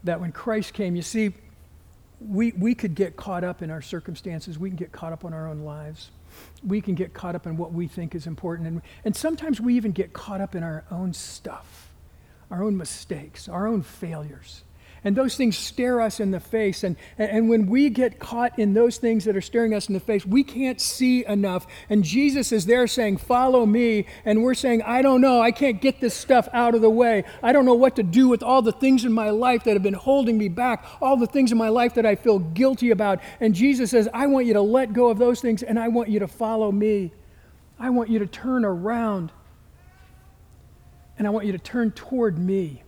That 0.03 0.21
when 0.21 0.31
Christ 0.31 0.73
came, 0.73 0.95
you 0.95 1.01
see, 1.01 1.33
we, 2.19 2.53
we 2.53 2.73
could 2.73 2.95
get 2.95 3.17
caught 3.17 3.43
up 3.43 3.61
in 3.61 3.69
our 3.69 3.81
circumstances, 3.81 4.57
we 4.57 4.69
can 4.69 4.77
get 4.77 4.91
caught 4.91 5.13
up 5.13 5.25
on 5.25 5.33
our 5.33 5.47
own 5.47 5.61
lives. 5.61 6.09
We 6.65 6.81
can 6.81 6.95
get 6.95 7.13
caught 7.13 7.35
up 7.35 7.45
in 7.45 7.55
what 7.55 7.71
we 7.71 7.87
think 7.87 8.15
is 8.15 8.27
important. 8.27 8.67
And, 8.67 8.81
and 9.05 9.15
sometimes 9.15 9.61
we 9.61 9.75
even 9.75 9.91
get 9.91 10.13
caught 10.13 10.41
up 10.41 10.55
in 10.55 10.63
our 10.63 10.83
own 10.91 11.13
stuff, 11.13 11.89
our 12.49 12.63
own 12.63 12.75
mistakes, 12.75 13.47
our 13.47 13.67
own 13.67 13.83
failures 13.83 14.63
and 15.05 15.15
those 15.15 15.37
things 15.37 15.55
stare 15.55 16.01
us 16.01 16.19
in 16.19 16.31
the 16.31 16.39
face. 16.39 16.83
And, 16.83 16.95
and 17.19 17.47
when 17.47 17.67
we 17.67 17.91
get 17.91 18.19
caught 18.19 18.57
in 18.57 18.73
those 18.73 18.97
things 18.97 19.23
that 19.25 19.37
are 19.37 19.41
staring 19.41 19.75
us 19.75 19.87
in 19.87 19.93
the 19.93 19.99
face, 19.99 20.25
we 20.25 20.43
can't 20.43 20.81
see 20.81 21.23
enough. 21.27 21.67
And 21.91 22.03
Jesus 22.03 22.51
is 22.51 22.65
there 22.65 22.87
saying, 22.87 23.17
Follow 23.17 23.67
me. 23.67 24.07
And 24.25 24.41
we're 24.41 24.55
saying, 24.55 24.81
I 24.81 25.03
don't 25.03 25.21
know. 25.21 25.39
I 25.39 25.51
can't 25.51 25.79
get 25.79 26.01
this 26.01 26.15
stuff 26.15 26.49
out 26.51 26.73
of 26.73 26.81
the 26.81 26.89
way. 26.89 27.23
I 27.43 27.53
don't 27.53 27.65
know 27.65 27.75
what 27.75 27.95
to 27.97 28.03
do 28.03 28.27
with 28.27 28.41
all 28.41 28.63
the 28.63 28.71
things 28.71 29.05
in 29.05 29.13
my 29.13 29.29
life 29.29 29.63
that 29.65 29.73
have 29.73 29.83
been 29.83 29.93
holding 29.93 30.39
me 30.39 30.49
back, 30.49 30.83
all 30.99 31.17
the 31.17 31.27
things 31.27 31.51
in 31.51 31.57
my 31.57 31.69
life 31.69 31.93
that 31.93 32.05
I 32.07 32.15
feel 32.15 32.39
guilty 32.39 32.89
about. 32.89 33.19
And 33.39 33.53
Jesus 33.53 33.91
says, 33.91 34.09
I 34.11 34.25
want 34.25 34.47
you 34.47 34.53
to 34.53 34.61
let 34.61 34.91
go 34.91 35.09
of 35.09 35.19
those 35.19 35.39
things 35.39 35.61
and 35.61 35.79
I 35.79 35.87
want 35.87 36.09
you 36.09 36.19
to 36.19 36.27
follow 36.27 36.71
me. 36.71 37.13
I 37.77 37.91
want 37.91 38.09
you 38.09 38.17
to 38.17 38.27
turn 38.27 38.65
around 38.65 39.31
and 41.19 41.27
I 41.27 41.29
want 41.29 41.45
you 41.45 41.51
to 41.51 41.59
turn 41.59 41.91
toward 41.91 42.39
me. 42.39 42.81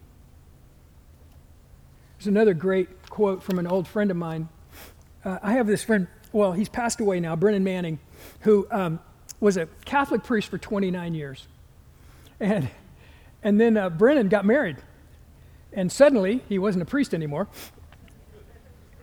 Another 2.28 2.53
great 2.53 3.09
quote 3.09 3.41
from 3.41 3.57
an 3.57 3.67
old 3.67 3.88
friend 3.88 4.11
of 4.11 4.17
mine. 4.17 4.49
Uh, 5.23 5.39
I 5.41 5.53
have 5.53 5.65
this 5.65 5.84
friend, 5.84 6.07
well, 6.34 6.51
he's 6.51 6.69
passed 6.69 6.99
away 6.99 7.19
now, 7.19 7.36
Brennan 7.36 7.63
Manning, 7.63 7.99
who 8.41 8.67
um, 8.69 8.99
was 9.39 9.55
a 9.57 9.67
Catholic 9.86 10.23
priest 10.23 10.49
for 10.49 10.57
29 10.57 11.13
years. 11.13 11.47
And, 12.39 12.69
and 13.43 13.59
then 13.59 13.78
uh, 13.78 13.89
Brennan 13.89 14.28
got 14.28 14.45
married. 14.45 14.78
And 15.71 15.91
suddenly, 15.91 16.43
he 16.49 16.59
wasn't 16.59 16.84
a 16.84 16.86
priest 16.86 17.13
anymore. 17.13 17.47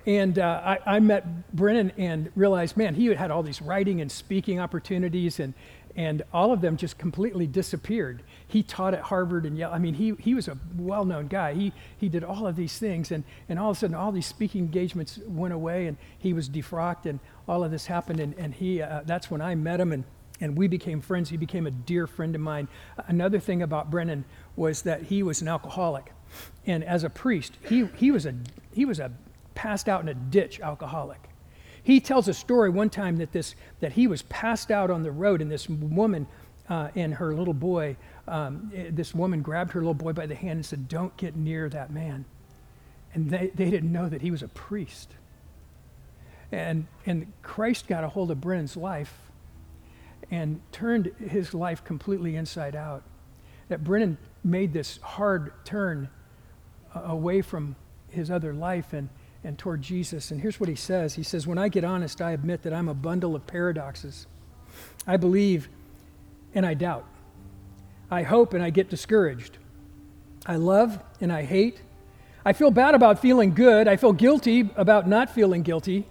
And 0.07 0.39
uh, 0.39 0.61
I, 0.62 0.97
I, 0.97 1.01
met 1.01 1.51
Brennan 1.55 1.93
and 1.97 2.31
realized, 2.37 2.77
man, 2.77 2.95
he 2.95 3.07
had 3.07 3.31
all 3.31 3.43
these 3.43 3.62
writing 3.62 4.03
and 4.03 4.12
speaking 4.12 4.61
opportunities, 4.61 5.41
and, 5.41 5.55
and 5.97 6.22
all 6.32 6.53
of 6.53 6.61
them 6.61 6.76
just 6.76 6.99
completely 6.99 7.47
disappeared. 7.47 8.22
He 8.47 8.62
taught 8.62 8.95
at 8.95 9.01
Harvard 9.01 9.47
and 9.47 9.57
Yale. 9.57 9.70
I 9.72 9.78
mean, 9.78 9.95
he, 9.95 10.14
he 10.18 10.34
was 10.34 10.49
a 10.49 10.59
well 10.76 11.05
known 11.05 11.28
guy. 11.28 11.55
He, 11.55 11.72
he 11.97 12.09
did 12.09 12.24
all 12.24 12.47
of 12.47 12.57
these 12.57 12.78
things, 12.78 13.12
and, 13.12 13.24
and 13.49 13.59
all 13.59 13.70
of 13.70 13.76
a 13.76 13.80
sudden, 13.80 13.95
all 13.95 14.12
these 14.12 14.26
speaking 14.26 14.62
engagements 14.62 15.18
went 15.26 15.55
away, 15.55 15.86
and 15.86 15.97
he 16.18 16.32
was 16.32 16.49
defrocked, 16.49 17.07
and 17.07 17.20
all 17.47 17.62
of 17.62 17.70
this 17.70 17.86
happened. 17.86 18.20
And, 18.20 18.34
and 18.34 18.55
he, 18.55 18.82
uh, 18.82 19.03
that's 19.07 19.30
when 19.30 19.40
I 19.40 19.55
met 19.55 19.80
him, 19.80 19.92
and, 19.92 20.05
and 20.40 20.57
we 20.57 20.66
became 20.66 21.01
friends. 21.01 21.30
He 21.30 21.36
became 21.36 21.66
a 21.66 21.70
dear 21.70 22.07
friend 22.07 22.34
of 22.34 22.40
mine. 22.40 22.68
Another 23.07 23.38
thing 23.38 23.62
about 23.62 23.90
Brennan 23.90 24.24
was 24.57 24.82
that 24.82 25.05
he 25.05 25.22
was 25.22 25.42
an 25.42 25.49
alcoholic. 25.49 26.12
And 26.66 26.82
as 26.82 27.05
a 27.05 27.11
priest, 27.11 27.57
he, 27.68 27.88
he, 27.97 28.11
was 28.11 28.26
a, 28.26 28.34
he 28.72 28.84
was 28.84 28.99
a 28.99 29.12
passed 29.55 29.88
out 29.88 30.03
in 30.03 30.09
a 30.09 30.14
ditch 30.14 30.61
alcoholic. 30.61 31.28
He 31.85 32.01
tells 32.01 32.26
a 32.28 32.35
story 32.35 32.70
one 32.70 32.91
time 32.91 33.18
that, 33.18 33.32
this, 33.32 33.55
that 33.80 33.93
he 33.93 34.07
was 34.07 34.22
passed 34.22 34.70
out 34.70 34.91
on 34.91 35.03
the 35.03 35.12
road, 35.12 35.43
and 35.43 35.53
this 35.53 35.68
woman 35.68 36.26
uh, 36.68 36.89
and 36.95 37.14
her 37.14 37.35
little 37.35 37.55
boy, 37.55 37.97
um, 38.26 38.72
this 38.91 39.14
woman 39.14 39.43
grabbed 39.43 39.72
her 39.72 39.80
little 39.80 39.93
boy 39.93 40.14
by 40.14 40.24
the 40.24 40.35
hand 40.35 40.53
and 40.53 40.66
said, 40.66 40.89
Don't 40.89 41.14
get 41.18 41.37
near 41.37 41.68
that 41.68 41.93
man. 41.93 42.24
And 43.12 43.30
they, 43.30 43.53
they 43.55 43.70
didn't 43.70 43.93
know 43.93 44.09
that 44.09 44.22
he 44.22 44.30
was 44.30 44.43
a 44.43 44.49
priest. 44.49 45.12
And, 46.51 46.87
and 47.05 47.32
Christ 47.43 47.87
got 47.87 48.03
a 48.03 48.09
hold 48.09 48.30
of 48.30 48.41
Brennan's 48.41 48.76
life 48.76 49.14
and 50.30 50.61
turned 50.72 51.12
his 51.28 51.53
life 51.53 51.85
completely 51.85 52.35
inside 52.35 52.74
out. 52.74 53.03
That 53.68 53.85
Brennan 53.85 54.16
made 54.43 54.72
this 54.72 54.99
hard 55.03 55.53
turn 55.64 56.09
uh, 56.95 57.03
away 57.05 57.43
from 57.43 57.76
his 58.09 58.30
other 58.30 58.55
life 58.55 58.93
and 58.93 59.09
and 59.45 59.59
toward 59.59 59.82
Jesus. 59.82 60.30
And 60.30 60.40
here's 60.40 60.59
what 60.59 60.68
he 60.68 60.74
says 60.74 61.14
He 61.14 61.22
says, 61.22 61.47
When 61.47 61.59
I 61.59 61.68
get 61.68 61.84
honest, 61.84 62.20
I 62.20 62.32
admit 62.32 62.62
that 62.62 62.72
I'm 62.72 62.88
a 62.88 62.95
bundle 62.95 63.36
of 63.36 63.47
paradoxes. 63.47 64.26
I 65.07 65.16
believe 65.16 65.68
and 66.55 66.64
I 66.64 66.74
doubt. 66.74 67.05
I 68.11 68.22
hope 68.22 68.55
and 68.55 68.62
I 68.62 68.70
get 68.70 68.90
discouraged. 68.90 69.59
I 70.47 70.57
love 70.57 70.99
and 71.20 71.32
I 71.32 71.42
hate. 71.42 71.80
I 72.45 72.53
feel 72.53 72.70
bad 72.70 72.95
about 72.95 73.20
feeling 73.20 73.55
good. 73.55 73.88
I 73.88 73.97
feel 73.97 74.12
guilty 74.12 74.70
about 74.76 75.09
not 75.09 75.30
feeling 75.30 75.62
guilty. 75.62 76.07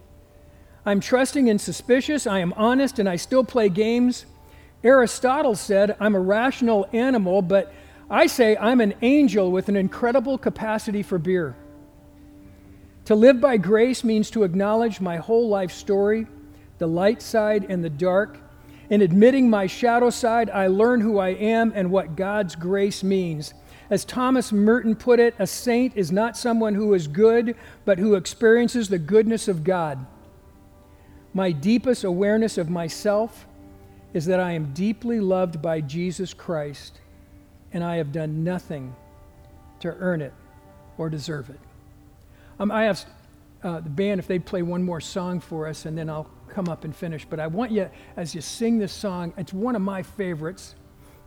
I'm 0.85 0.99
trusting 0.99 1.49
and 1.49 1.61
suspicious. 1.61 2.27
I 2.27 2.39
am 2.39 2.53
honest 2.53 2.99
and 2.99 3.07
I 3.07 3.15
still 3.15 3.43
play 3.43 3.69
games. 3.69 4.25
Aristotle 4.83 5.55
said, 5.55 5.95
I'm 5.99 6.15
a 6.15 6.19
rational 6.19 6.87
animal, 6.91 7.41
but 7.41 7.73
I 8.09 8.27
say 8.27 8.57
I'm 8.57 8.81
an 8.81 8.95
angel 9.01 9.51
with 9.51 9.69
an 9.69 9.75
incredible 9.75 10.37
capacity 10.37 11.03
for 11.03 11.17
beer. 11.17 11.55
To 13.05 13.15
live 13.15 13.41
by 13.41 13.57
grace 13.57 14.03
means 14.03 14.31
to 14.31 14.43
acknowledge 14.43 15.01
my 15.01 15.17
whole 15.17 15.49
life 15.49 15.71
story, 15.71 16.25
the 16.77 16.87
light 16.87 17.21
side 17.21 17.65
and 17.67 17.83
the 17.83 17.89
dark. 17.89 18.39
In 18.89 19.01
admitting 19.01 19.49
my 19.49 19.67
shadow 19.67 20.09
side, 20.09 20.49
I 20.49 20.67
learn 20.67 21.01
who 21.01 21.17
I 21.17 21.29
am 21.29 21.73
and 21.75 21.91
what 21.91 22.15
God's 22.15 22.55
grace 22.55 23.03
means. 23.03 23.53
As 23.89 24.05
Thomas 24.05 24.51
Merton 24.51 24.95
put 24.95 25.19
it, 25.19 25.35
a 25.37 25.45
saint 25.45 25.97
is 25.97 26.11
not 26.11 26.37
someone 26.37 26.75
who 26.75 26.93
is 26.93 27.07
good, 27.07 27.55
but 27.83 27.99
who 27.99 28.15
experiences 28.15 28.87
the 28.87 28.99
goodness 28.99 29.47
of 29.47 29.63
God. 29.63 30.05
My 31.33 31.51
deepest 31.51 32.03
awareness 32.03 32.57
of 32.57 32.69
myself 32.69 33.45
is 34.13 34.25
that 34.27 34.39
I 34.39 34.51
am 34.51 34.73
deeply 34.73 35.19
loved 35.19 35.61
by 35.61 35.81
Jesus 35.81 36.33
Christ, 36.33 36.99
and 37.73 37.83
I 37.83 37.97
have 37.97 38.11
done 38.11 38.43
nothing 38.43 38.95
to 39.79 39.89
earn 39.99 40.21
it 40.21 40.33
or 40.97 41.09
deserve 41.09 41.49
it. 41.49 41.59
Um, 42.59 42.71
I 42.71 42.85
asked 42.85 43.07
uh, 43.63 43.79
the 43.79 43.89
band 43.89 44.19
if 44.19 44.27
they'd 44.27 44.45
play 44.45 44.61
one 44.61 44.83
more 44.83 45.01
song 45.01 45.39
for 45.39 45.67
us, 45.67 45.85
and 45.85 45.97
then 45.97 46.09
I'll 46.09 46.29
come 46.49 46.69
up 46.69 46.83
and 46.83 46.95
finish. 46.95 47.25
But 47.29 47.39
I 47.39 47.47
want 47.47 47.71
you, 47.71 47.89
as 48.17 48.35
you 48.35 48.41
sing 48.41 48.77
this 48.77 48.91
song, 48.91 49.33
it's 49.37 49.53
one 49.53 49.75
of 49.75 49.81
my 49.81 50.03
favorites, 50.03 50.75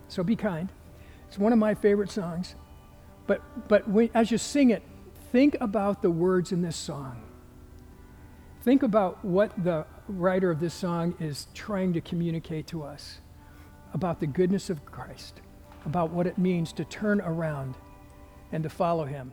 so 0.09 0.22
be 0.22 0.37
kind. 0.37 0.70
It's 1.29 1.39
one 1.39 1.53
of 1.53 1.59
my 1.59 1.74
favorite 1.74 2.11
songs. 2.11 2.55
But, 3.27 3.43
but 3.68 3.89
when, 3.89 4.11
as 4.14 4.31
you 4.31 4.39
sing 4.39 4.70
it, 4.70 4.83
think 5.33 5.57
about 5.61 6.03
the 6.03 6.11
words 6.11 6.53
in 6.53 6.62
this 6.62 6.77
song. 6.77 7.22
Think 8.62 8.83
about 8.83 9.24
what 9.24 9.53
the 9.62 9.87
writer 10.09 10.51
of 10.51 10.61
this 10.61 10.74
song 10.74 11.14
is 11.20 11.47
trying 11.55 11.93
to 11.95 12.01
communicate 12.01 12.66
to 12.68 12.83
us 12.83 13.20
about 13.95 14.20
the 14.20 14.27
goodness 14.27 14.70
of 14.70 14.85
Christ, 14.85 15.41
about 15.85 16.11
what 16.11 16.27
it 16.27 16.39
means 16.39 16.72
to 16.74 16.85
turn 16.85 17.20
around 17.20 17.74
and 18.53 18.62
to 18.62 18.68
follow 18.68 19.05
Him. 19.05 19.33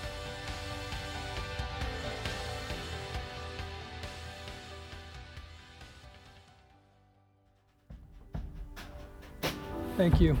Thank 10.01 10.19
you. 10.19 10.35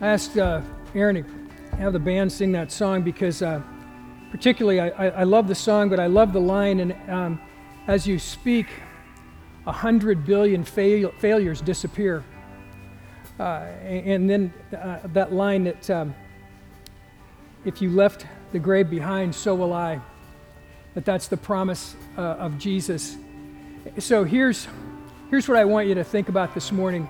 I 0.00 0.06
asked 0.06 0.38
uh, 0.38 0.60
Aaron 0.94 1.24
to 1.24 1.76
have 1.76 1.92
the 1.92 1.98
band 1.98 2.30
sing 2.30 2.52
that 2.52 2.70
song 2.70 3.02
because, 3.02 3.42
uh, 3.42 3.60
particularly, 4.30 4.78
I, 4.78 4.90
I, 4.90 5.06
I, 5.08 5.22
love 5.24 5.48
the 5.48 5.56
song, 5.56 5.88
but 5.88 5.98
I 5.98 6.06
love 6.06 6.32
the 6.32 6.40
line. 6.40 6.78
And 6.78 7.10
um, 7.10 7.40
as 7.88 8.06
you 8.06 8.20
speak, 8.20 8.68
a 9.66 9.72
hundred 9.72 10.24
billion 10.24 10.62
fail- 10.62 11.10
failures 11.18 11.60
disappear. 11.60 12.22
Uh, 13.40 13.42
and 13.82 14.30
then 14.30 14.54
uh, 14.72 15.00
that 15.06 15.32
line 15.32 15.64
that 15.64 15.90
um, 15.90 16.14
if 17.64 17.82
you 17.82 17.90
left 17.90 18.24
the 18.52 18.60
grave 18.60 18.88
behind, 18.88 19.34
so 19.34 19.52
will 19.52 19.72
I. 19.72 20.00
That 20.94 21.04
that's 21.04 21.26
the 21.26 21.38
promise 21.38 21.96
uh, 22.16 22.20
of 22.20 22.56
Jesus. 22.56 23.16
So 23.98 24.22
here's 24.22 24.68
Here's 25.30 25.46
what 25.46 25.58
I 25.58 25.66
want 25.66 25.88
you 25.88 25.94
to 25.96 26.04
think 26.04 26.30
about 26.30 26.54
this 26.54 26.72
morning. 26.72 27.06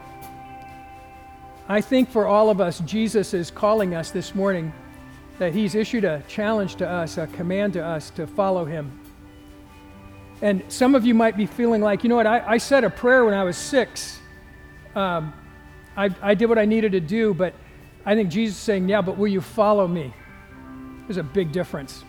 I 1.68 1.80
think 1.80 2.10
for 2.10 2.26
all 2.26 2.50
of 2.50 2.60
us, 2.60 2.80
Jesus 2.80 3.32
is 3.32 3.48
calling 3.48 3.94
us 3.94 4.10
this 4.10 4.34
morning 4.34 4.72
that 5.38 5.52
He's 5.52 5.76
issued 5.76 6.02
a 6.02 6.24
challenge 6.26 6.74
to 6.76 6.88
us, 6.88 7.16
a 7.16 7.28
command 7.28 7.74
to 7.74 7.84
us 7.84 8.10
to 8.10 8.26
follow 8.26 8.64
Him. 8.64 9.00
And 10.42 10.64
some 10.66 10.96
of 10.96 11.06
you 11.06 11.14
might 11.14 11.36
be 11.36 11.46
feeling 11.46 11.80
like, 11.80 12.02
you 12.02 12.08
know 12.08 12.16
what, 12.16 12.26
I, 12.26 12.54
I 12.54 12.58
said 12.58 12.82
a 12.82 12.90
prayer 12.90 13.24
when 13.24 13.34
I 13.34 13.44
was 13.44 13.56
six. 13.56 14.18
Um, 14.96 15.32
I, 15.96 16.10
I 16.20 16.34
did 16.34 16.46
what 16.46 16.58
I 16.58 16.64
needed 16.64 16.90
to 16.92 17.00
do, 17.00 17.34
but 17.34 17.54
I 18.04 18.16
think 18.16 18.30
Jesus 18.30 18.56
is 18.56 18.62
saying, 18.64 18.88
yeah, 18.88 19.00
but 19.00 19.16
will 19.16 19.28
you 19.28 19.40
follow 19.40 19.86
me? 19.86 20.12
There's 21.06 21.18
a 21.18 21.22
big 21.22 21.52
difference. 21.52 22.02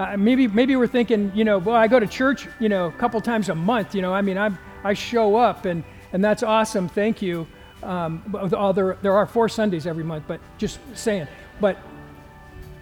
Uh, 0.00 0.16
maybe, 0.16 0.48
maybe 0.48 0.76
we're 0.76 0.86
thinking, 0.86 1.30
you 1.34 1.44
know, 1.44 1.58
well, 1.58 1.76
I 1.76 1.86
go 1.86 2.00
to 2.00 2.06
church, 2.06 2.48
you 2.58 2.70
know, 2.70 2.86
a 2.86 2.92
couple 2.92 3.20
times 3.20 3.50
a 3.50 3.54
month. 3.54 3.94
You 3.94 4.00
know, 4.00 4.14
I 4.14 4.22
mean, 4.22 4.38
i 4.38 4.50
I 4.82 4.94
show 4.94 5.36
up, 5.36 5.66
and, 5.66 5.84
and 6.14 6.24
that's 6.24 6.42
awesome. 6.42 6.88
Thank 6.88 7.20
you. 7.20 7.46
Um, 7.82 8.22
there, 8.74 8.96
there 9.02 9.12
are 9.12 9.26
four 9.26 9.50
Sundays 9.50 9.86
every 9.86 10.04
month, 10.04 10.24
but 10.26 10.40
just 10.56 10.78
saying. 10.94 11.28
But, 11.60 11.76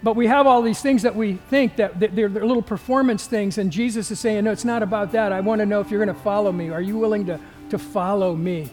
but 0.00 0.14
we 0.14 0.28
have 0.28 0.46
all 0.46 0.62
these 0.62 0.80
things 0.80 1.02
that 1.02 1.16
we 1.16 1.34
think 1.50 1.74
that 1.74 1.98
they're, 1.98 2.28
they're 2.28 2.46
little 2.46 2.62
performance 2.62 3.26
things, 3.26 3.58
and 3.58 3.72
Jesus 3.72 4.12
is 4.12 4.20
saying, 4.20 4.44
no, 4.44 4.52
it's 4.52 4.64
not 4.64 4.84
about 4.84 5.10
that. 5.10 5.32
I 5.32 5.40
want 5.40 5.58
to 5.58 5.66
know 5.66 5.80
if 5.80 5.90
you're 5.90 6.04
going 6.04 6.14
to 6.14 6.22
follow 6.22 6.52
me. 6.52 6.70
Are 6.70 6.80
you 6.80 6.96
willing 6.96 7.26
to, 7.26 7.40
to 7.70 7.78
follow 7.80 8.36
me? 8.36 8.70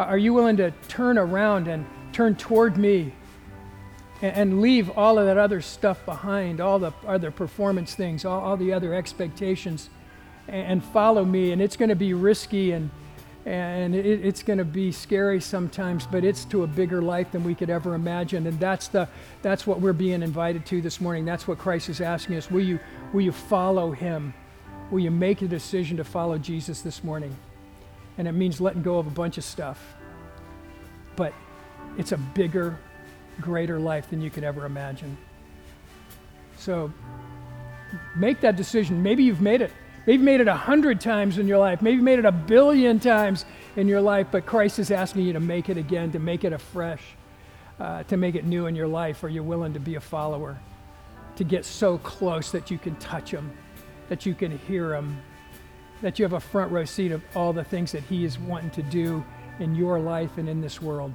Are 0.00 0.18
you 0.18 0.34
willing 0.34 0.56
to 0.56 0.72
turn 0.88 1.16
around 1.16 1.68
and 1.68 1.86
turn 2.12 2.34
toward 2.34 2.76
me 2.76 3.14
and, 4.22 4.36
and 4.36 4.60
leave 4.62 4.88
all 4.96 5.18
of 5.18 5.26
that 5.26 5.36
other 5.36 5.60
stuff 5.60 6.04
behind, 6.06 6.60
all 6.60 6.78
the 6.78 6.92
other 7.06 7.30
performance 7.30 7.94
things, 7.94 8.24
all, 8.24 8.40
all 8.40 8.56
the 8.56 8.72
other 8.72 8.94
expectations, 8.94 9.90
and, 10.48 10.66
and 10.66 10.84
follow 10.84 11.24
me? 11.24 11.52
And 11.52 11.60
it's 11.60 11.76
going 11.76 11.90
to 11.90 11.96
be 11.96 12.14
risky 12.14 12.72
and 12.72 12.90
and 13.44 13.96
it, 13.96 14.24
it's 14.24 14.40
going 14.40 14.60
to 14.60 14.64
be 14.64 14.92
scary 14.92 15.40
sometimes 15.40 16.06
but 16.06 16.22
it's 16.22 16.44
to 16.44 16.62
a 16.62 16.66
bigger 16.68 17.02
life 17.02 17.32
than 17.32 17.42
we 17.42 17.56
could 17.56 17.70
ever 17.70 17.94
imagine. 17.94 18.46
And 18.46 18.58
that's 18.60 18.88
the 18.88 19.08
that's 19.42 19.66
what 19.66 19.80
we're 19.80 19.92
being 19.92 20.22
invited 20.22 20.64
to 20.66 20.80
this 20.80 21.00
morning. 21.00 21.24
That's 21.24 21.48
what 21.48 21.58
christ 21.58 21.88
is 21.88 22.00
asking 22.00 22.36
us. 22.36 22.50
Will 22.50 22.64
you 22.64 22.78
will 23.12 23.22
you 23.22 23.32
follow 23.32 23.90
him? 23.90 24.32
Will 24.92 25.00
you 25.00 25.10
make 25.10 25.42
a 25.42 25.48
decision 25.48 25.96
to 25.96 26.04
follow 26.04 26.38
jesus 26.38 26.82
this 26.82 27.02
morning? 27.02 27.36
And 28.16 28.28
it 28.28 28.32
means 28.32 28.60
letting 28.60 28.82
go 28.82 28.98
of 28.98 29.08
a 29.08 29.10
bunch 29.10 29.38
of 29.38 29.44
stuff. 29.44 29.82
But 31.16 31.34
it's 31.98 32.12
a 32.12 32.18
bigger 32.18 32.78
greater 33.40 33.78
life 33.78 34.10
than 34.10 34.20
you 34.20 34.30
could 34.30 34.44
ever 34.44 34.64
imagine 34.66 35.16
so 36.56 36.92
make 38.16 38.40
that 38.40 38.56
decision 38.56 39.02
maybe 39.02 39.22
you've 39.22 39.40
made 39.40 39.60
it 39.60 39.72
Maybe 40.06 40.14
you've 40.14 40.22
made 40.22 40.40
it 40.40 40.48
a 40.48 40.56
hundred 40.56 41.00
times 41.00 41.38
in 41.38 41.46
your 41.46 41.58
life. 41.58 41.80
Maybe 41.80 41.94
you've 41.94 42.04
made 42.04 42.18
it 42.18 42.24
a 42.24 42.32
billion 42.32 42.98
times 42.98 43.44
in 43.76 43.86
your 43.86 44.00
life, 44.00 44.26
but 44.32 44.46
Christ 44.46 44.80
is 44.80 44.90
asking 44.90 45.22
you 45.22 45.32
to 45.32 45.40
make 45.40 45.68
it 45.68 45.76
again, 45.76 46.10
to 46.12 46.18
make 46.18 46.42
it 46.42 46.52
afresh, 46.52 47.02
uh, 47.78 48.02
to 48.04 48.16
make 48.16 48.34
it 48.34 48.44
new 48.44 48.66
in 48.66 48.74
your 48.74 48.88
life. 48.88 49.22
Are 49.22 49.28
you 49.28 49.44
willing 49.44 49.72
to 49.74 49.80
be 49.80 49.94
a 49.94 50.00
follower? 50.00 50.58
To 51.36 51.44
get 51.44 51.64
so 51.64 51.98
close 51.98 52.50
that 52.50 52.68
you 52.68 52.78
can 52.78 52.96
touch 52.96 53.30
Him, 53.30 53.52
that 54.08 54.26
you 54.26 54.34
can 54.34 54.58
hear 54.58 54.92
Him, 54.92 55.22
that 56.00 56.18
you 56.18 56.24
have 56.24 56.32
a 56.32 56.40
front 56.40 56.72
row 56.72 56.84
seat 56.84 57.12
of 57.12 57.22
all 57.36 57.52
the 57.52 57.64
things 57.64 57.92
that 57.92 58.02
He 58.02 58.24
is 58.24 58.40
wanting 58.40 58.70
to 58.70 58.82
do 58.82 59.24
in 59.60 59.76
your 59.76 60.00
life 60.00 60.36
and 60.36 60.48
in 60.48 60.60
this 60.60 60.82
world. 60.82 61.12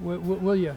Will, 0.00 0.56
you? 0.56 0.74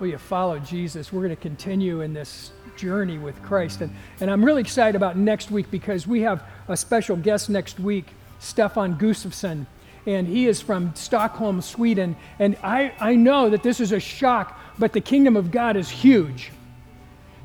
Will 0.00 0.08
you 0.08 0.18
follow 0.18 0.58
Jesus? 0.58 1.12
We're 1.12 1.20
going 1.20 1.36
to 1.36 1.42
continue 1.42 2.00
in 2.00 2.14
this 2.14 2.52
journey 2.74 3.18
with 3.18 3.40
Christ. 3.42 3.82
And, 3.82 3.94
and 4.20 4.30
I'm 4.30 4.42
really 4.42 4.62
excited 4.62 4.96
about 4.96 5.18
next 5.18 5.50
week 5.50 5.70
because 5.70 6.06
we 6.06 6.22
have 6.22 6.42
a 6.68 6.76
special 6.76 7.16
guest 7.16 7.50
next 7.50 7.78
week, 7.78 8.06
Stefan 8.38 8.98
Gustavsson. 8.98 9.66
And 10.06 10.26
he 10.26 10.46
is 10.46 10.62
from 10.62 10.94
Stockholm, 10.94 11.60
Sweden. 11.60 12.16
And 12.38 12.56
I, 12.62 12.94
I 12.98 13.14
know 13.14 13.50
that 13.50 13.62
this 13.62 13.78
is 13.78 13.92
a 13.92 14.00
shock, 14.00 14.58
but 14.78 14.94
the 14.94 15.02
kingdom 15.02 15.36
of 15.36 15.50
God 15.50 15.76
is 15.76 15.90
huge. 15.90 16.50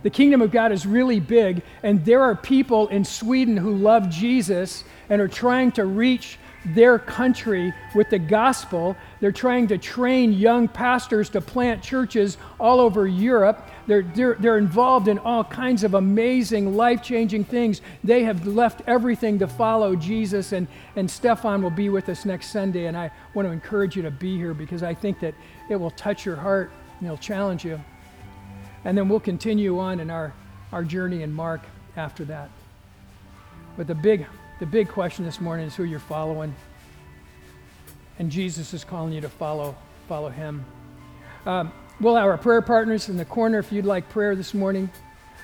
The 0.03 0.09
kingdom 0.09 0.41
of 0.41 0.51
God 0.51 0.71
is 0.71 0.85
really 0.85 1.19
big, 1.19 1.63
and 1.81 2.05
there 2.05 2.21
are 2.21 2.35
people 2.35 2.87
in 2.89 3.03
Sweden 3.03 3.57
who 3.57 3.75
love 3.75 4.09
Jesus 4.09 4.83
and 5.09 5.19
are 5.19 5.27
trying 5.27 5.71
to 5.73 5.83
reach 5.83 6.37
their 6.65 6.97
country 6.97 7.73
with 7.93 8.09
the 8.09 8.19
gospel. 8.19 8.95
They're 9.19 9.31
trying 9.31 9.67
to 9.67 9.77
train 9.77 10.33
young 10.33 10.67
pastors 10.67 11.29
to 11.29 11.41
plant 11.41 11.83
churches 11.83 12.37
all 12.59 12.79
over 12.79 13.07
Europe. 13.07 13.69
They're, 13.87 14.01
they're, 14.01 14.35
they're 14.35 14.57
involved 14.57 15.07
in 15.07 15.19
all 15.19 15.43
kinds 15.43 15.83
of 15.83 15.93
amazing, 15.93 16.75
life 16.75 17.03
changing 17.03 17.45
things. 17.45 17.81
They 18.03 18.23
have 18.23 18.47
left 18.47 18.81
everything 18.87 19.39
to 19.39 19.47
follow 19.47 19.95
Jesus, 19.95 20.51
and, 20.51 20.67
and 20.95 21.09
Stefan 21.09 21.61
will 21.61 21.69
be 21.69 21.89
with 21.89 22.09
us 22.09 22.25
next 22.25 22.51
Sunday. 22.51 22.87
And 22.87 22.97
I 22.97 23.11
want 23.33 23.47
to 23.47 23.51
encourage 23.51 23.95
you 23.95 24.01
to 24.01 24.11
be 24.11 24.37
here 24.37 24.53
because 24.53 24.81
I 24.81 24.93
think 24.93 25.19
that 25.19 25.35
it 25.69 25.75
will 25.75 25.91
touch 25.91 26.25
your 26.25 26.35
heart 26.35 26.71
and 26.99 27.05
it'll 27.05 27.17
challenge 27.17 27.63
you. 27.63 27.79
And 28.85 28.97
then 28.97 29.09
we'll 29.09 29.19
continue 29.19 29.79
on 29.79 29.99
in 29.99 30.09
our, 30.09 30.33
our 30.71 30.83
journey 30.83 31.21
in 31.21 31.31
Mark 31.31 31.61
after 31.97 32.25
that. 32.25 32.49
But 33.77 33.87
the 33.87 33.95
big 33.95 34.25
the 34.59 34.65
big 34.65 34.87
question 34.87 35.25
this 35.25 35.41
morning 35.41 35.67
is 35.67 35.75
who 35.75 35.83
you're 35.83 35.99
following. 35.99 36.55
And 38.19 38.31
Jesus 38.31 38.73
is 38.73 38.83
calling 38.83 39.11
you 39.11 39.21
to 39.21 39.29
follow, 39.29 39.75
follow 40.07 40.29
him. 40.29 40.65
Um, 41.45 41.73
we'll 41.99 42.15
have 42.15 42.25
our 42.25 42.37
prayer 42.37 42.61
partners 42.61 43.09
in 43.09 43.17
the 43.17 43.25
corner 43.25 43.59
if 43.59 43.71
you'd 43.71 43.85
like 43.85 44.07
prayer 44.09 44.35
this 44.35 44.53
morning. 44.53 44.89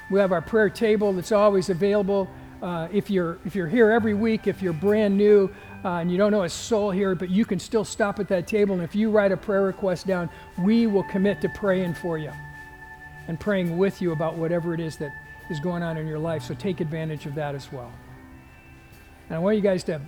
We 0.10 0.20
have 0.20 0.32
our 0.32 0.42
prayer 0.42 0.70
table 0.70 1.12
that's 1.12 1.32
always 1.34 1.70
available. 1.70 2.30
Uh, 2.62 2.88
if, 2.94 3.10
you're, 3.10 3.40
if 3.46 3.56
you're 3.56 3.68
here 3.68 3.92
every 3.92 4.14
week, 4.14 4.48
if 4.48 4.62
you're 4.62 4.72
brand 4.72 5.18
new 5.18 5.54
uh, 5.84 5.96
and 5.96 6.12
you 6.12 6.18
don't 6.18 6.32
know 6.32 6.44
a 6.44 6.50
soul 6.50 6.92
here, 6.92 7.16
but 7.16 7.30
you 7.30 7.44
can 7.44 7.60
still 7.60 7.84
stop 7.84 8.20
at 8.20 8.28
that 8.30 8.48
table. 8.48 8.76
And 8.76 8.84
if 8.84 8.96
you 8.96 9.10
write 9.10 9.32
a 9.32 9.38
prayer 9.38 9.64
request 9.64 10.08
down, 10.08 10.30
we 10.60 10.88
will 10.88 11.04
commit 11.04 11.42
to 11.42 11.50
praying 11.50 11.96
for 11.96 12.18
you 12.18 12.32
and 13.28 13.40
praying 13.40 13.78
with 13.78 14.02
you 14.02 14.14
about 14.14 14.36
whatever 14.36 14.74
it 14.74 14.80
is 14.80 14.96
that 14.98 15.12
is 15.50 15.60
going 15.60 15.84
on 15.84 15.98
in 15.98 16.08
your 16.08 16.20
life. 16.20 16.44
So 16.44 16.54
take 16.54 16.80
advantage 16.80 17.26
of 17.26 17.36
that 17.36 17.56
as 17.56 17.72
well. 17.74 17.92
And 19.32 19.38
I 19.38 19.40
want 19.40 19.56
you 19.56 19.62
guys 19.62 19.86
to, 19.86 20.02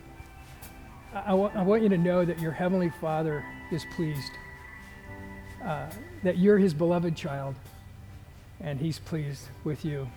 I, 1.13 1.34
want, 1.34 1.55
want 1.55 1.82
you 1.82 1.88
to 1.88 1.97
know 1.97 2.26
that 2.26 2.39
your 2.39 2.51
Heavenly 2.51 2.89
Father 2.99 3.45
is 3.71 3.86
pleased, 3.95 4.34
uh, 5.63 5.89
that 6.24 6.39
you're 6.39 6.57
His 6.57 6.74
beloved 6.74 7.15
child, 7.15 7.55
and 8.59 8.82
He's 8.82 8.99
pleased 8.99 9.47
with 9.63 9.86
you. 9.86 10.09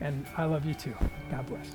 And 0.00 0.24
I 0.36 0.44
love 0.44 0.64
you 0.64 0.74
too. 0.74 0.94
God 1.28 1.44
bless. 1.48 1.74